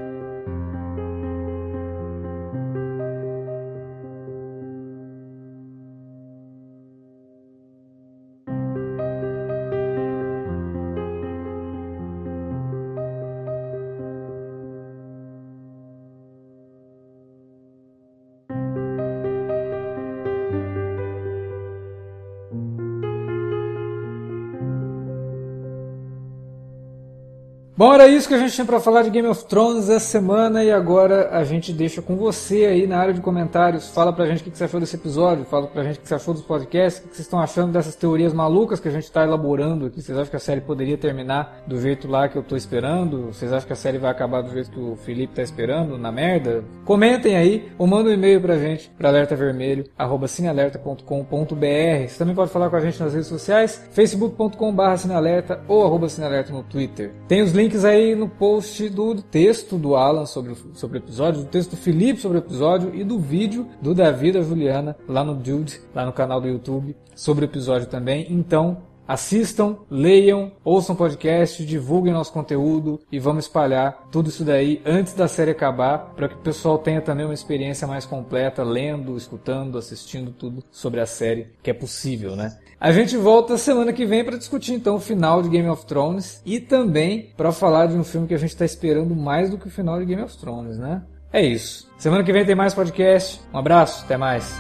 Bom, 27.82 27.96
era 27.96 28.08
isso 28.08 28.28
que 28.28 28.36
a 28.36 28.38
gente 28.38 28.54
tinha 28.54 28.64
para 28.64 28.80
falar 28.80 29.02
de 29.02 29.10
Game 29.10 29.28
of 29.28 29.44
Thrones 29.46 29.90
essa 29.90 30.06
semana 30.06 30.64
e 30.64 30.72
agora 30.72 31.30
a 31.32 31.44
gente 31.44 31.74
deixa 31.74 32.00
com 32.00 32.16
você 32.16 32.68
aí 32.68 32.86
na 32.86 33.00
área 33.00 33.12
de 33.12 33.22
comentários. 33.22 33.90
Fala 33.90 34.14
pra 34.14 34.28
gente 34.28 34.42
o 34.42 34.44
que 34.52 34.56
você 34.56 34.66
achou 34.66 34.80
desse 34.80 34.96
episódio, 34.96 35.46
fala 35.46 35.66
pra 35.66 35.84
gente 35.84 35.98
o 35.98 36.02
que 36.02 36.08
você 36.08 36.14
achou 36.14 36.32
dos 36.32 36.44
podcasts, 36.44 37.04
o 37.04 37.08
que 37.08 37.16
vocês 37.16 37.26
estão 37.26 37.40
achando 37.40 37.72
dessas 37.72 37.96
teorias 37.96 38.34
malucas 38.34 38.80
que 38.80 38.88
a 38.88 38.92
gente 38.92 39.06
está 39.06 39.24
elaborando 39.24 39.88
aqui. 39.88 40.00
Vocês 40.00 40.16
acham 40.16 40.30
que 40.30 40.36
a 40.36 40.40
série 40.40 40.62
poderia 40.62 40.96
terminar 40.96 41.64
do 41.66 41.82
jeito 41.82 42.08
lá 42.08 42.30
que 42.30 42.36
eu 42.36 42.44
tô 42.44 42.56
esperando? 42.56 43.34
Vocês 43.34 43.52
acham 43.52 43.66
que 43.66 43.74
a 43.74 43.76
série 43.76 43.98
vai 43.98 44.12
acabar 44.12 44.44
do 44.44 44.52
jeito 44.52 44.70
que 44.70 44.80
o 44.80 44.96
Felipe 44.96 45.34
tá 45.34 45.42
esperando, 45.42 45.98
na 45.98 46.12
merda? 46.12 46.64
Comentem 46.86 47.36
aí 47.36 47.72
ou 47.80 47.88
mandem 47.88 48.12
um 48.12 48.16
e-mail 48.16 48.40
pra 48.40 48.60
gente, 48.60 48.92
pra 48.96 49.10
alertavermelho.cinealerta.com.br. 49.10 52.08
Você 52.08 52.20
também 52.20 52.36
pode 52.36 52.52
falar 52.52 52.70
com 52.70 52.76
a 52.76 52.80
gente 52.80 53.02
nas 53.02 53.16
redes 53.16 53.28
sociais, 53.28 53.82
facebook.com.br 53.92 54.98
cinealerta 54.98 55.62
ou 55.68 55.84
arroba 55.84 56.08
cinealerta 56.08 56.54
no 56.54 56.62
Twitter. 56.62 57.12
Tem 57.28 57.42
os 57.42 57.54
links 57.54 57.71
links 57.72 57.86
aí 57.86 58.16
no 58.16 58.28
post 58.28 58.90
do 58.90 59.16
texto 59.22 59.78
do 59.78 59.96
Alan 59.96 60.26
sobre, 60.26 60.56
sobre 60.74 60.98
o 60.98 61.00
episódio, 61.00 61.42
do 61.42 61.48
texto 61.48 61.72
do 61.72 61.78
Felipe 61.78 62.20
sobre 62.20 62.38
o 62.38 62.40
episódio 62.40 62.94
e 62.94 63.04
do 63.04 63.18
vídeo 63.18 63.68
do 63.82 63.96
Davi 63.96 64.32
da 64.32 64.42
Juliana 64.42 64.98
lá 65.08 65.24
no 65.24 65.34
Dude, 65.34 65.80
lá 65.96 66.06
no 66.06 66.12
canal 66.12 66.42
do 66.42 66.50
YouTube, 66.50 66.96
sobre 67.16 67.46
o 67.46 67.48
episódio 67.48 67.88
também. 67.88 68.28
Então, 68.30 68.80
assistam, 69.08 69.78
leiam, 69.90 70.52
ouçam 70.66 70.96
podcast, 70.96 71.66
divulguem 71.66 72.14
nosso 72.14 72.34
conteúdo 72.34 73.00
e 73.10 73.20
vamos 73.20 73.46
espalhar 73.46 74.08
tudo 74.12 74.30
isso 74.30 74.44
daí 74.44 74.82
antes 74.86 75.14
da 75.14 75.30
série 75.30 75.52
acabar, 75.52 76.14
para 76.14 76.28
que 76.28 76.36
o 76.36 76.40
pessoal 76.40 76.78
tenha 76.78 77.02
também 77.02 77.26
uma 77.26 77.34
experiência 77.34 77.88
mais 77.88 78.06
completa, 78.06 78.64
lendo, 78.64 79.16
escutando, 79.16 79.78
assistindo 79.78 80.32
tudo 80.32 80.62
sobre 80.70 81.00
a 81.00 81.06
série, 81.06 81.48
que 81.64 81.70
é 81.70 81.74
possível, 81.74 82.36
né? 82.36 82.58
A 82.82 82.92
gente 82.92 83.16
volta 83.16 83.60
semana 83.60 83.94
que 83.94 84.08
vem 84.08 84.26
para 84.26 84.40
discutir 84.40 84.74
então 84.74 84.96
o 84.96 85.00
final 85.00 85.44
de 85.44 85.50
Game 85.50 85.70
of 85.70 85.86
Thrones 85.86 86.42
e 86.44 86.60
também 86.60 87.30
para 87.38 87.52
falar 87.52 87.86
de 87.86 87.94
um 87.94 88.04
filme 88.04 88.28
que 88.28 88.34
a 88.34 88.40
gente 88.40 88.50
está 88.50 88.66
esperando 88.66 89.16
mais 89.16 89.52
do 89.52 89.58
que 89.60 89.68
o 89.68 89.70
final 89.70 90.00
de 90.00 90.06
Game 90.06 90.24
of 90.24 90.36
Thrones, 90.36 90.80
né? 90.80 91.04
É 91.32 91.46
isso. 91.46 91.88
Semana 92.00 92.24
que 92.24 92.34
vem 92.34 92.44
tem 92.44 92.56
mais 92.56 92.74
podcast. 92.74 93.40
Um 93.54 93.60
abraço, 93.60 94.04
até 94.04 94.18
mais. 94.18 94.60